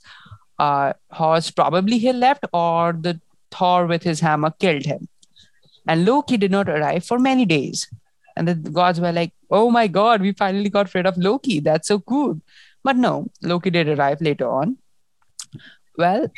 [0.58, 1.50] uh, horse.
[1.50, 3.20] Probably he left, or the
[3.50, 5.08] Thor with his hammer killed him.
[5.86, 7.88] And Loki did not arrive for many days.
[8.36, 11.60] And the gods were like, oh my god, we finally got rid of Loki.
[11.60, 12.40] That's so cool.
[12.84, 14.78] But no, Loki did arrive later on.
[15.98, 16.28] Well,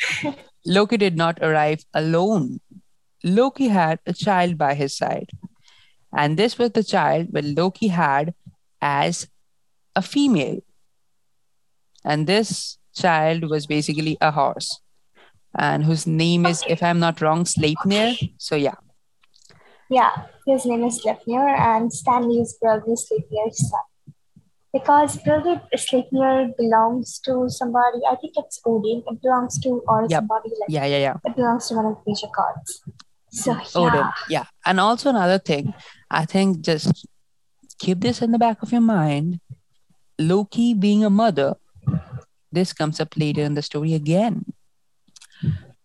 [0.64, 2.60] Loki did not arrive alone.
[3.22, 5.30] Loki had a child by his side.
[6.16, 8.34] And this was the child that Loki had
[8.80, 9.28] as
[9.94, 10.60] a female.
[12.04, 14.80] And this child was basically a horse,
[15.56, 18.16] and whose name is, if I'm not wrong, Sleipnir.
[18.38, 18.76] So, yeah.
[19.90, 20.10] Yeah,
[20.46, 23.80] his name is Sleipnir, and Stanley is probably Sleipnir's son.
[24.72, 30.10] Because probably Sleipnir belongs to somebody, I think it's Odin, it belongs to, or Yep.
[30.10, 31.16] somebody like Yeah, yeah, yeah.
[31.24, 32.82] it belongs to one of the major gods.
[33.30, 33.64] So, yeah.
[33.74, 34.06] Odin.
[34.28, 34.44] Yeah.
[34.64, 35.74] And also another thing,
[36.10, 37.06] I think just
[37.78, 39.40] keep this in the back of your mind.
[40.18, 41.54] Loki being a mother,
[42.52, 44.44] this comes up later in the story again.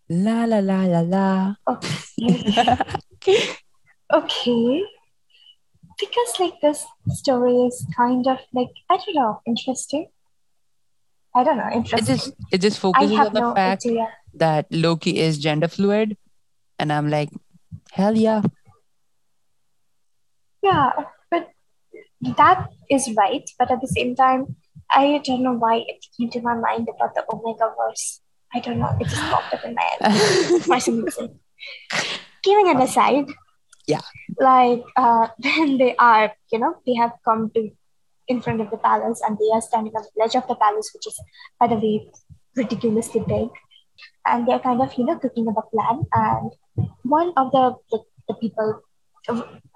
[0.08, 1.54] La la la la la.
[1.66, 2.78] Okay.
[4.12, 4.84] okay.
[5.98, 10.08] Because like this story is kind of like I don't know, interesting.
[11.34, 12.16] I don't know, It interesting.
[12.16, 14.08] just it just focuses on the no fact idea.
[14.34, 16.16] that Loki is gender fluid.
[16.78, 17.30] And I'm like,
[17.92, 18.42] hell yeah.
[20.62, 20.90] Yeah,
[21.30, 21.48] but
[22.36, 23.48] that is right.
[23.58, 24.56] But at the same time,
[24.90, 28.20] I don't know why it came to my mind about the Omega verse.
[28.54, 28.96] I don't know.
[29.00, 31.40] It just popped up in my head for some reason.
[32.42, 33.26] Giving an aside,
[33.86, 34.00] Yeah.
[34.40, 37.70] like uh, when they are, you know, they have come to
[38.28, 40.90] in front of the palace and they are standing on the ledge of the palace,
[40.92, 41.18] which is,
[41.60, 42.10] by the way,
[42.56, 43.48] ridiculously big.
[44.26, 46.02] And they're kind of, you know, cooking up a plan.
[46.12, 46.50] And
[47.02, 48.82] one of the, the, the people,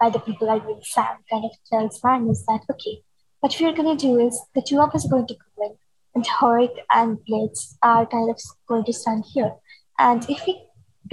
[0.01, 3.03] by the people I mean Sam, kind of tells Magnus that, okay,
[3.41, 5.77] what we're going to do is the two of us are going to go in,
[6.15, 8.39] and Horik and Blitz are kind of
[8.69, 9.53] going to stand here.
[9.99, 10.62] And if we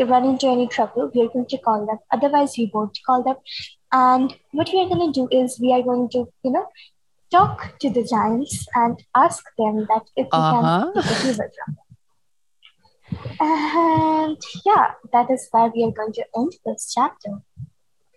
[0.06, 1.98] run into any trouble, we are going to call them.
[2.12, 3.36] Otherwise, we won't call them.
[3.92, 6.68] And what we are going to do is we are going to, you know,
[7.32, 10.92] talk to the giants and ask them that if we Uh-huh.
[10.94, 11.84] can take the fever from them.
[13.40, 17.32] And yeah, that is why we are going to end this chapter.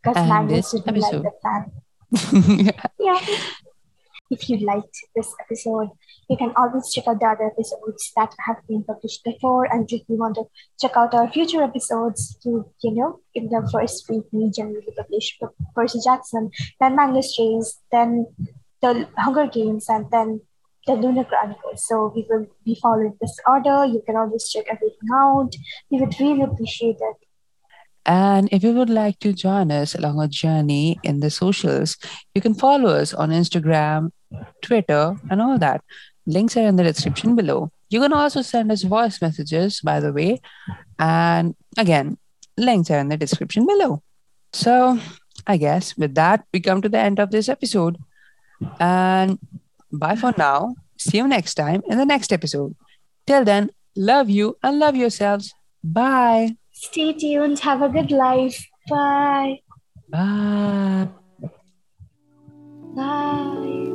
[0.02, 1.72] Because And this didn't like the plan.
[2.98, 3.20] Yeah.
[4.30, 5.90] If you liked this episode,
[6.30, 9.64] you can always check out the other episodes that have been published before.
[9.64, 10.44] And if you want to
[10.80, 15.36] check out our future episodes, you you know, in the first week we generally publish
[15.74, 18.26] Percy Jackson, then Magnus Chase, then
[18.80, 20.40] the Hunger Games, and then
[20.86, 21.84] the Lunar Chronicles.
[21.88, 23.84] So we will be following this order.
[23.84, 25.50] You can always check everything out.
[25.90, 27.16] We would really appreciate it.
[28.06, 31.96] And if you would like to join us along our journey in the socials,
[32.34, 34.10] you can follow us on Instagram,
[34.62, 35.82] Twitter, and all that.
[36.26, 37.36] Links are in the description uh-huh.
[37.36, 37.72] below.
[37.88, 40.40] You can also send us voice messages, by the way.
[40.98, 42.18] And again,
[42.56, 44.02] links are in the description below.
[44.52, 44.98] So,
[45.46, 47.98] I guess with that, we come to the end of this episode.
[48.78, 49.38] And
[49.90, 50.76] bye for now.
[50.98, 52.76] See you next time in the next episode.
[53.26, 55.52] Till then, love you and love yourselves.
[55.82, 56.56] Bye.
[56.72, 57.58] Stay tuned.
[57.60, 58.66] Have a good life.
[58.88, 59.60] Bye.
[60.08, 61.08] Bye.
[61.40, 61.50] Bye.
[62.94, 63.89] Bye.